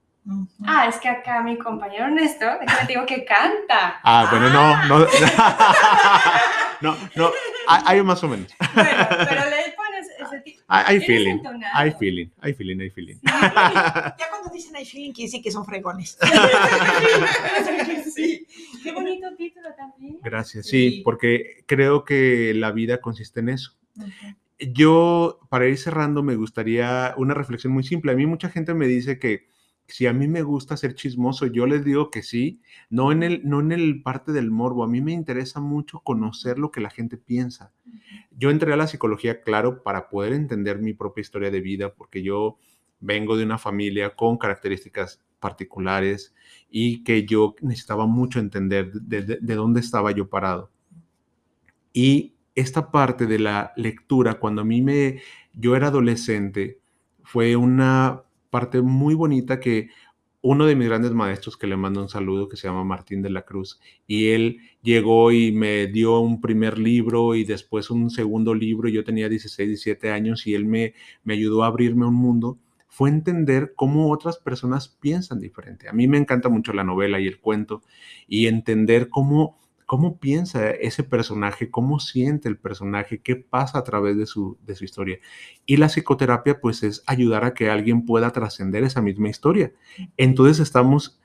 Ah, 0.65 0.87
es 0.87 0.97
que 0.97 1.09
acá 1.09 1.41
mi 1.43 1.57
compañero 1.57 2.05
Ernesto, 2.05 2.45
déjame 2.61 2.87
digo 2.87 3.05
que 3.05 3.25
canta. 3.25 3.99
Ah, 4.03 4.27
bueno, 4.31 4.49
no, 4.49 4.85
no, 4.87 4.99
no, 6.81 6.97
no, 7.15 7.31
hay, 7.67 8.01
más 8.03 8.23
o 8.23 8.29
menos. 8.29 8.53
Bueno, 8.73 8.89
pero 9.09 9.41
le 9.49 9.73
pones 9.75 10.07
ese 10.19 10.39
tipo. 10.41 10.61
Hay, 10.69 11.01
feeling, 11.01 11.39
hay 11.73 11.91
feeling, 11.91 12.27
hay 12.39 12.53
feeling, 12.53 12.79
hay 12.79 12.89
feeling. 12.95 13.15
Ya 13.23 14.15
cuando 14.29 14.49
dicen 14.53 14.75
hay 14.77 14.85
feeling, 14.85 15.11
quiere 15.11 15.27
decir 15.27 15.43
que 15.43 15.51
son 15.51 15.65
fregones. 15.65 16.17
Sí. 18.13 18.45
Qué 18.83 18.91
bonito 18.91 19.27
título 19.35 19.69
también. 19.75 20.19
Gracias, 20.21 20.67
sí, 20.67 20.91
Sí. 20.91 21.01
porque 21.03 21.63
creo 21.65 22.05
que 22.05 22.53
la 22.53 22.71
vida 22.71 23.01
consiste 23.01 23.39
en 23.39 23.49
eso. 23.49 23.71
Yo, 24.59 25.39
para 25.49 25.65
ir 25.67 25.79
cerrando, 25.79 26.21
me 26.21 26.35
gustaría 26.35 27.15
una 27.17 27.33
reflexión 27.33 27.73
muy 27.73 27.83
simple. 27.83 28.11
A 28.11 28.15
mí 28.15 28.27
mucha 28.27 28.49
gente 28.49 28.75
me 28.75 28.85
dice 28.85 29.17
que 29.17 29.47
si 29.87 30.07
a 30.07 30.13
mí 30.13 30.27
me 30.27 30.41
gusta 30.43 30.77
ser 30.77 30.95
chismoso, 30.95 31.45
yo 31.47 31.65
les 31.67 31.83
digo 31.85 32.09
que 32.09 32.23
sí, 32.23 32.61
no 32.89 33.11
en 33.11 33.23
el, 33.23 33.41
no 33.43 33.59
en 33.59 33.71
el 33.71 34.01
parte 34.01 34.31
del 34.31 34.51
morbo. 34.51 34.83
A 34.83 34.87
mí 34.87 35.01
me 35.01 35.11
interesa 35.13 35.59
mucho 35.59 35.99
conocer 35.99 36.57
lo 36.59 36.71
que 36.71 36.81
la 36.81 36.89
gente 36.89 37.17
piensa. 37.17 37.73
Yo 38.31 38.49
entré 38.51 38.73
a 38.73 38.77
la 38.77 38.87
psicología, 38.87 39.41
claro, 39.41 39.83
para 39.83 40.09
poder 40.09 40.33
entender 40.33 40.79
mi 40.79 40.93
propia 40.93 41.21
historia 41.21 41.51
de 41.51 41.61
vida, 41.61 41.93
porque 41.93 42.23
yo 42.23 42.57
vengo 42.99 43.37
de 43.37 43.45
una 43.45 43.57
familia 43.57 44.15
con 44.15 44.37
características 44.37 45.21
particulares 45.39 46.33
y 46.69 47.03
que 47.03 47.25
yo 47.25 47.55
necesitaba 47.61 48.07
mucho 48.07 48.39
entender 48.39 48.91
de, 48.93 49.23
de- 49.23 49.39
de 49.41 49.55
dónde 49.55 49.81
estaba 49.81 50.11
yo 50.11 50.29
parado. 50.29 50.71
Y 51.93 52.35
esta 52.55 52.91
parte 52.91 53.25
de 53.25 53.39
la 53.39 53.73
lectura, 53.75 54.39
cuando 54.39 54.61
a 54.61 54.65
mí 54.65 54.81
me, 54.81 55.21
yo 55.53 55.75
era 55.75 55.87
adolescente, 55.87 56.79
fue 57.23 57.55
una 57.55 58.23
parte 58.53 58.83
muy 58.83 59.15
bonita 59.15 59.59
que 59.59 59.89
uno 60.43 60.67
de 60.67 60.75
mis 60.75 60.87
grandes 60.87 61.11
maestros, 61.11 61.57
que 61.57 61.65
le 61.65 61.75
mando 61.75 62.03
un 62.03 62.09
saludo, 62.09 62.47
que 62.47 62.55
se 62.55 62.67
llama 62.67 62.83
Martín 62.83 63.23
de 63.23 63.31
la 63.31 63.43
Cruz, 63.43 63.79
y 64.05 64.27
él 64.27 64.59
llegó 64.83 65.31
y 65.31 65.51
me 65.51 65.87
dio 65.87 66.19
un 66.19 66.39
primer 66.39 66.77
libro 66.77 67.33
y 67.33 67.45
después 67.45 67.89
un 67.89 68.11
segundo 68.11 68.53
libro, 68.53 68.89
yo 68.89 69.03
tenía 69.03 69.27
16, 69.27 69.69
17 69.69 70.11
años, 70.11 70.45
y 70.45 70.53
él 70.53 70.65
me, 70.65 70.93
me 71.23 71.33
ayudó 71.33 71.63
a 71.63 71.67
abrirme 71.67 72.05
un 72.05 72.13
mundo, 72.13 72.59
fue 72.89 73.09
entender 73.09 73.73
cómo 73.75 74.11
otras 74.11 74.37
personas 74.37 74.87
piensan 74.87 75.39
diferente. 75.39 75.89
A 75.89 75.93
mí 75.93 76.07
me 76.07 76.19
encanta 76.19 76.49
mucho 76.49 76.73
la 76.73 76.83
novela 76.83 77.19
y 77.19 77.25
el 77.25 77.39
cuento 77.39 77.81
y 78.27 78.45
entender 78.45 79.09
cómo, 79.09 79.57
cómo 79.85 80.17
piensa 80.17 80.69
ese 80.71 81.03
personaje, 81.03 81.69
cómo 81.69 81.99
siente 81.99 82.49
el 82.49 82.57
personaje, 82.57 83.21
qué 83.21 83.35
pasa 83.35 83.79
a 83.79 83.83
través 83.83 84.17
de 84.17 84.25
su, 84.25 84.57
de 84.65 84.75
su 84.75 84.85
historia. 84.85 85.19
Y 85.65 85.77
la 85.77 85.87
psicoterapia 85.87 86.59
pues 86.59 86.83
es 86.83 87.03
ayudar 87.05 87.45
a 87.45 87.53
que 87.53 87.69
alguien 87.69 88.05
pueda 88.05 88.31
trascender 88.31 88.83
esa 88.83 89.01
misma 89.01 89.29
historia. 89.29 89.71
Entonces 90.17 90.59
estamos 90.59 91.19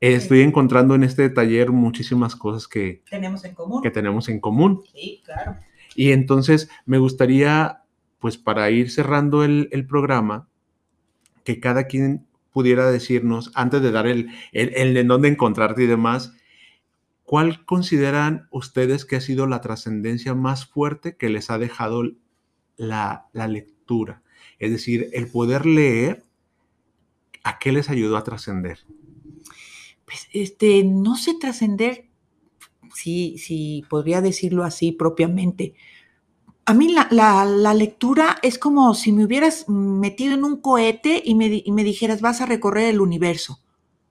estoy 0.00 0.42
encontrando 0.42 0.94
en 0.94 1.02
este 1.02 1.30
taller 1.30 1.70
muchísimas 1.70 2.36
cosas 2.36 2.68
que 2.68 3.02
tenemos 3.08 3.44
en 3.44 3.54
común. 3.54 3.82
Que 3.82 3.90
tenemos 3.90 4.28
en 4.28 4.40
común. 4.40 4.82
Sí, 4.92 5.22
claro. 5.24 5.56
Y 5.94 6.12
entonces 6.12 6.68
me 6.84 6.98
gustaría, 6.98 7.82
pues 8.18 8.36
para 8.36 8.70
ir 8.70 8.90
cerrando 8.90 9.44
el, 9.44 9.68
el 9.72 9.86
programa, 9.86 10.48
que 11.44 11.60
cada 11.60 11.86
quien 11.86 12.26
pudiera 12.52 12.90
decirnos, 12.90 13.50
antes 13.54 13.82
de 13.82 13.90
dar 13.90 14.06
el, 14.06 14.30
el, 14.52 14.96
en 14.96 15.08
dónde 15.08 15.28
encontrarte 15.28 15.82
y 15.84 15.86
demás, 15.86 16.34
¿cuál 17.34 17.64
consideran 17.64 18.46
ustedes 18.52 19.04
que 19.04 19.16
ha 19.16 19.20
sido 19.20 19.48
la 19.48 19.60
trascendencia 19.60 20.34
más 20.34 20.66
fuerte 20.66 21.16
que 21.16 21.28
les 21.28 21.50
ha 21.50 21.58
dejado 21.58 22.04
la, 22.76 23.26
la 23.32 23.48
lectura? 23.48 24.22
Es 24.60 24.70
decir, 24.70 25.10
el 25.12 25.26
poder 25.26 25.66
leer, 25.66 26.22
¿a 27.42 27.58
qué 27.58 27.72
les 27.72 27.90
ayudó 27.90 28.18
a 28.18 28.22
trascender? 28.22 28.86
Pues, 30.04 30.28
este, 30.32 30.84
no 30.84 31.16
sé 31.16 31.34
trascender, 31.34 32.06
si, 32.94 33.36
si 33.38 33.82
podría 33.90 34.20
decirlo 34.20 34.62
así 34.62 34.92
propiamente. 34.92 35.74
A 36.66 36.72
mí 36.72 36.94
la, 37.10 37.74
lectura 37.74 38.36
es 38.42 38.60
como 38.60 38.94
si 38.94 39.10
me 39.10 39.24
hubieras 39.24 39.68
metido 39.68 40.34
en 40.34 40.44
un 40.44 40.60
cohete 40.60 41.20
y 41.24 41.34
me, 41.34 41.62
y 41.64 41.72
me, 41.72 41.82
dijeras, 41.82 42.20
vas 42.20 42.40
a 42.40 42.46
recorrer 42.46 42.90
el 42.90 43.00
universo. 43.00 43.58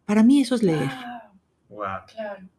Para 0.03 0.23
mí 0.23 0.41
eso 0.41 0.55
es 0.55 0.63
leer. 0.63 0.91
Wow. 1.69 1.87
Claro 2.13 2.53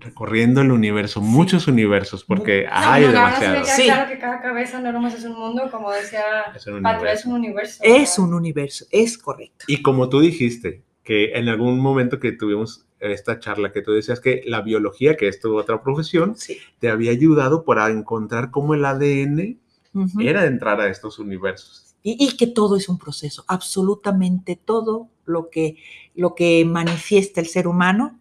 recorriendo 0.00 0.62
el 0.62 0.72
universo, 0.72 1.20
muchos 1.20 1.68
universos, 1.68 2.24
porque 2.24 2.66
hay 2.70 3.06
demasiados. 3.06 3.68
Sí. 3.68 3.84
Claro 3.84 4.10
que 4.10 4.18
cada 4.18 4.40
cabeza 4.40 4.80
no 4.80 4.92
nomás 4.92 5.14
es 5.14 5.24
un 5.24 5.38
mundo, 5.38 5.70
como 5.70 5.90
decía 5.92 6.22
es 6.54 6.66
un 6.66 6.74
universo. 6.74 7.06
es 7.06 7.26
un 7.26 7.32
universo. 7.32 7.82
Es 7.82 8.18
un 8.18 8.34
universo, 8.34 8.86
es 8.90 9.18
correcto. 9.18 9.66
Y 9.68 9.82
como 9.82 10.08
tú 10.08 10.20
dijiste, 10.20 10.82
que 11.02 11.32
en 11.32 11.48
algún 11.48 11.80
momento 11.80 12.18
que 12.18 12.32
tuvimos 12.32 12.86
esta 13.00 13.38
charla, 13.40 13.72
que 13.72 13.82
tú 13.82 13.92
decías 13.92 14.20
que 14.20 14.42
la 14.46 14.60
biología, 14.60 15.16
que 15.16 15.28
es 15.28 15.40
tu 15.40 15.56
otra 15.56 15.82
profesión, 15.82 16.36
te 16.78 16.88
había 16.88 17.10
ayudado 17.10 17.64
para 17.64 17.88
encontrar 17.90 18.50
cómo 18.50 18.74
el 18.74 18.84
ADN 18.84 19.58
era 20.20 20.46
entrar 20.46 20.80
a 20.80 20.88
estos 20.88 21.18
universos. 21.18 21.96
Y, 22.02 22.16
y, 22.18 22.36
que 22.36 22.46
todo 22.46 22.76
es 22.76 22.88
un 22.88 22.96
proceso, 22.96 23.44
absolutamente 23.46 24.56
todo 24.56 25.10
lo 25.26 25.50
que, 25.50 25.76
lo 26.14 26.34
que 26.34 26.64
manifiesta 26.64 27.40
el 27.40 27.46
ser 27.46 27.66
humano 27.66 28.19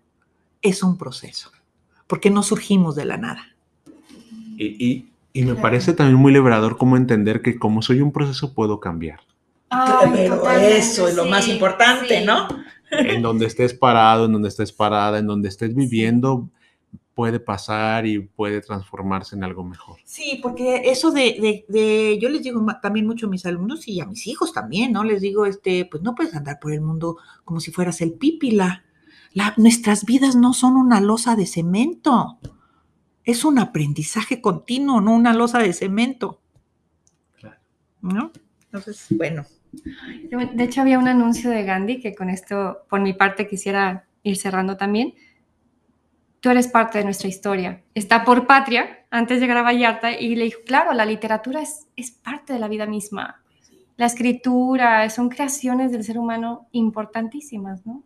es 0.61 0.83
un 0.83 0.97
proceso 0.97 1.51
porque 2.09 2.31
no 2.31 2.41
surgimos 2.41 2.95
de 2.95 3.05
la 3.05 3.17
nada. 3.17 3.55
Y, 4.57 5.05
me 5.35 5.55
parece 5.55 5.93
también 5.93 6.17
muy 6.17 6.33
liberador 6.33 6.75
cómo 6.75 6.97
entender 6.97 7.41
que 7.41 7.57
como 7.57 7.81
soy 7.83 8.01
un 8.01 8.11
proceso 8.11 8.53
puedo 8.53 8.79
cambiar. 8.79 9.21
Pero 10.11 10.49
eso 10.49 11.07
es 11.07 11.15
lo 11.15 11.25
más 11.25 11.47
importante, 11.47 12.25
¿no? 12.25 12.47
En 12.91 13.21
donde 13.21 13.45
estés 13.45 13.75
parado, 13.75 14.25
en 14.25 14.33
donde 14.33 14.49
estés 14.49 14.73
parada, 14.73 15.19
en 15.19 15.27
donde 15.27 15.47
estés 15.47 15.75
viviendo, 15.75 16.49
puede 17.13 17.39
pasar 17.39 18.07
y 18.07 18.19
puede 18.19 18.59
transformarse 18.61 19.35
en 19.35 19.43
algo 19.43 19.63
mejor. 19.63 19.97
Sí, 20.03 20.39
porque 20.41 20.81
eso 20.85 21.11
de, 21.11 21.63
de, 21.69 22.17
yo 22.19 22.27
les 22.27 22.41
digo 22.41 22.65
también 22.81 23.05
mucho 23.05 23.27
a 23.27 23.29
mis 23.29 23.45
alumnos 23.45 23.87
y 23.87 24.01
a 24.01 24.07
mis 24.07 24.25
hijos 24.25 24.51
también, 24.51 24.91
¿no? 24.91 25.03
Les 25.03 25.21
digo, 25.21 25.45
este, 25.45 25.85
pues 25.85 26.01
no 26.01 26.15
puedes 26.15 26.33
andar 26.33 26.59
por 26.59 26.73
el 26.73 26.81
mundo 26.81 27.17
como 27.45 27.59
si 27.59 27.71
fueras 27.71 28.01
el 28.01 28.13
pípila 28.13 28.83
nuestras 29.57 30.05
vidas 30.05 30.35
no 30.35 30.53
son 30.53 30.75
una 30.75 31.01
losa 31.01 31.35
de 31.35 31.45
cemento. 31.45 32.39
Es 33.23 33.45
un 33.45 33.59
aprendizaje 33.59 34.41
continuo, 34.41 35.01
no 35.01 35.13
una 35.13 35.33
losa 35.33 35.59
de 35.59 35.73
cemento. 35.73 36.41
¿No? 38.01 38.31
Entonces, 38.65 39.05
bueno. 39.11 39.45
De 39.71 40.63
hecho, 40.63 40.81
había 40.81 40.97
un 40.97 41.07
anuncio 41.07 41.49
de 41.49 41.63
Gandhi 41.63 41.99
que 41.99 42.15
con 42.15 42.29
esto, 42.29 42.79
por 42.89 43.01
mi 43.01 43.13
parte, 43.13 43.47
quisiera 43.47 44.05
ir 44.23 44.37
cerrando 44.37 44.77
también. 44.77 45.13
Tú 46.39 46.49
eres 46.49 46.67
parte 46.67 46.97
de 46.97 47.03
nuestra 47.03 47.27
historia. 47.27 47.83
Está 47.93 48.23
por 48.23 48.47
patria, 48.47 49.05
antes 49.11 49.37
de 49.37 49.41
llegar 49.41 49.57
a 49.57 49.63
Vallarta, 49.63 50.11
y 50.11 50.35
le 50.35 50.45
dijo, 50.45 50.61
claro, 50.65 50.93
la 50.93 51.05
literatura 51.05 51.61
es, 51.61 51.87
es 51.95 52.11
parte 52.11 52.53
de 52.53 52.59
la 52.59 52.69
vida 52.69 52.85
misma. 52.85 53.43
La 53.97 54.05
escritura, 54.05 55.09
son 55.09 55.27
creaciones 55.27 55.91
del 55.91 56.05
ser 56.05 56.17
humano 56.17 56.69
importantísimas, 56.71 57.85
¿no? 57.85 58.03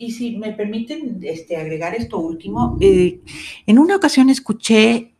Y 0.00 0.12
si 0.12 0.38
me 0.38 0.52
permiten 0.52 1.20
este, 1.22 1.58
agregar 1.58 1.94
esto 1.94 2.16
último, 2.18 2.78
eh, 2.80 3.20
en 3.66 3.78
una 3.78 3.96
ocasión 3.96 4.30
escuché, 4.30 5.12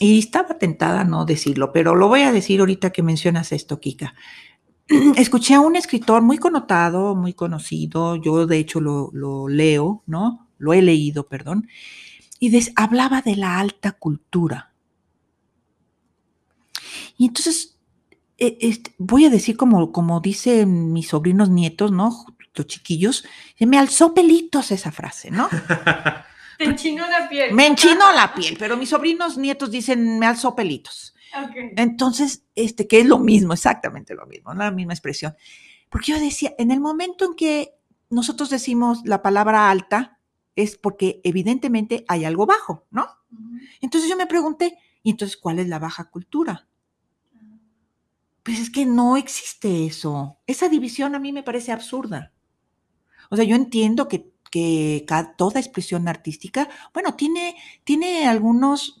y 0.00 0.18
estaba 0.18 0.56
tentada 0.56 1.02
a 1.02 1.04
no 1.04 1.26
decirlo, 1.26 1.72
pero 1.72 1.94
lo 1.94 2.08
voy 2.08 2.22
a 2.22 2.32
decir 2.32 2.60
ahorita 2.60 2.88
que 2.88 3.02
mencionas 3.02 3.52
esto, 3.52 3.80
Kika. 3.80 4.14
Escuché 5.16 5.52
a 5.52 5.60
un 5.60 5.76
escritor 5.76 6.22
muy 6.22 6.38
connotado, 6.38 7.14
muy 7.14 7.34
conocido, 7.34 8.16
yo 8.16 8.46
de 8.46 8.56
hecho 8.56 8.80
lo, 8.80 9.46
leo, 9.48 10.02
¿no? 10.06 10.48
Lo 10.56 10.72
he 10.72 10.80
leído, 10.80 11.28
perdón, 11.28 11.68
y 12.40 12.50
hablaba 12.76 13.20
de 13.20 13.36
la 13.36 13.60
alta 13.60 13.92
cultura. 13.92 14.72
Y 17.18 17.26
entonces 17.26 17.78
e, 18.38 18.56
este, 18.60 18.94
voy 18.96 19.26
a 19.26 19.30
decir 19.30 19.58
como, 19.58 19.92
como 19.92 20.20
dicen 20.20 20.94
mis 20.94 21.08
sobrinos 21.08 21.50
nietos, 21.50 21.92
¿no? 21.92 22.24
Los 22.54 22.66
chiquillos, 22.66 23.24
me 23.58 23.78
alzó 23.78 24.14
pelitos 24.14 24.70
esa 24.70 24.92
frase, 24.92 25.30
¿no? 25.30 25.48
Te 26.58 26.64
enchinó 26.64 27.08
la 27.08 27.28
piel. 27.28 27.54
Me 27.54 27.66
enchinó 27.66 28.12
la 28.12 28.34
piel, 28.34 28.56
pero 28.58 28.76
mis 28.76 28.90
sobrinos 28.90 29.36
nietos 29.36 29.70
dicen 29.70 30.18
me 30.18 30.26
alzó 30.26 30.54
pelitos. 30.54 31.14
Entonces, 31.76 32.44
este, 32.54 32.86
que 32.86 33.00
es 33.00 33.06
lo 33.06 33.18
mismo, 33.18 33.54
exactamente 33.54 34.14
lo 34.14 34.26
mismo, 34.26 34.52
la 34.52 34.70
misma 34.70 34.92
expresión. 34.92 35.34
Porque 35.88 36.12
yo 36.12 36.20
decía, 36.20 36.54
en 36.58 36.70
el 36.70 36.80
momento 36.80 37.24
en 37.24 37.34
que 37.34 37.74
nosotros 38.10 38.50
decimos 38.50 39.00
la 39.04 39.22
palabra 39.22 39.70
alta, 39.70 40.18
es 40.54 40.76
porque 40.76 41.20
evidentemente 41.24 42.04
hay 42.08 42.26
algo 42.26 42.44
bajo, 42.44 42.86
¿no? 42.90 43.06
Entonces 43.80 44.10
yo 44.10 44.16
me 44.16 44.26
pregunté, 44.26 44.78
¿y 45.02 45.10
entonces 45.10 45.38
cuál 45.38 45.58
es 45.58 45.68
la 45.68 45.78
baja 45.78 46.10
cultura? 46.10 46.68
Pues 48.42 48.58
es 48.58 48.70
que 48.70 48.84
no 48.84 49.16
existe 49.16 49.86
eso. 49.86 50.38
Esa 50.46 50.68
división 50.68 51.14
a 51.14 51.18
mí 51.18 51.32
me 51.32 51.42
parece 51.42 51.72
absurda. 51.72 52.32
O 53.32 53.36
sea, 53.36 53.46
yo 53.46 53.56
entiendo 53.56 54.08
que, 54.08 54.30
toda 55.38 55.58
expresión 55.58 56.06
artística, 56.06 56.68
bueno, 56.92 57.14
tiene, 57.14 57.56
tiene 57.82 58.28
algunas 58.28 59.00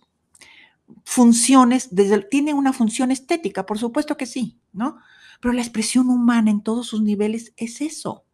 funciones, 1.04 1.94
desde, 1.94 2.22
tiene 2.22 2.54
una 2.54 2.72
función 2.72 3.10
estética, 3.10 3.66
por 3.66 3.78
supuesto 3.78 4.16
que 4.16 4.24
sí, 4.24 4.58
¿no? 4.72 4.96
Pero 5.38 5.52
la 5.52 5.60
expresión 5.60 6.08
humana 6.08 6.50
en 6.50 6.62
todos 6.62 6.86
sus 6.86 7.02
niveles 7.02 7.52
es 7.58 7.82
eso. 7.82 8.24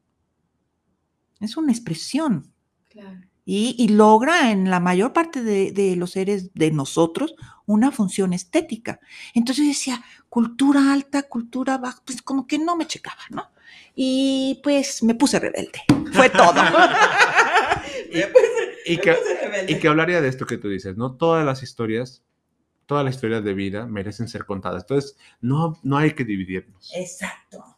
Es 1.41 1.57
una 1.57 1.73
expresión. 1.73 2.53
Y, 3.45 3.89
logra 3.89 4.53
en 4.53 4.71
la 4.71 4.79
mayor 4.79 5.13
parte 5.13 5.43
de, 5.43 5.73
de, 5.73 5.97
los 5.97 6.13
seres 6.13 6.55
de 6.55 6.71
nosotros 6.71 7.35
una 7.67 7.91
función 7.91 8.33
estética. 8.35 9.01
Entonces 9.35 9.65
yo 9.65 9.69
decía, 9.69 10.05
cultura 10.29 10.93
alta, 10.93 11.25
cultura 11.25 11.79
baja, 11.79 12.01
pues 12.05 12.23
como 12.23 12.47
que 12.47 12.59
no 12.59 12.77
me 12.77 12.87
checaba, 12.87 13.23
¿no? 13.31 13.51
y 14.01 14.61
pues 14.63 15.03
me 15.03 15.17
puse 15.17 15.41
rebelde. 15.41 15.81
Fue 16.13 16.31
todo. 16.31 16.55
y, 18.87 18.97
que, 18.99 19.89
hablaría 19.89 20.21
de 20.21 20.29
esto 20.29 20.47
que 20.47 20.57
tú 20.57 20.69
dices, 20.69 20.97
¿no? 20.97 21.17
Todas 21.17 21.45
las 21.45 21.65
historias, 21.65 22.23
todas 22.87 23.05
las 23.05 23.17
historias 23.17 23.43
de 23.43 23.55
vida 23.55 23.87
merecen 23.87 24.29
ser 24.29 24.47
contadas. 24.47 24.85
Entonces, 24.85 25.17
no, 25.41 25.81
no 25.83 25.99
hay 25.99 26.13
que 26.13 26.25
dividirnos. 26.25 26.93
Exacto. 26.95 27.78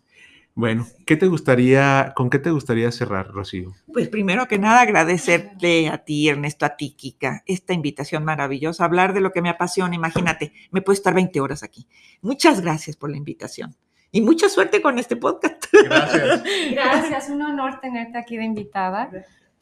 Bueno, 0.61 0.87
¿qué 1.07 1.17
te 1.17 1.27
gustaría, 1.27 2.13
con 2.15 2.29
qué 2.29 2.39
te 2.39 2.51
gustaría 2.51 2.93
cerrar, 2.93 3.29
Rocío? 3.29 3.73
Pues 3.91 4.11
primero 4.11 4.47
que 4.47 4.59
nada 4.59 4.83
agradecerte 4.83 5.89
a 5.89 6.05
ti, 6.05 6.29
Ernesto, 6.29 6.67
a 6.67 6.77
ti, 6.77 6.91
Kika, 6.91 7.43
esta 7.47 7.73
invitación 7.73 8.27
maravillosa, 8.27 8.85
hablar 8.85 9.15
de 9.15 9.23
lo 9.23 9.33
que 9.33 9.41
me 9.41 9.49
apasiona. 9.49 9.95
Imagínate, 9.95 10.53
me 10.71 10.83
puedo 10.83 10.93
estar 10.93 11.15
20 11.15 11.41
horas 11.41 11.63
aquí. 11.63 11.89
Muchas 12.21 12.61
gracias 12.61 12.95
por 12.95 13.09
la 13.09 13.17
invitación. 13.17 13.75
Y 14.13 14.21
mucha 14.21 14.51
suerte 14.51 14.83
con 14.83 14.99
este 14.99 15.17
podcast. 15.17 15.65
Gracias. 15.73 16.43
Gracias, 16.73 17.31
un 17.31 17.41
honor 17.41 17.81
tenerte 17.81 18.19
aquí 18.19 18.37
de 18.37 18.45
invitada. 18.45 19.09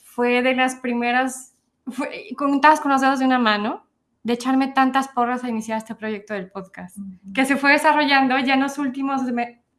Fue 0.03 0.43
de 0.43 0.57
las 0.57 0.75
primeras, 0.75 1.55
contadas 2.37 2.81
con 2.81 2.91
los 2.91 3.03
dedos 3.03 3.21
de 3.21 3.25
una 3.25 3.39
mano, 3.39 3.87
de 4.25 4.33
echarme 4.33 4.67
tantas 4.69 5.07
porras 5.07 5.45
a 5.45 5.49
iniciar 5.49 5.79
este 5.79 5.95
proyecto 5.95 6.35
del 6.35 6.51
podcast, 6.51 6.97
que 7.33 7.45
se 7.45 7.57
fue 7.57 7.71
desarrollando 7.71 8.37
ya 8.41 8.55
en 8.55 8.61
los 8.61 8.79
últimos 8.79 9.25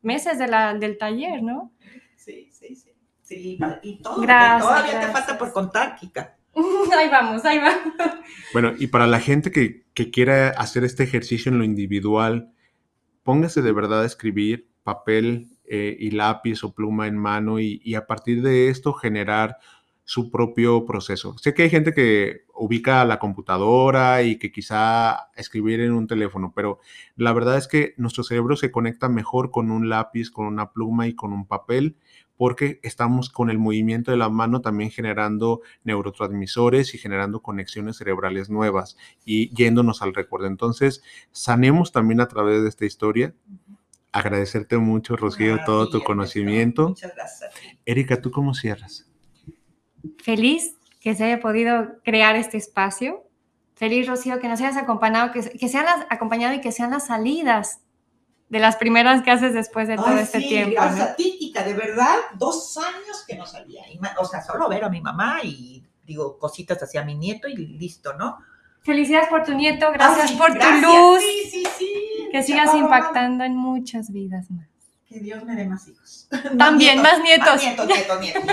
meses 0.01 0.37
de 0.37 0.47
la, 0.47 0.73
del 0.73 0.97
taller, 0.97 1.43
¿no? 1.43 1.71
Sí, 2.15 2.49
sí, 2.51 2.75
sí. 2.75 2.89
Sí, 3.21 3.59
y 3.83 4.01
todo. 4.01 4.21
Gracias, 4.21 4.61
todavía 4.61 4.99
te 5.01 5.07
falta 5.07 5.37
por 5.37 5.53
contar, 5.53 5.95
Kika. 5.95 6.35
ahí 6.97 7.09
vamos, 7.09 7.45
ahí 7.45 7.59
vamos. 7.59 7.93
Bueno, 8.53 8.73
y 8.77 8.87
para 8.87 9.05
la 9.05 9.19
gente 9.19 9.51
que, 9.51 9.85
que 9.93 10.09
quiera 10.09 10.49
hacer 10.49 10.83
este 10.83 11.03
ejercicio 11.03 11.51
en 11.51 11.59
lo 11.59 11.63
individual, 11.63 12.51
póngase 13.23 13.61
de 13.61 13.71
verdad 13.71 14.01
a 14.01 14.05
escribir 14.07 14.67
papel 14.83 15.47
eh, 15.65 15.95
y 15.99 16.09
lápiz 16.11 16.63
o 16.63 16.73
pluma 16.73 17.05
en 17.05 17.17
mano 17.17 17.59
y, 17.59 17.79
y 17.83 17.93
a 17.93 18.07
partir 18.07 18.41
de 18.41 18.69
esto 18.69 18.93
generar 18.93 19.57
su 20.09 20.31
propio 20.31 20.87
proceso. 20.87 21.37
Sé 21.37 21.53
que 21.53 21.61
hay 21.61 21.69
gente 21.69 21.93
que 21.93 22.45
ubica 22.55 23.05
la 23.05 23.19
computadora 23.19 24.23
y 24.23 24.39
que 24.39 24.51
quizá 24.51 25.29
escribir 25.35 25.81
en 25.81 25.91
un 25.91 26.07
teléfono, 26.07 26.51
pero 26.55 26.79
la 27.15 27.31
verdad 27.31 27.59
es 27.59 27.67
que 27.67 27.93
nuestro 27.95 28.23
cerebro 28.23 28.55
se 28.55 28.71
conecta 28.71 29.07
mejor 29.07 29.51
con 29.51 29.69
un 29.69 29.87
lápiz, 29.87 30.31
con 30.31 30.47
una 30.47 30.71
pluma 30.71 31.05
y 31.05 31.13
con 31.13 31.31
un 31.31 31.45
papel 31.45 31.95
porque 32.37 32.79
estamos 32.81 33.29
con 33.29 33.51
el 33.51 33.59
movimiento 33.59 34.09
de 34.09 34.17
la 34.17 34.29
mano 34.29 34.61
también 34.61 34.89
generando 34.89 35.61
neurotransmisores 35.83 36.95
y 36.95 36.97
generando 36.97 37.43
conexiones 37.43 37.97
cerebrales 37.97 38.49
nuevas 38.49 38.97
y 39.25 39.53
yéndonos 39.53 40.01
al 40.01 40.15
recuerdo. 40.15 40.47
Entonces, 40.47 41.03
sanemos 41.31 41.91
también 41.91 42.19
a 42.19 42.27
través 42.27 42.63
de 42.63 42.69
esta 42.69 42.85
historia. 42.85 43.35
Agradecerte 44.11 44.79
mucho, 44.79 45.15
Rocío, 45.17 45.59
todo 45.67 45.87
tu 45.87 46.03
conocimiento. 46.03 46.89
Muchas 46.89 47.13
gracias. 47.13 47.53
Erika, 47.85 48.19
¿tú 48.19 48.31
cómo 48.31 48.55
cierras? 48.55 49.08
Feliz 50.23 50.75
que 51.01 51.15
se 51.15 51.23
haya 51.25 51.39
podido 51.39 52.01
crear 52.03 52.35
este 52.35 52.57
espacio. 52.57 53.23
Feliz, 53.75 54.07
Rocío, 54.07 54.39
que 54.39 54.49
nos 54.49 54.59
hayas 54.59 54.77
acompañado, 54.77 55.31
que, 55.31 55.41
que 55.41 55.69
sean 55.69 55.85
las, 55.85 56.05
acompañado 56.09 56.53
y 56.53 56.61
que 56.61 56.71
sean 56.71 56.91
las 56.91 57.07
salidas 57.07 57.79
de 58.49 58.59
las 58.59 58.75
primeras 58.75 59.21
que 59.21 59.31
haces 59.31 59.53
después 59.53 59.87
de 59.87 59.95
todo 59.95 60.07
Ay, 60.07 60.19
este 60.19 60.41
sí, 60.41 60.49
tiempo. 60.49 60.75
gracias 60.75 61.15
de 61.65 61.73
verdad, 61.73 62.15
dos 62.37 62.77
años 62.77 63.23
que 63.27 63.35
no 63.35 63.45
salía. 63.45 63.83
O 64.19 64.25
sea, 64.25 64.41
solo 64.41 64.69
ver 64.69 64.83
a 64.83 64.89
mi 64.89 65.01
mamá 65.01 65.39
y 65.43 65.83
digo 66.05 66.37
cositas 66.37 66.81
hacia 66.81 67.03
mi 67.03 67.15
nieto 67.15 67.47
y 67.47 67.55
listo, 67.55 68.13
¿no? 68.13 68.37
Felicidades 68.81 69.27
por 69.29 69.43
tu 69.43 69.53
nieto, 69.53 69.91
gracias 69.91 70.31
Ay, 70.31 70.37
por 70.37 70.53
gracias, 70.53 70.81
tu 70.81 70.87
luz, 70.87 71.19
Sí, 71.21 71.49
sí, 71.49 71.63
sí. 71.77 72.29
que 72.31 72.43
sigas 72.43 72.73
impactando 72.73 73.43
en 73.43 73.55
muchas 73.55 74.11
vidas 74.11 74.49
más. 74.51 74.68
Que 75.09 75.19
Dios 75.19 75.43
me 75.43 75.55
dé 75.55 75.67
más 75.67 75.87
hijos. 75.87 76.29
También, 76.57 77.01
más 77.01 77.19
nietos. 77.21 77.47
Más 77.47 77.63
nietos, 77.63 77.87
nietos, 77.87 78.19
nietos. 78.21 78.45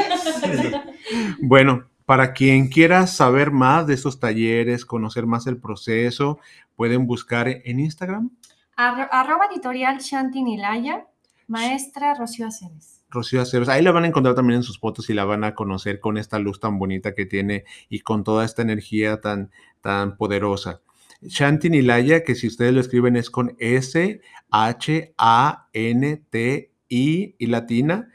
nietos. 0.49 0.81
Bueno, 1.41 1.85
para 2.07 2.33
quien 2.33 2.69
quiera 2.69 3.07
saber 3.07 3.51
más 3.51 3.87
de 3.87 3.95
estos 3.95 4.19
talleres, 4.19 4.85
conocer 4.87 5.27
más 5.27 5.47
el 5.47 5.59
proceso, 5.59 6.39
pueden 6.75 7.07
buscar 7.07 7.47
en 7.49 7.79
Instagram, 7.81 8.31
Arro- 8.77 9.09
arroba 9.11 9.47
editorial 9.53 9.99
Shanti 9.99 10.43
Nilaya, 10.43 11.07
maestra 11.47 12.15
Rocío 12.15 12.47
Aceves. 12.47 13.03
Rocío 13.09 13.41
Aceves. 13.43 13.69
Ahí 13.69 13.83
la 13.83 13.93
van 13.93 14.05
a 14.05 14.09
encontrar 14.09 14.35
también 14.35 14.59
en 14.59 14.63
sus 14.63 14.79
fotos 14.79 15.09
y 15.11 15.15
la 15.15 15.25
van 15.25 15.45
a 15.45 15.55
conocer 15.55 16.01
con 16.01 16.17
esta 16.19 16.39
luz 16.39 16.59
tan 16.61 16.79
bonita 16.79 17.15
que 17.15 17.25
tiene 17.27 17.65
y 17.89 18.01
con 18.01 18.25
toda 18.25 18.45
esta 18.45 18.63
energía 18.63 19.21
tan, 19.21 19.51
tan 19.81 20.17
poderosa. 20.17 20.81
Shanti 21.23 21.71
Nilaya, 21.71 22.25
que 22.25 22.35
si 22.35 22.47
ustedes 22.47 22.73
lo 22.73 22.81
escriben 22.81 23.17
es 23.17 23.31
con 23.31 23.57
S, 23.59 24.21
H, 24.51 25.15
A, 25.19 25.69
N, 25.73 26.23
T, 26.31 26.73
I 26.89 27.35
y 27.39 27.47
latina, 27.47 28.13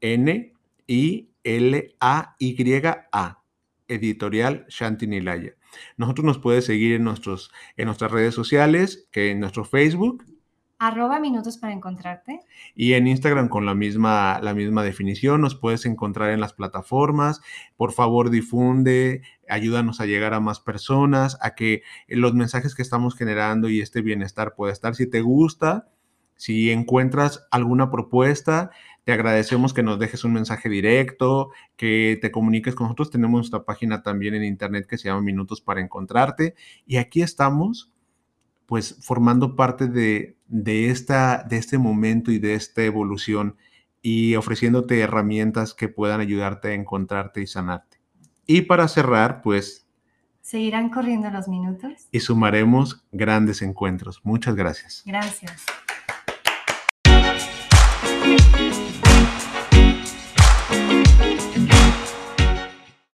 N, 0.00 0.52
I, 0.86 1.28
L, 1.42 1.94
A, 2.00 2.36
Y, 2.38 2.82
A. 3.12 3.40
Editorial 3.86 4.64
Shanti 4.68 5.06
Nilaya. 5.06 5.54
Nosotros 5.96 6.24
nos 6.24 6.38
puede 6.38 6.62
seguir 6.62 6.94
en, 6.94 7.04
nuestros, 7.04 7.50
en 7.76 7.86
nuestras 7.86 8.10
redes 8.10 8.34
sociales, 8.34 9.08
que 9.10 9.30
en 9.30 9.40
nuestro 9.40 9.64
Facebook, 9.64 10.24
Arroba 10.78 11.20
minutos 11.20 11.56
para 11.56 11.72
encontrarte. 11.72 12.40
y 12.74 12.94
en 12.94 13.06
Instagram 13.06 13.48
con 13.48 13.64
la 13.64 13.74
misma, 13.74 14.40
la 14.42 14.54
misma 14.54 14.82
definición. 14.82 15.40
Nos 15.40 15.54
puedes 15.54 15.86
encontrar 15.86 16.30
en 16.30 16.40
las 16.40 16.52
plataformas. 16.52 17.40
Por 17.76 17.92
favor, 17.92 18.30
difunde, 18.30 19.22
ayúdanos 19.48 20.00
a 20.00 20.06
llegar 20.06 20.34
a 20.34 20.40
más 20.40 20.60
personas, 20.60 21.38
a 21.40 21.54
que 21.54 21.82
los 22.08 22.34
mensajes 22.34 22.74
que 22.74 22.82
estamos 22.82 23.16
generando 23.16 23.68
y 23.68 23.80
este 23.80 24.02
bienestar 24.02 24.54
pueda 24.56 24.72
estar. 24.72 24.94
Si 24.94 25.08
te 25.08 25.20
gusta, 25.20 25.88
si 26.36 26.70
encuentras 26.70 27.46
alguna 27.50 27.90
propuesta, 27.90 28.70
te 29.04 29.12
agradecemos 29.12 29.72
que 29.74 29.82
nos 29.82 29.98
dejes 29.98 30.24
un 30.24 30.32
mensaje 30.32 30.68
directo, 30.68 31.50
que 31.76 32.18
te 32.20 32.30
comuniques 32.30 32.74
con 32.74 32.86
nosotros. 32.86 33.10
Tenemos 33.10 33.38
nuestra 33.38 33.64
página 33.64 34.02
también 34.02 34.34
en 34.34 34.44
internet 34.44 34.86
que 34.86 34.98
se 34.98 35.08
llama 35.08 35.20
Minutos 35.20 35.60
para 35.60 35.80
Encontrarte. 35.80 36.54
Y 36.86 36.96
aquí 36.96 37.22
estamos 37.22 37.93
pues 38.66 38.98
formando 39.00 39.56
parte 39.56 39.86
de, 39.88 40.36
de, 40.46 40.90
esta, 40.90 41.42
de 41.42 41.56
este 41.56 41.78
momento 41.78 42.30
y 42.30 42.38
de 42.38 42.54
esta 42.54 42.82
evolución 42.82 43.56
y 44.02 44.34
ofreciéndote 44.34 45.00
herramientas 45.00 45.74
que 45.74 45.88
puedan 45.88 46.20
ayudarte 46.20 46.68
a 46.68 46.74
encontrarte 46.74 47.40
y 47.40 47.46
sanarte. 47.46 47.98
Y 48.46 48.62
para 48.62 48.88
cerrar, 48.88 49.40
pues, 49.42 49.86
¿Seguirán 50.42 50.90
corriendo 50.90 51.30
los 51.30 51.48
minutos? 51.48 52.08
y 52.12 52.20
sumaremos 52.20 53.02
grandes 53.12 53.62
encuentros. 53.62 54.20
Muchas 54.24 54.54
gracias. 54.54 55.02
Gracias. 55.06 55.64